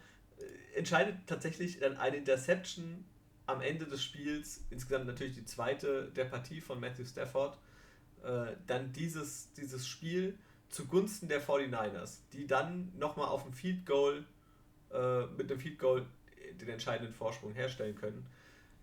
[0.76, 3.06] entscheidet tatsächlich dann eine Interception
[3.46, 7.58] am Ende des Spiels, insgesamt natürlich die zweite der Partie von Matthew Stafford,
[8.24, 10.38] äh, dann dieses, dieses Spiel
[10.70, 14.24] zugunsten der 49ers, die dann nochmal auf dem Field Goal,
[14.94, 16.06] äh, mit einem Field Goal
[16.60, 18.26] den entscheidenden Vorsprung herstellen können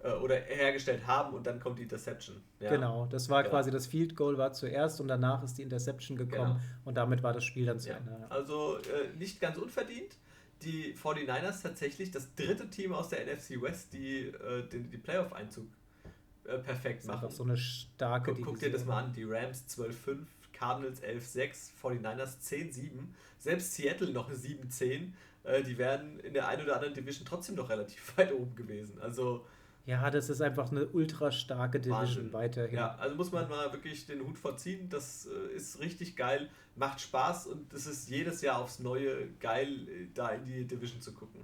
[0.01, 2.41] äh, oder hergestellt haben und dann kommt die Interception.
[2.61, 2.71] Ja.
[2.71, 3.51] Genau, das war ja.
[3.51, 6.85] quasi das Field Goal war zuerst und danach ist die Interception gekommen genau.
[6.85, 7.97] und damit war das Spiel dann zu ja.
[7.97, 8.27] Ende.
[8.29, 10.17] Also äh, nicht ganz unverdient
[10.63, 15.67] die 49ers tatsächlich das dritte Team aus der NFC West, die äh, den die Playoff-Einzug
[16.45, 17.23] äh, perfekt machen.
[17.23, 20.19] Das ist so eine starke Guck, guck dir das mal an, die Rams 12-5,
[20.53, 22.91] Cardinals 11-6, 49ers 10-7,
[23.39, 25.13] selbst Seattle noch 7-10.
[25.45, 29.01] Äh, die wären in der einen oder anderen Division trotzdem noch relativ weit oben gewesen.
[29.01, 29.47] Also
[29.89, 32.33] ja, das ist einfach eine ultra starke Division Wahnsinn.
[32.35, 32.77] weiterhin.
[32.77, 34.91] Ja, also muss man mal wirklich den Hut vorziehen.
[34.91, 39.89] Das äh, ist richtig geil, macht Spaß und es ist jedes Jahr aufs Neue geil,
[39.89, 41.41] äh, da in die Division zu gucken.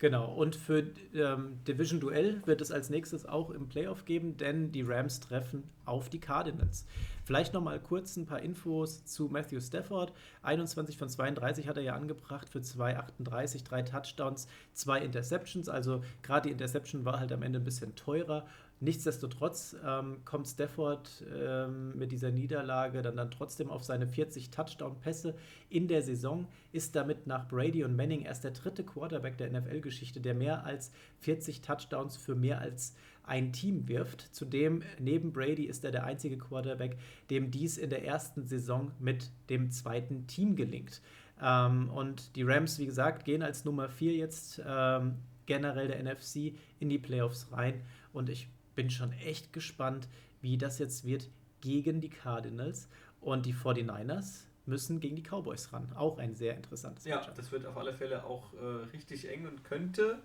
[0.00, 0.82] Genau, und für
[1.14, 5.62] ähm, Division Duell wird es als nächstes auch im Playoff geben, denn die Rams treffen
[5.84, 6.86] auf die Cardinals.
[7.26, 10.14] Vielleicht noch mal kurz ein paar Infos zu Matthew Stafford.
[10.42, 15.68] 21 von 32 hat er ja angebracht für 2,38, drei Touchdowns, zwei Interceptions.
[15.68, 18.46] Also gerade die Interception war halt am Ende ein bisschen teurer
[18.82, 25.34] Nichtsdestotrotz ähm, kommt Stafford ähm, mit dieser Niederlage dann, dann trotzdem auf seine 40 Touchdown-Pässe
[25.68, 30.22] in der Saison, ist damit nach Brady und Manning erst der dritte Quarterback der NFL-Geschichte,
[30.22, 34.34] der mehr als 40 Touchdowns für mehr als ein Team wirft.
[34.34, 36.96] Zudem, neben Brady, ist er der einzige Quarterback,
[37.28, 41.02] dem dies in der ersten Saison mit dem zweiten Team gelingt.
[41.42, 46.54] Ähm, und die Rams, wie gesagt, gehen als Nummer 4 jetzt ähm, generell der NFC
[46.78, 47.82] in die Playoffs rein.
[48.12, 48.48] Und ich
[48.80, 50.08] bin schon echt gespannt,
[50.40, 51.28] wie das jetzt wird
[51.60, 52.88] gegen die Cardinals.
[53.20, 55.92] Und die 49ers müssen gegen die Cowboys ran.
[55.94, 57.34] Auch ein sehr interessantes Ja, Matchup.
[57.34, 60.18] das wird auf alle Fälle auch äh, richtig eng und könnte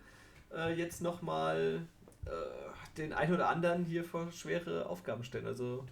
[0.56, 1.82] äh, jetzt nochmal
[2.26, 2.30] äh,
[2.98, 5.48] den einen oder anderen hier vor schwere Aufgaben stellen.
[5.48, 5.84] Also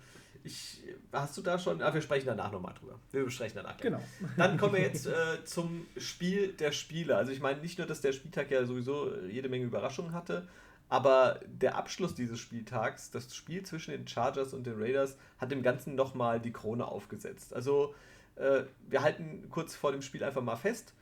[0.45, 0.81] ich,
[1.11, 2.98] hast du da schon, ah, wir sprechen danach nochmal drüber.
[3.11, 3.76] Wir besprechen danach.
[3.76, 3.99] Genau.
[4.38, 7.18] Dann kommen wir jetzt äh, zum Spiel der Spiele.
[7.18, 10.48] Also ich meine nicht nur, dass der Spieltag ja sowieso jede Menge Überraschungen hatte,
[10.89, 15.64] aber der Abschluss dieses Spieltags, das Spiel zwischen den Chargers und den Raiders, hat dem
[15.64, 17.53] Ganzen nochmal die Krone aufgesetzt.
[17.53, 17.95] Also
[18.35, 20.93] äh, wir halten kurz vor dem Spiel einfach mal fest.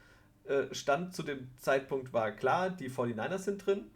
[0.45, 3.89] Äh, Stand zu dem Zeitpunkt war klar, die 49ers sind drin.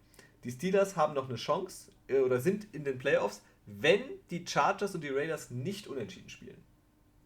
[0.44, 4.94] Die Steelers haben noch eine Chance äh, oder sind in den Playoffs, wenn die Chargers
[4.96, 6.64] und die Raiders nicht unentschieden spielen.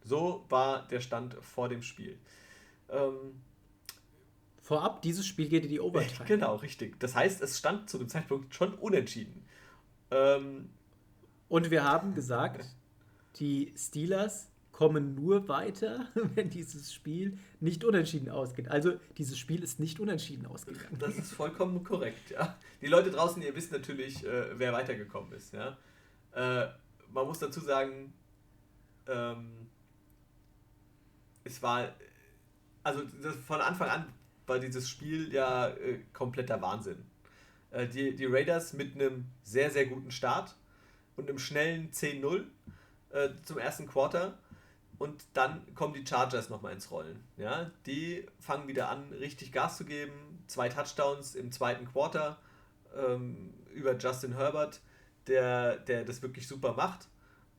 [0.02, 2.18] So war der Stand vor dem Spiel.
[2.88, 3.42] Ähm,
[4.70, 6.24] Vorab, dieses Spiel geht in die Overtime.
[6.28, 7.00] Genau, richtig.
[7.00, 9.44] Das heißt, es stand zu dem Zeitpunkt schon unentschieden.
[10.12, 10.70] Ähm,
[11.48, 12.64] und wir haben gesagt,
[13.40, 16.06] die Steelers kommen nur weiter,
[16.36, 18.68] wenn dieses Spiel nicht unentschieden ausgeht.
[18.68, 20.96] Also dieses Spiel ist nicht unentschieden ausgegangen.
[21.00, 22.56] Das ist vollkommen korrekt, ja.
[22.80, 25.78] Die Leute draußen, ihr wisst natürlich, äh, wer weitergekommen ist, ja.
[26.30, 26.68] Äh,
[27.12, 28.12] man muss dazu sagen,
[29.08, 29.66] ähm,
[31.42, 31.92] es war,
[32.84, 33.02] also
[33.44, 34.06] von Anfang an
[34.50, 37.02] war dieses Spiel ja äh, kompletter Wahnsinn.
[37.70, 40.54] Äh, die, die Raiders mit einem sehr, sehr guten Start
[41.16, 42.44] und einem schnellen 10-0
[43.10, 44.38] äh, zum ersten Quarter.
[44.98, 47.24] Und dann kommen die Chargers nochmal ins Rollen.
[47.38, 47.70] Ja?
[47.86, 50.44] Die fangen wieder an, richtig Gas zu geben.
[50.46, 52.36] Zwei Touchdowns im zweiten Quarter
[52.94, 54.80] ähm, über Justin Herbert
[55.26, 57.08] der, der das wirklich super macht.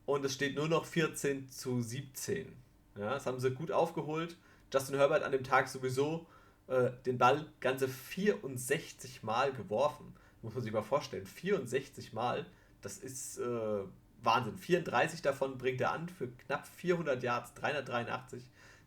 [0.04, 2.54] Und es steht nur noch 14 zu 17.
[2.98, 4.36] Ja, das haben sie gut aufgeholt.
[4.72, 6.26] Justin Herbert an dem Tag sowieso
[6.68, 10.14] äh, den Ball ganze 64 Mal geworfen.
[10.42, 11.26] Muss man sich mal vorstellen.
[11.26, 12.46] 64 Mal,
[12.80, 13.80] das ist äh,
[14.22, 14.56] Wahnsinn.
[14.56, 18.42] 34 davon bringt er an für knapp 400 Yards, 383.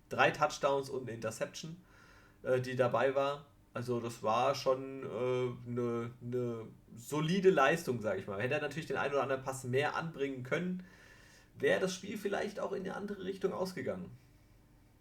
[0.10, 1.78] Drei Touchdowns und eine Interception,
[2.44, 3.46] äh, die dabei war.
[3.74, 5.04] Also das war schon
[5.68, 6.66] eine äh, ne
[6.96, 8.42] solide Leistung, sage ich mal.
[8.42, 10.86] Hätte er natürlich den einen oder anderen Pass mehr anbringen können,
[11.58, 14.10] wäre das Spiel vielleicht auch in eine andere Richtung ausgegangen.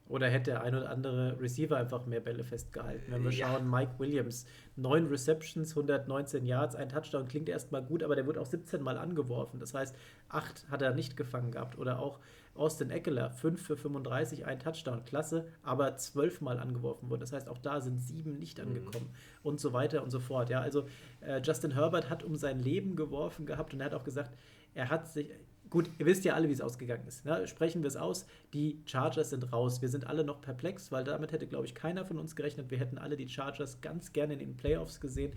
[0.06, 3.10] Oder hätte der ein oder andere Receiver einfach mehr Bälle festgehalten.
[3.10, 3.48] Wenn wir ja.
[3.48, 4.44] schauen, Mike Williams,
[4.76, 8.98] neun Receptions, 119 Yards, ein Touchdown klingt erstmal gut, aber der wird auch 17 Mal
[8.98, 9.60] angeworfen.
[9.60, 9.96] Das heißt,
[10.28, 11.78] acht hat er nicht gefangen gehabt.
[11.78, 12.20] Oder auch
[12.54, 17.20] Austin Eckler, 5 für 35, ein Touchdown, klasse, aber 12 Mal angeworfen wurde.
[17.20, 18.68] Das heißt, auch da sind sieben nicht mhm.
[18.68, 19.48] angekommen mhm.
[19.48, 20.50] und so weiter und so fort.
[20.50, 20.86] Ja, also
[21.20, 24.36] äh, Justin Herbert hat um sein Leben geworfen gehabt und er hat auch gesagt,
[24.74, 25.30] er hat sich,
[25.74, 27.24] Gut, ihr wisst ja alle, wie es ausgegangen ist.
[27.24, 27.48] Ne?
[27.48, 28.26] Sprechen wir es aus.
[28.52, 29.82] Die Chargers sind raus.
[29.82, 32.70] Wir sind alle noch perplex, weil damit hätte, glaube ich, keiner von uns gerechnet.
[32.70, 35.32] Wir hätten alle die Chargers ganz gerne in den Playoffs gesehen.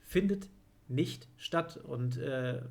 [0.00, 0.48] Findet
[0.88, 1.76] nicht statt.
[1.76, 2.62] Und äh,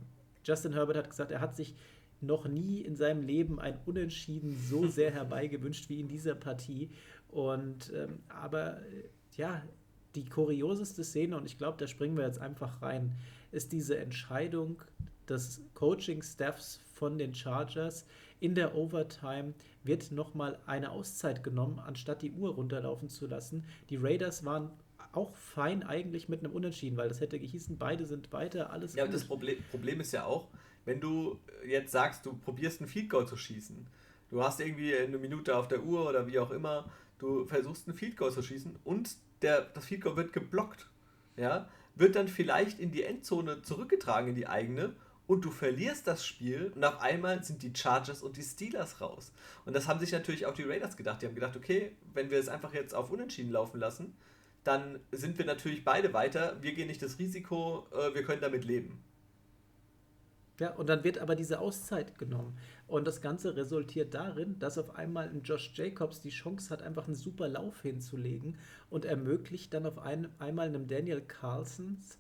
[0.44, 1.74] Justin Herbert hat gesagt, er hat sich
[2.20, 6.90] noch nie in seinem Leben ein Unentschieden so sehr herbeigewünscht wie in dieser Partie.
[7.30, 8.82] Und ähm, aber
[9.38, 9.64] ja,
[10.16, 13.16] die kurioseste Szene, und ich glaube, da springen wir jetzt einfach rein,
[13.54, 14.82] ist diese Entscheidung
[15.30, 18.06] des Coaching-Staffs von den Chargers.
[18.42, 19.54] In der Overtime
[19.84, 23.64] wird nochmal eine Auszeit genommen, anstatt die Uhr runterlaufen zu lassen.
[23.90, 24.70] Die Raiders waren
[25.14, 29.06] auch fein eigentlich mit einem Unentschieden, weil das hätte gehießen, beide sind weiter, alles Ja,
[29.06, 29.14] gut.
[29.14, 30.50] das Problem, Problem ist ja auch,
[30.86, 33.88] wenn du jetzt sagst, du probierst ein Field Goal zu schießen,
[34.30, 37.96] du hast irgendwie eine Minute auf der Uhr oder wie auch immer, du versuchst ein
[37.96, 40.88] Field Goal zu schießen und der, das Field Goal wird geblockt,
[41.38, 44.94] ja, wird dann vielleicht in die Endzone zurückgetragen, in die eigene
[45.30, 49.32] und du verlierst das Spiel und auf einmal sind die Chargers und die Steelers raus.
[49.64, 51.22] Und das haben sich natürlich auch die Raiders gedacht.
[51.22, 54.18] Die haben gedacht, okay, wenn wir es einfach jetzt auf Unentschieden laufen lassen,
[54.64, 56.58] dann sind wir natürlich beide weiter.
[56.62, 59.04] Wir gehen nicht das Risiko, äh, wir können damit leben.
[60.60, 62.58] Ja, und dann wird aber diese Auszeit genommen.
[62.88, 67.06] Und das Ganze resultiert darin, dass auf einmal ein Josh Jacobs die Chance hat, einfach
[67.06, 68.58] einen super Lauf hinzulegen
[68.90, 72.18] und ermöglicht dann auf ein, einmal einem Daniel Carlsons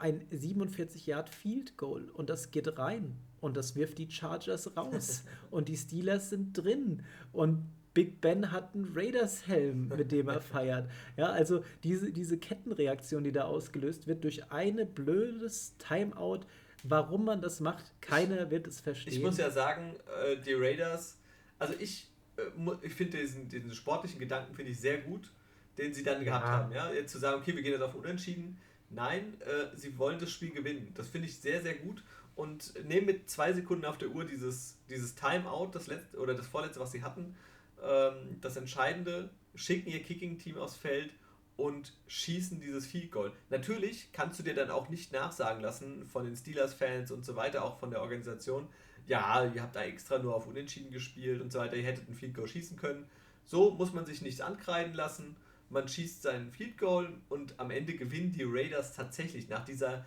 [0.00, 5.24] ein 47 Yard Field Goal und das geht rein und das wirft die Chargers raus
[5.50, 7.02] und die Steelers sind drin
[7.32, 10.88] und Big Ben hat einen Raiders-Helm, mit dem er feiert.
[11.16, 16.40] Ja, also diese, diese Kettenreaktion, die da ausgelöst wird durch eine blödes Timeout,
[16.84, 19.12] warum man das macht, keiner wird es verstehen.
[19.12, 19.94] Ich muss ja sagen,
[20.24, 21.18] äh, die Raiders,
[21.58, 22.42] also ich, äh,
[22.82, 25.32] ich finde diesen, diesen sportlichen Gedanken finde ich sehr gut,
[25.76, 26.50] den sie dann gehabt ja.
[26.50, 26.72] haben.
[26.72, 26.92] Ja?
[26.92, 28.58] Jetzt zu sagen, okay, wir gehen jetzt auf Unentschieden,
[28.90, 30.92] Nein, äh, sie wollen das Spiel gewinnen.
[30.94, 32.02] Das finde ich sehr, sehr gut.
[32.34, 36.46] Und nehmen mit zwei Sekunden auf der Uhr dieses, dieses Timeout, das letzte oder das
[36.46, 37.36] vorletzte, was sie hatten,
[37.82, 41.12] ähm, das Entscheidende, schicken ihr Kicking-Team aufs Feld
[41.56, 43.32] und schießen dieses Field Goal.
[43.50, 47.64] Natürlich kannst du dir dann auch nicht nachsagen lassen von den Steelers-Fans und so weiter,
[47.64, 48.68] auch von der Organisation,
[49.06, 52.14] ja, ihr habt da extra nur auf Unentschieden gespielt und so weiter, ihr hättet ein
[52.14, 53.06] Field Goal schießen können.
[53.44, 55.36] So muss man sich nichts ankreiden lassen.
[55.70, 60.04] Man schießt seinen Field Goal und am Ende gewinnen die Raiders tatsächlich nach dieser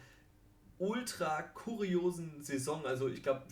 [0.77, 2.85] ultra kuriosen Saison.
[2.85, 3.43] Also ich glaube,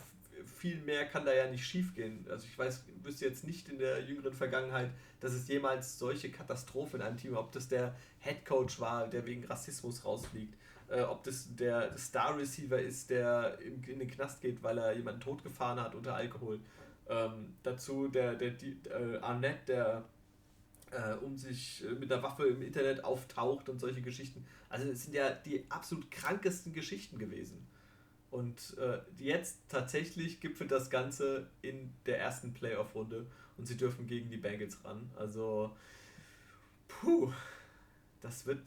[0.45, 2.25] viel mehr kann da ja nicht schief gehen.
[2.29, 6.99] Also ich weiß, wüsste jetzt nicht in der jüngeren Vergangenheit, dass es jemals solche Katastrophen
[6.99, 10.55] in einem Team, ob das der Head Coach war, der wegen Rassismus rausfliegt,
[10.89, 14.93] äh, ob das der Star Receiver ist, der in, in, den Knast geht, weil er
[14.93, 16.59] jemanden totgefahren hat unter Alkohol.
[17.07, 20.03] Ähm, dazu der, der die, äh, Arnett, der
[20.91, 24.45] äh, um sich äh, mit einer Waffe im Internet auftaucht und solche Geschichten.
[24.69, 27.67] Also es sind ja die absolut krankesten Geschichten gewesen.
[28.29, 33.25] Und äh, jetzt tatsächlich gipfelt das Ganze in der ersten Playoff-Runde
[33.57, 35.11] und sie dürfen gegen die Bengals ran.
[35.17, 35.75] Also,
[36.87, 37.31] puh,
[38.21, 38.61] das wird.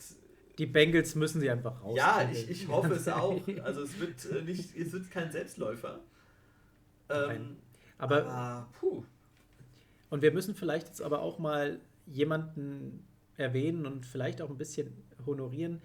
[0.58, 1.96] Die Bengals müssen sie einfach raus.
[1.96, 3.40] Ja, ich, ich hoffe es auch.
[3.62, 6.00] Also es wird äh, nicht, es wird kein Selbstläufer.
[7.08, 7.56] Ähm,
[7.98, 9.02] aber, aber puh.
[10.10, 13.04] Und wir müssen vielleicht jetzt aber auch mal jemanden
[13.36, 14.92] erwähnen und vielleicht auch ein bisschen
[15.26, 15.80] honorieren,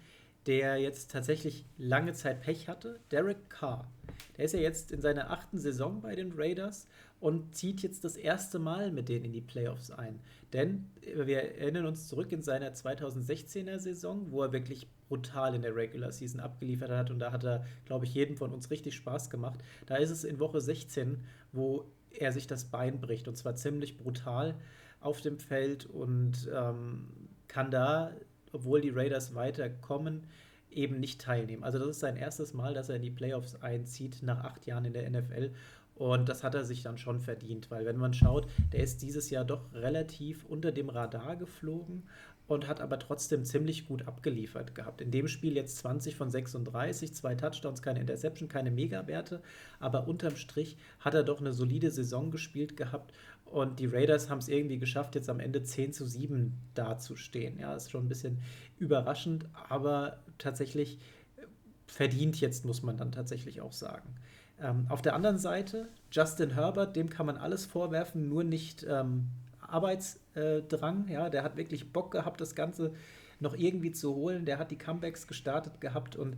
[0.46, 3.90] der jetzt tatsächlich lange Zeit Pech hatte, Derek Carr.
[4.36, 6.86] Der ist ja jetzt in seiner achten Saison bei den Raiders
[7.20, 10.20] und zieht jetzt das erste Mal mit denen in die Playoffs ein.
[10.52, 15.76] Denn wir erinnern uns zurück in seiner 2016er Saison, wo er wirklich brutal in der
[15.76, 19.28] Regular Season abgeliefert hat und da hat er, glaube ich, jedem von uns richtig Spaß
[19.28, 19.60] gemacht.
[19.86, 23.98] Da ist es in Woche 16, wo er sich das Bein bricht und zwar ziemlich
[23.98, 24.54] brutal
[25.00, 27.08] auf dem Feld und ähm,
[27.48, 28.12] kann da
[28.52, 30.24] obwohl die Raiders weiterkommen,
[30.70, 31.64] eben nicht teilnehmen.
[31.64, 34.84] Also das ist sein erstes Mal, dass er in die Playoffs einzieht nach acht Jahren
[34.84, 35.52] in der NFL.
[35.94, 39.28] Und das hat er sich dann schon verdient, weil wenn man schaut, der ist dieses
[39.30, 42.04] Jahr doch relativ unter dem Radar geflogen
[42.46, 45.00] und hat aber trotzdem ziemlich gut abgeliefert gehabt.
[45.00, 49.42] In dem Spiel jetzt 20 von 36, zwei Touchdowns, keine Interception, keine Megawerte,
[49.78, 53.12] aber unterm Strich hat er doch eine solide Saison gespielt gehabt
[53.50, 57.58] und die Raiders haben es irgendwie geschafft, jetzt am Ende 10 zu 7 dazustehen.
[57.58, 58.38] Ja, ist schon ein bisschen
[58.78, 60.98] überraschend, aber tatsächlich
[61.36, 61.42] äh,
[61.86, 64.14] verdient jetzt, muss man dann tatsächlich auch sagen.
[64.60, 69.26] Ähm, auf der anderen Seite, Justin Herbert, dem kann man alles vorwerfen, nur nicht ähm,
[69.60, 71.08] Arbeitsdrang.
[71.08, 72.92] Ja, der hat wirklich Bock gehabt, das Ganze
[73.40, 74.44] noch irgendwie zu holen.
[74.44, 76.36] Der hat die Comebacks gestartet gehabt und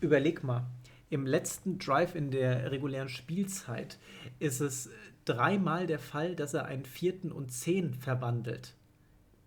[0.00, 0.66] überleg mal,
[1.10, 3.98] im letzten Drive in der regulären Spielzeit
[4.38, 4.88] ist es
[5.24, 8.74] dreimal der Fall, dass er einen vierten und zehn verwandelt.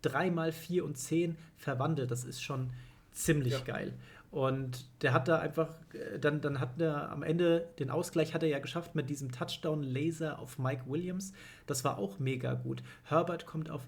[0.01, 2.71] Dreimal vier und zehn verwandelt, das ist schon
[3.11, 3.59] ziemlich ja.
[3.61, 3.93] geil.
[4.33, 8.41] Und der hat da einfach, äh, dann, dann hat er am Ende den Ausgleich hat
[8.41, 11.33] er ja geschafft mit diesem Touchdown-Laser auf Mike Williams.
[11.67, 12.81] Das war auch mega gut.
[13.03, 13.85] Herbert kommt auf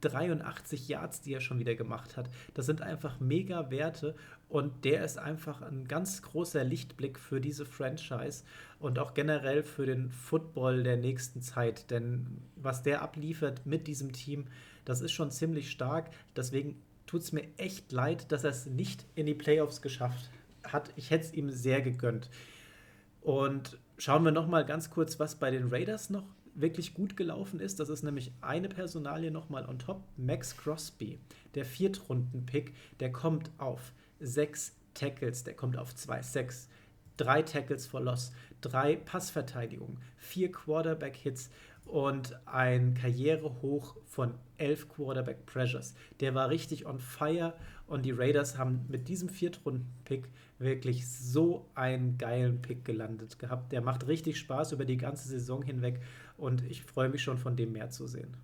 [0.00, 2.30] 383 Yards, die er schon wieder gemacht hat.
[2.54, 4.14] Das sind einfach mega Werte
[4.48, 8.44] und der ist einfach ein ganz großer Lichtblick für diese Franchise
[8.78, 11.90] und auch generell für den Football der nächsten Zeit.
[11.90, 14.46] Denn was der abliefert mit diesem Team,
[14.84, 16.10] das ist schon ziemlich stark.
[16.36, 20.30] Deswegen tut es mir echt leid, dass er es nicht in die Playoffs geschafft
[20.62, 20.92] hat.
[20.96, 22.30] Ich hätte es ihm sehr gegönnt.
[23.20, 26.24] Und schauen wir noch mal ganz kurz, was bei den Raiders noch
[26.60, 27.80] wirklich gut gelaufen ist.
[27.80, 30.02] Das ist nämlich eine Personalie noch mal on top.
[30.16, 31.18] Max Crosby,
[31.54, 36.68] der Viertrunden-Pick, der kommt auf sechs Tackles, der kommt auf zwei Sacks,
[37.16, 41.50] drei Tackles for Loss, drei Passverteidigungen, vier Quarterback-Hits
[41.84, 45.94] und ein Karrierehoch von elf Quarterback Pressures.
[46.20, 47.54] Der war richtig on fire
[47.86, 50.28] und die Raiders haben mit diesem Viertrunden-Pick
[50.58, 53.72] wirklich so einen geilen Pick gelandet gehabt.
[53.72, 56.00] Der macht richtig Spaß über die ganze Saison hinweg
[56.38, 58.36] und ich freue mich schon von dem mehr zu sehen.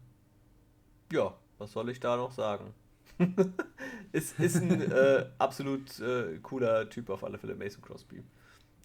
[1.10, 2.74] Ja, was soll ich da noch sagen?
[4.12, 8.24] ist, ist ein äh, absolut äh, cooler Typ auf alle Fälle, Mason Crosby.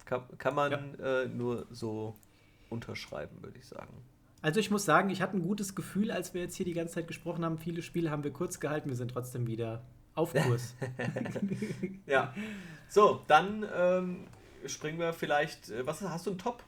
[0.04, 1.22] Kann, kann man ja.
[1.22, 2.14] äh, nur so
[2.68, 3.92] unterschreiben, würde ich sagen.
[4.42, 6.94] Also ich muss sagen, ich hatte ein gutes Gefühl, als wir jetzt hier die ganze
[6.94, 7.58] Zeit gesprochen haben.
[7.58, 9.82] Viele Spiele haben wir kurz gehalten, wir sind trotzdem wieder
[10.14, 10.74] auf Kurs.
[12.06, 12.34] ja.
[12.88, 14.26] So, dann ähm,
[14.66, 15.70] springen wir vielleicht.
[15.70, 16.64] Äh, was hast du ein Top?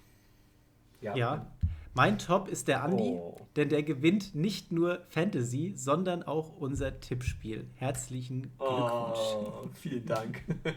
[1.01, 1.17] Ja.
[1.17, 1.47] ja.
[1.95, 3.37] Mein Top ist der Andi, oh.
[3.55, 7.69] denn der gewinnt nicht nur Fantasy, sondern auch unser Tippspiel.
[7.75, 9.19] Herzlichen Glückwunsch.
[9.19, 10.43] Oh, vielen Dank.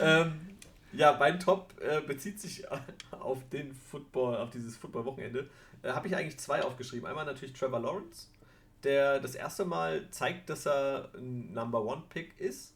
[0.00, 0.40] ähm,
[0.92, 2.64] ja, mein Top äh, bezieht sich
[3.12, 5.48] auf den Football, auf dieses Football-Wochenende.
[5.82, 7.06] Äh, Habe ich eigentlich zwei aufgeschrieben.
[7.06, 8.26] Einmal natürlich Trevor Lawrence,
[8.82, 12.74] der das erste Mal zeigt, dass er ein Number One Pick ist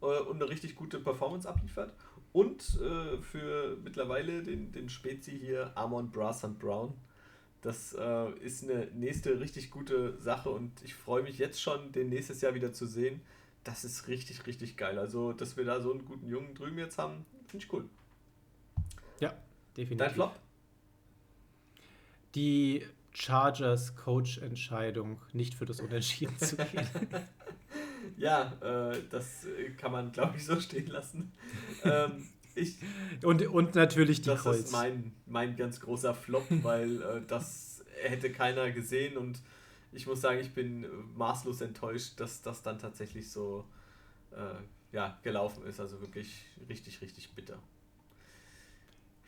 [0.00, 1.92] äh, und eine richtig gute Performance abliefert.
[2.32, 6.94] Und äh, für mittlerweile den, den Spezi hier Amon Brass and Brown.
[7.60, 12.08] Das äh, ist eine nächste richtig gute Sache und ich freue mich jetzt schon, den
[12.08, 13.20] nächstes Jahr wieder zu sehen.
[13.64, 14.98] Das ist richtig, richtig geil.
[14.98, 17.88] Also, dass wir da so einen guten Jungen drüben jetzt haben, finde ich cool.
[19.20, 19.34] Ja,
[19.76, 19.98] definitiv.
[19.98, 20.34] Dein Flop?
[22.34, 26.88] Die Chargers Coach-Entscheidung, nicht für das Unentschieden zu gehen.
[28.16, 29.46] ja, äh, das
[29.76, 31.32] kann man, glaube ich, so stehen lassen.
[31.84, 32.76] ähm, ich,
[33.22, 34.60] und, und natürlich die Das Colts.
[34.60, 39.40] ist mein, mein ganz großer Flop, weil äh, das hätte keiner gesehen und
[39.92, 43.66] ich muss sagen, ich bin maßlos enttäuscht, dass das dann tatsächlich so
[44.30, 45.80] äh, ja, gelaufen ist.
[45.80, 47.58] Also wirklich richtig, richtig bitter.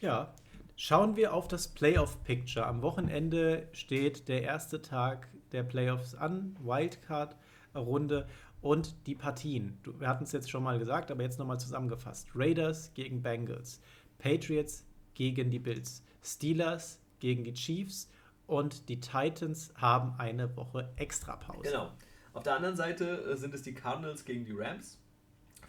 [0.01, 0.35] Ja,
[0.77, 2.67] schauen wir auf das Playoff-Picture.
[2.67, 8.27] Am Wochenende steht der erste Tag der Playoffs an, Wildcard-Runde
[8.65, 9.78] und die Partien.
[9.99, 12.28] Wir hatten es jetzt schon mal gesagt, aber jetzt nochmal zusammengefasst.
[12.35, 13.78] Raiders gegen Bengals,
[14.16, 18.09] Patriots gegen die Bills, Steelers gegen die Chiefs
[18.47, 21.61] und die Titans haben eine Woche Extrapause.
[21.62, 21.93] Genau.
[22.32, 24.99] Auf der anderen Seite äh, sind es die Cardinals gegen die Rams,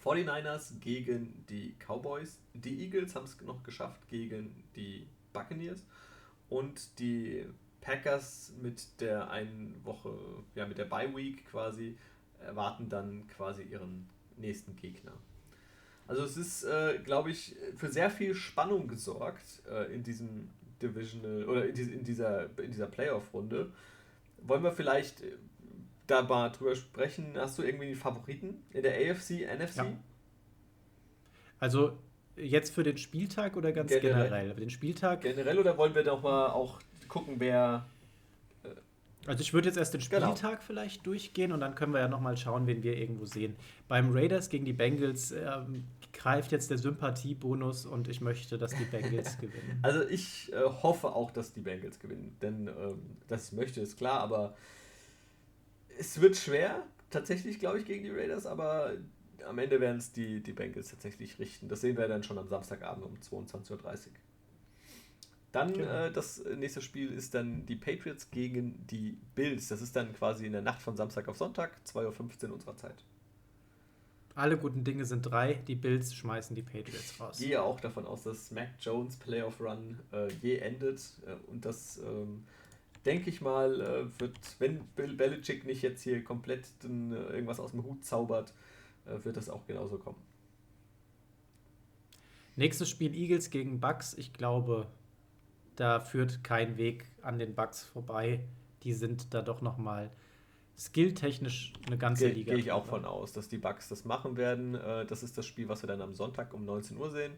[0.02, 5.86] 49ers gegen die Cowboys, die Eagles haben es noch geschafft gegen die Buccaneers
[6.48, 7.46] und die
[7.82, 10.18] Packers mit der einen Woche,
[10.56, 11.98] ja mit der Bye Week quasi
[12.46, 14.08] erwarten dann quasi ihren
[14.38, 15.14] nächsten Gegner.
[16.08, 20.50] Also es ist, äh, glaube ich, für sehr viel Spannung gesorgt äh, in diesem
[20.82, 23.72] Divisional oder in, dieser, in dieser Playoff-Runde.
[24.38, 25.32] Wollen wir vielleicht äh,
[26.06, 27.34] da mal drüber sprechen?
[27.36, 29.78] Hast du irgendwie Favoriten in der AFC, NFC?
[29.78, 29.86] Ja.
[31.60, 31.98] Also
[32.36, 34.30] jetzt für den Spieltag oder ganz generell?
[34.30, 34.56] generell?
[34.56, 35.22] Den Spieltag.
[35.22, 37.88] Generell oder wollen wir doch mal auch gucken, wer
[39.28, 40.28] also ich würde jetzt erst den genau.
[40.28, 40.64] Spieltag genau.
[40.66, 43.56] vielleicht durchgehen und dann können wir ja nochmal schauen, wen wir irgendwo sehen.
[43.88, 48.86] Beim Raiders gegen die Bengals ähm, greift jetzt der Sympathiebonus und ich möchte, dass die
[48.86, 49.80] Bengals gewinnen.
[49.82, 54.20] Also ich äh, hoffe auch, dass die Bengals gewinnen, denn ähm, ich möchte, ist klar,
[54.20, 54.56] aber
[55.98, 58.94] es wird schwer, tatsächlich, glaube ich, gegen die Raiders, aber
[59.48, 61.70] am Ende werden es die, die Bengals tatsächlich richten.
[61.70, 63.82] Das sehen wir dann schon am Samstagabend um 22.30 Uhr.
[65.56, 65.90] Dann genau.
[65.90, 69.70] äh, das nächste Spiel ist dann die Patriots gegen die Bills.
[69.70, 73.06] Das ist dann quasi in der Nacht von Samstag auf Sonntag, 2.15 Uhr unserer Zeit.
[74.36, 75.54] Alle guten Dinge sind drei.
[75.54, 77.40] Die Bills schmeißen die Patriots raus.
[77.40, 81.00] Ich gehe auch davon aus, dass Mac Jones Playoff Run äh, je endet.
[81.26, 82.44] Äh, und das, ähm,
[83.06, 87.62] denke ich mal, äh, wird, wenn Bill Belichick nicht jetzt hier komplett den, äh, irgendwas
[87.62, 88.54] aus dem Hut zaubert,
[89.06, 90.18] wird das auch genauso kommen.
[92.56, 94.16] Nächstes Spiel Eagles gegen Bucks.
[94.16, 94.88] Ich glaube,
[95.76, 98.42] da führt kein Weg an den Bugs vorbei.
[98.84, 100.12] Die sind da doch noch mal
[100.78, 102.54] skilltechnisch eine ganze Ge Liga.
[102.54, 104.76] Gehe ich auch von aus, dass die Bugs das machen werden.
[104.76, 107.34] Äh, das ist das Spiel, was wir dann am Sonntag um 19 Uhr sehen.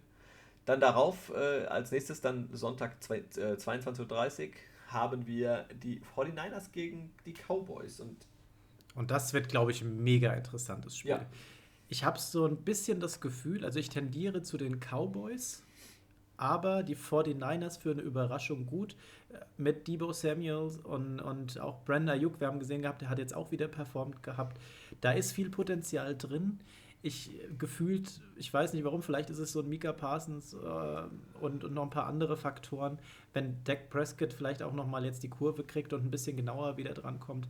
[0.65, 4.53] Dann darauf, äh, als nächstes dann Sonntag 22.30 Uhr,
[4.87, 7.99] haben wir die 49ers gegen die Cowboys.
[7.99, 8.17] Und,
[8.95, 11.11] und das wird, glaube ich, ein mega interessantes Spiel.
[11.11, 11.25] Ja.
[11.89, 15.63] Ich habe so ein bisschen das Gefühl, also ich tendiere zu den Cowboys,
[16.37, 18.95] aber die 49ers für eine Überraschung gut.
[19.29, 23.19] Äh, mit Debo Samuels und, und auch Brenda Ayuk, wir haben gesehen gehabt, der hat
[23.19, 24.59] jetzt auch wieder performt gehabt.
[25.01, 26.59] Da ist viel Potenzial drin.
[27.03, 31.03] Ich gefühlt, ich weiß nicht warum, vielleicht ist es so ein Mika Parsons äh,
[31.39, 32.99] und, und noch ein paar andere Faktoren,
[33.33, 36.77] wenn Dak Prescott vielleicht auch noch mal jetzt die Kurve kriegt und ein bisschen genauer
[36.77, 37.47] wieder dran kommt.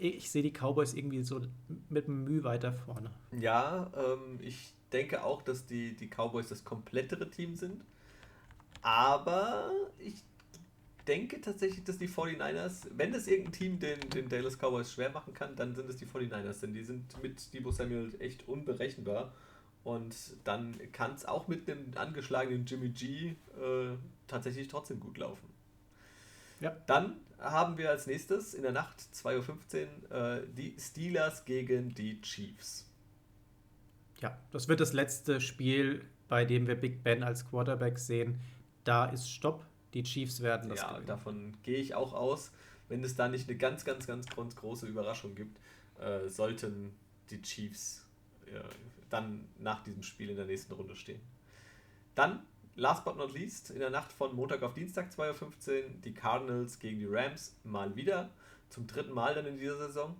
[0.00, 1.40] Ich sehe die Cowboys irgendwie so
[1.88, 3.10] mit Mühe weiter vorne.
[3.32, 7.84] Ja, ähm, ich denke auch, dass die, die Cowboys das komplettere Team sind.
[8.84, 10.22] Aber ich
[11.08, 15.32] denke tatsächlich, dass die 49ers, wenn es irgendein Team den, den Dallas Cowboys schwer machen
[15.32, 19.32] kann, dann sind es die 49ers, denn die sind mit Debo Samuel echt unberechenbar.
[19.84, 23.96] Und dann kann es auch mit einem angeschlagenen Jimmy G äh,
[24.26, 25.48] tatsächlich trotzdem gut laufen.
[26.60, 26.76] Ja.
[26.86, 32.20] Dann haben wir als nächstes in der Nacht 2.15 Uhr äh, die Steelers gegen die
[32.20, 32.86] Chiefs.
[34.20, 38.40] Ja, das wird das letzte Spiel, bei dem wir Big Ben als Quarterback sehen
[38.84, 39.66] da ist Stopp.
[39.94, 40.80] Die Chiefs werden das.
[40.80, 41.06] Ja, gewinnen.
[41.06, 42.52] davon gehe ich auch aus.
[42.88, 45.58] Wenn es da nicht eine ganz, ganz, ganz, große Überraschung gibt,
[45.98, 46.94] äh, sollten
[47.30, 48.06] die Chiefs
[48.46, 48.60] äh,
[49.08, 51.20] dann nach diesem Spiel in der nächsten Runde stehen.
[52.14, 52.42] Dann,
[52.76, 56.78] last but not least, in der Nacht von Montag auf Dienstag 2.15 Uhr, die Cardinals
[56.78, 58.30] gegen die Rams mal wieder.
[58.68, 60.16] Zum dritten Mal dann in dieser Saison.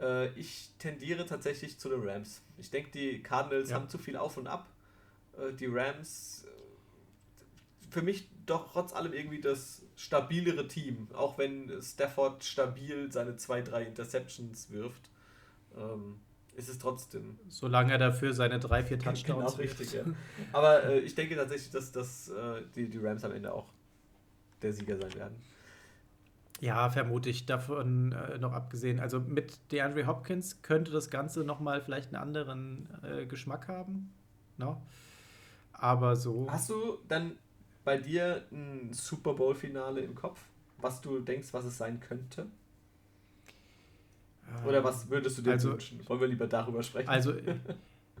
[0.00, 2.42] Äh, ich tendiere tatsächlich zu den Rams.
[2.56, 3.76] Ich denke, die Cardinals ja.
[3.76, 4.66] haben zu viel auf und ab.
[5.36, 6.46] Äh, die Rams
[7.90, 11.08] für mich doch trotz allem irgendwie das stabilere Team.
[11.14, 15.10] Auch wenn Stafford stabil seine zwei, drei Interceptions wirft,
[15.76, 16.20] ähm,
[16.56, 17.38] ist es trotzdem.
[17.48, 20.02] Solange er dafür seine drei, vier Touchdowns genau, richtig, ja.
[20.52, 23.66] Aber äh, ich denke tatsächlich, dass, dass äh, die, die Rams am Ende auch
[24.62, 25.36] der Sieger sein werden.
[26.60, 28.98] Ja, vermute ich davon äh, noch abgesehen.
[28.98, 34.12] Also mit DeAndre Hopkins könnte das Ganze nochmal vielleicht einen anderen äh, Geschmack haben.
[34.56, 34.82] No?
[35.72, 36.50] Aber so.
[36.50, 37.36] Hast du dann
[37.88, 40.38] bei dir ein Super Bowl-Finale im Kopf?
[40.80, 42.46] was du denkst, was es sein könnte?
[44.66, 46.00] Oder was würdest du dir also, wünschen?
[46.08, 47.08] Wollen wir lieber darüber sprechen?
[47.08, 47.34] Also,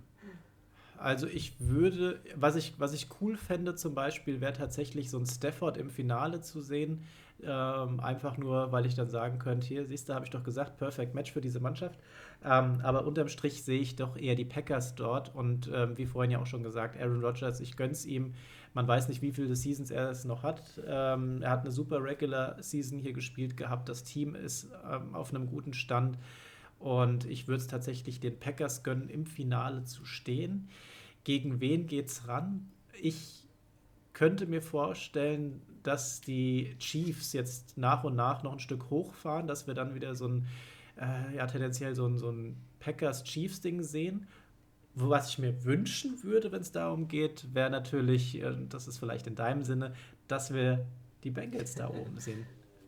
[0.98, 5.26] also ich würde, was ich, was ich cool fände zum Beispiel, wäre tatsächlich so ein
[5.26, 7.04] Stafford im Finale zu sehen.
[7.42, 10.76] Ähm, einfach nur, weil ich dann sagen könnte, hier, siehst du, habe ich doch gesagt,
[10.76, 11.98] perfect Match für diese Mannschaft.
[12.44, 15.34] Ähm, aber unterm Strich sehe ich doch eher die Packers dort.
[15.34, 18.34] Und ähm, wie vorhin ja auch schon gesagt, Aaron Rodgers, ich gönn's ihm.
[18.78, 20.62] Man weiß nicht, wie viele Seasons er es noch hat.
[20.86, 23.88] Ähm, er hat eine super Regular Season hier gespielt gehabt.
[23.88, 26.16] Das Team ist ähm, auf einem guten Stand.
[26.78, 30.68] Und ich würde es tatsächlich den Packers gönnen, im Finale zu stehen.
[31.24, 32.70] Gegen wen geht's ran?
[33.02, 33.48] Ich
[34.12, 39.66] könnte mir vorstellen, dass die Chiefs jetzt nach und nach noch ein Stück hochfahren, dass
[39.66, 40.46] wir dann wieder so ein,
[41.00, 44.28] äh, ja, tendenziell so ein, so ein Packers-Chiefs-Ding sehen.
[45.00, 49.26] Was ich mir wünschen würde, wenn es darum geht, wäre natürlich, äh, das ist vielleicht
[49.26, 49.94] in deinem Sinne,
[50.26, 50.86] dass wir
[51.24, 52.46] die Bengals da oben sehen.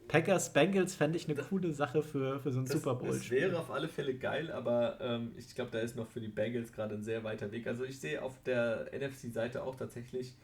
[0.08, 3.10] Packers Bengals fände ich eine coole Sache für, für so ein das, Super Bowl.
[3.10, 6.26] Das wäre auf alle Fälle geil, aber ähm, ich glaube, da ist noch für die
[6.26, 7.68] Bengals gerade ein sehr weiter Weg.
[7.68, 10.34] Also ich sehe auf der NFC-Seite auch tatsächlich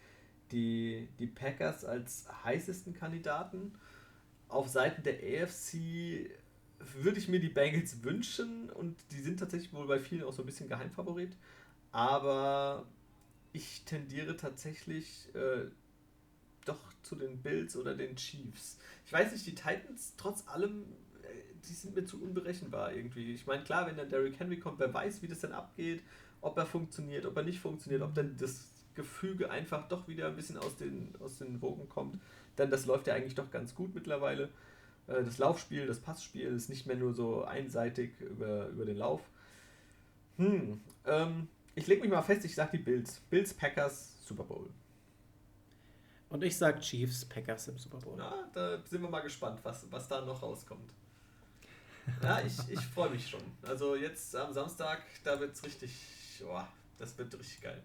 [0.52, 3.72] die, die Packers als heißesten Kandidaten.
[4.48, 6.30] Auf Seiten der AFC
[7.02, 10.42] würde ich mir die Bengals wünschen und die sind tatsächlich wohl bei vielen auch so
[10.42, 11.36] ein bisschen Geheimfavorit.
[11.96, 12.84] Aber
[13.54, 15.64] ich tendiere tatsächlich äh,
[16.66, 18.78] doch zu den Bills oder den Chiefs.
[19.06, 20.82] Ich weiß nicht, die Titans trotz allem,
[21.22, 21.28] äh,
[21.66, 23.32] die sind mir zu unberechenbar irgendwie.
[23.32, 26.02] Ich meine, klar, wenn dann Derrick Henry kommt, wer weiß, wie das dann abgeht,
[26.42, 30.36] ob er funktioniert, ob er nicht funktioniert, ob dann das Gefüge einfach doch wieder ein
[30.36, 32.20] bisschen aus den, aus den Wogen kommt.
[32.58, 34.50] Denn das läuft ja eigentlich doch ganz gut mittlerweile.
[35.06, 39.22] Äh, das Laufspiel, das Passspiel ist nicht mehr nur so einseitig über, über den Lauf.
[40.36, 43.20] Hm, ähm, ich lege mich mal fest, ich sage die Bills.
[43.30, 44.68] Bills, Packers, Super Bowl.
[46.30, 48.14] Und ich sage Chiefs, Packers im Super Bowl.
[48.16, 50.92] Na, da sind wir mal gespannt, was, was da noch rauskommt.
[52.22, 53.42] Ja, ich, ich freue mich schon.
[53.62, 55.92] Also jetzt am Samstag, da wird es richtig,
[56.48, 56.62] oh,
[56.98, 57.82] das wird richtig geil.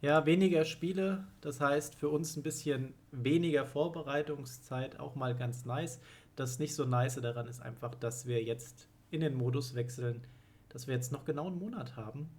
[0.00, 5.98] Ja, weniger Spiele, das heißt für uns ein bisschen weniger Vorbereitungszeit, auch mal ganz nice.
[6.36, 10.24] Das nicht so nice daran ist einfach, dass wir jetzt in den Modus wechseln,
[10.68, 12.30] dass wir jetzt noch genau einen Monat haben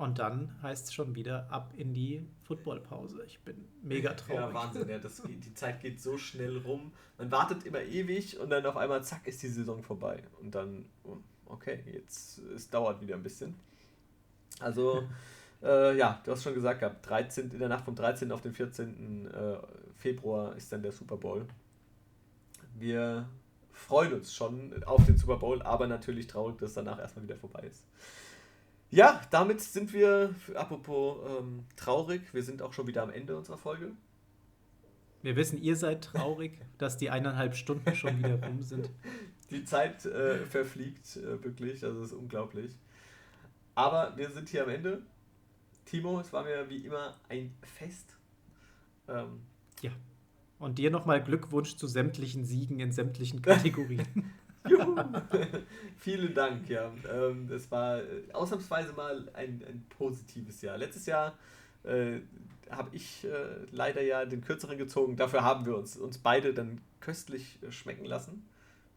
[0.00, 3.22] und dann heißt es schon wieder ab in die Footballpause.
[3.26, 4.40] Ich bin mega traurig.
[4.40, 6.92] Ja, Wahnsinn, ja, das, die Zeit geht so schnell rum.
[7.18, 10.22] Man wartet immer ewig und dann auf einmal, zack, ist die Saison vorbei.
[10.40, 13.54] Und dann, oh, okay, jetzt, es dauert wieder ein bisschen.
[14.58, 15.06] Also,
[15.62, 18.32] äh, ja, du hast schon gesagt gehabt, 13, in der Nacht vom 13.
[18.32, 19.26] auf den 14.
[19.26, 19.58] Äh,
[19.98, 21.46] Februar ist dann der Super Bowl.
[22.74, 23.28] Wir
[23.70, 27.66] freuen uns schon auf den Super Bowl, aber natürlich traurig, dass danach erstmal wieder vorbei
[27.70, 27.84] ist.
[28.90, 33.58] Ja, damit sind wir, apropos ähm, traurig, wir sind auch schon wieder am Ende unserer
[33.58, 33.92] Folge.
[35.22, 38.90] Wir wissen, ihr seid traurig, dass die eineinhalb Stunden schon wieder rum sind.
[39.50, 42.72] Die Zeit äh, verfliegt äh, wirklich, also ist unglaublich.
[43.76, 45.02] Aber wir sind hier am Ende.
[45.84, 48.16] Timo, es war mir wie immer ein Fest.
[49.08, 49.40] Ähm,
[49.82, 49.92] ja.
[50.58, 54.06] Und dir nochmal Glückwunsch zu sämtlichen Siegen in sämtlichen Kategorien.
[54.68, 54.96] Juhu.
[55.98, 56.92] Vielen Dank, ja.
[57.10, 60.76] Ähm, es war äh, ausnahmsweise mal ein, ein positives Jahr.
[60.76, 61.38] Letztes Jahr
[61.84, 62.20] äh,
[62.70, 65.16] habe ich äh, leider ja den kürzeren gezogen.
[65.16, 68.46] Dafür haben wir uns, uns beide dann köstlich äh, schmecken lassen.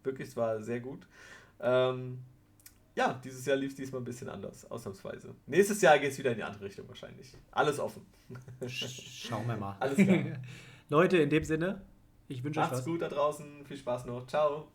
[0.03, 1.07] Wirklich, es war sehr gut.
[1.59, 2.19] Ähm,
[2.95, 5.33] ja, dieses Jahr lief es diesmal ein bisschen anders, ausnahmsweise.
[5.47, 7.33] Nächstes Jahr geht es wieder in die andere Richtung wahrscheinlich.
[7.51, 8.05] Alles offen.
[8.67, 9.75] Schauen wir mal.
[9.79, 10.17] Alles klar.
[10.89, 11.81] Leute, in dem Sinne,
[12.27, 12.71] ich wünsche euch was.
[12.71, 13.65] Macht's gut da draußen.
[13.65, 14.27] Viel Spaß noch.
[14.27, 14.67] Ciao.